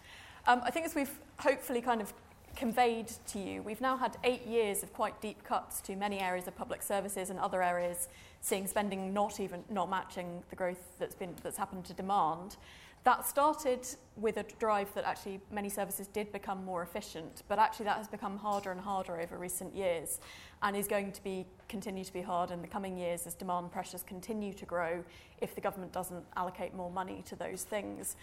Um, 0.48 0.62
I 0.64 0.72
think 0.72 0.86
as 0.86 0.96
we've 0.96 1.20
hopefully 1.40 1.82
kind 1.82 2.00
of 2.00 2.14
conveyed 2.56 3.12
to 3.28 3.40
you, 3.40 3.62
we've 3.62 3.82
now 3.82 3.98
had 3.98 4.16
eight 4.24 4.48
years 4.48 4.82
of 4.82 4.94
quite 4.94 5.20
deep 5.20 5.44
cuts 5.44 5.82
to 5.82 5.98
many 5.98 6.20
areas 6.20 6.48
of 6.48 6.56
public 6.56 6.82
services 6.82 7.30
and 7.30 7.38
other 7.40 7.62
areas 7.62 8.08
seeing 8.40 8.68
spending 8.68 9.14
not 9.14 9.42
even 9.42 9.66
not 9.70 9.90
matching 9.90 10.44
the 10.50 10.56
growth 10.56 10.98
that's 10.98 11.14
been 11.14 11.36
that's 11.44 11.58
happened 11.58 11.84
to 11.84 11.94
demand. 11.94 12.56
That 13.06 13.26
started 13.26 13.88
with 14.18 14.38
a 14.38 14.44
drive 14.60 14.94
that 14.94 15.06
actually 15.06 15.40
many 15.52 15.70
services 15.70 16.08
did 16.08 16.32
become 16.32 16.66
more 16.66 16.84
efficient, 16.84 17.44
but 17.48 17.58
actually 17.58 17.86
that 17.86 17.98
has 17.98 18.08
become 18.08 18.38
harder 18.38 18.72
and 18.72 18.82
harder 18.82 19.20
over 19.20 19.38
recent 19.38 19.74
years 19.74 20.20
and 20.62 20.76
is 20.76 20.88
going 20.88 21.14
to 21.14 21.24
be 21.24 21.46
continue 21.70 22.04
to 22.04 22.12
be 22.12 22.22
hard 22.22 22.52
in 22.52 22.62
the 22.62 22.68
coming 22.68 22.98
years 22.98 23.26
as 23.26 23.34
demand 23.34 23.72
pressures 23.72 24.04
continue 24.04 24.52
to 24.54 24.66
grow 24.66 25.04
if 25.40 25.56
the 25.56 25.62
government 25.62 25.94
doesn't 25.94 26.26
allocate 26.36 26.74
more 26.74 26.92
money 26.92 27.24
to 27.28 27.36
those 27.36 27.64
things. 27.64 28.18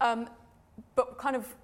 Um, 0.00 0.28
but 0.94 1.18
kind 1.18 1.34
of 1.34 1.54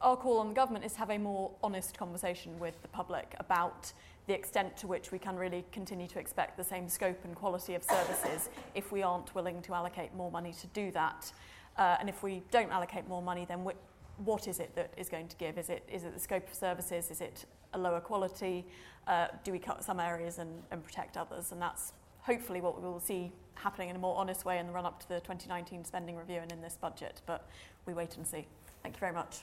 our 0.00 0.16
call 0.16 0.38
on 0.38 0.48
the 0.48 0.54
government 0.54 0.84
is 0.84 0.92
to 0.92 0.98
have 0.98 1.10
a 1.10 1.18
more 1.18 1.50
honest 1.62 1.96
conversation 1.96 2.58
with 2.58 2.80
the 2.82 2.88
public 2.88 3.34
about 3.38 3.92
the 4.26 4.34
extent 4.34 4.76
to 4.76 4.86
which 4.86 5.10
we 5.10 5.18
can 5.18 5.36
really 5.36 5.64
continue 5.72 6.06
to 6.06 6.18
expect 6.18 6.56
the 6.56 6.64
same 6.64 6.88
scope 6.88 7.24
and 7.24 7.34
quality 7.34 7.74
of 7.74 7.82
services 7.82 8.48
if 8.74 8.92
we 8.92 9.02
aren't 9.02 9.34
willing 9.34 9.60
to 9.62 9.74
allocate 9.74 10.14
more 10.14 10.30
money 10.30 10.52
to 10.52 10.66
do 10.68 10.90
that. 10.92 11.32
Uh, 11.78 11.96
and 12.00 12.08
if 12.08 12.22
we 12.22 12.42
don't 12.50 12.70
allocate 12.70 13.08
more 13.08 13.22
money, 13.22 13.44
then 13.48 13.64
what 14.24 14.46
is 14.48 14.60
it 14.60 14.74
that 14.74 14.92
is 14.96 15.08
going 15.08 15.28
to 15.28 15.36
give? 15.36 15.58
Is 15.58 15.70
it, 15.70 15.88
is 15.90 16.04
it 16.04 16.14
the 16.14 16.20
scope 16.20 16.46
of 16.48 16.54
services? 16.54 17.10
Is 17.10 17.20
it 17.20 17.46
a 17.74 17.78
lower 17.78 18.00
quality? 18.00 18.64
Uh, 19.06 19.28
do 19.42 19.52
we 19.52 19.58
cut 19.58 19.82
some 19.82 19.98
areas 19.98 20.38
and, 20.38 20.62
and 20.70 20.84
protect 20.84 21.16
others? 21.16 21.52
And 21.52 21.60
that's 21.60 21.92
hopefully 22.20 22.60
what 22.60 22.80
we 22.80 22.88
will 22.88 23.00
see 23.00 23.32
happening 23.54 23.88
in 23.88 23.96
a 23.96 23.98
more 23.98 24.16
honest 24.16 24.44
way 24.44 24.58
in 24.58 24.66
the 24.66 24.72
run 24.72 24.86
up 24.86 25.00
to 25.00 25.08
the 25.08 25.20
2019 25.20 25.84
spending 25.84 26.16
review 26.16 26.38
and 26.40 26.52
in 26.52 26.60
this 26.60 26.76
budget. 26.80 27.20
But 27.26 27.48
we 27.86 27.94
wait 27.94 28.16
and 28.16 28.26
see. 28.26 28.46
Thank 28.82 28.96
you 28.96 29.00
very 29.00 29.12
much. 29.12 29.42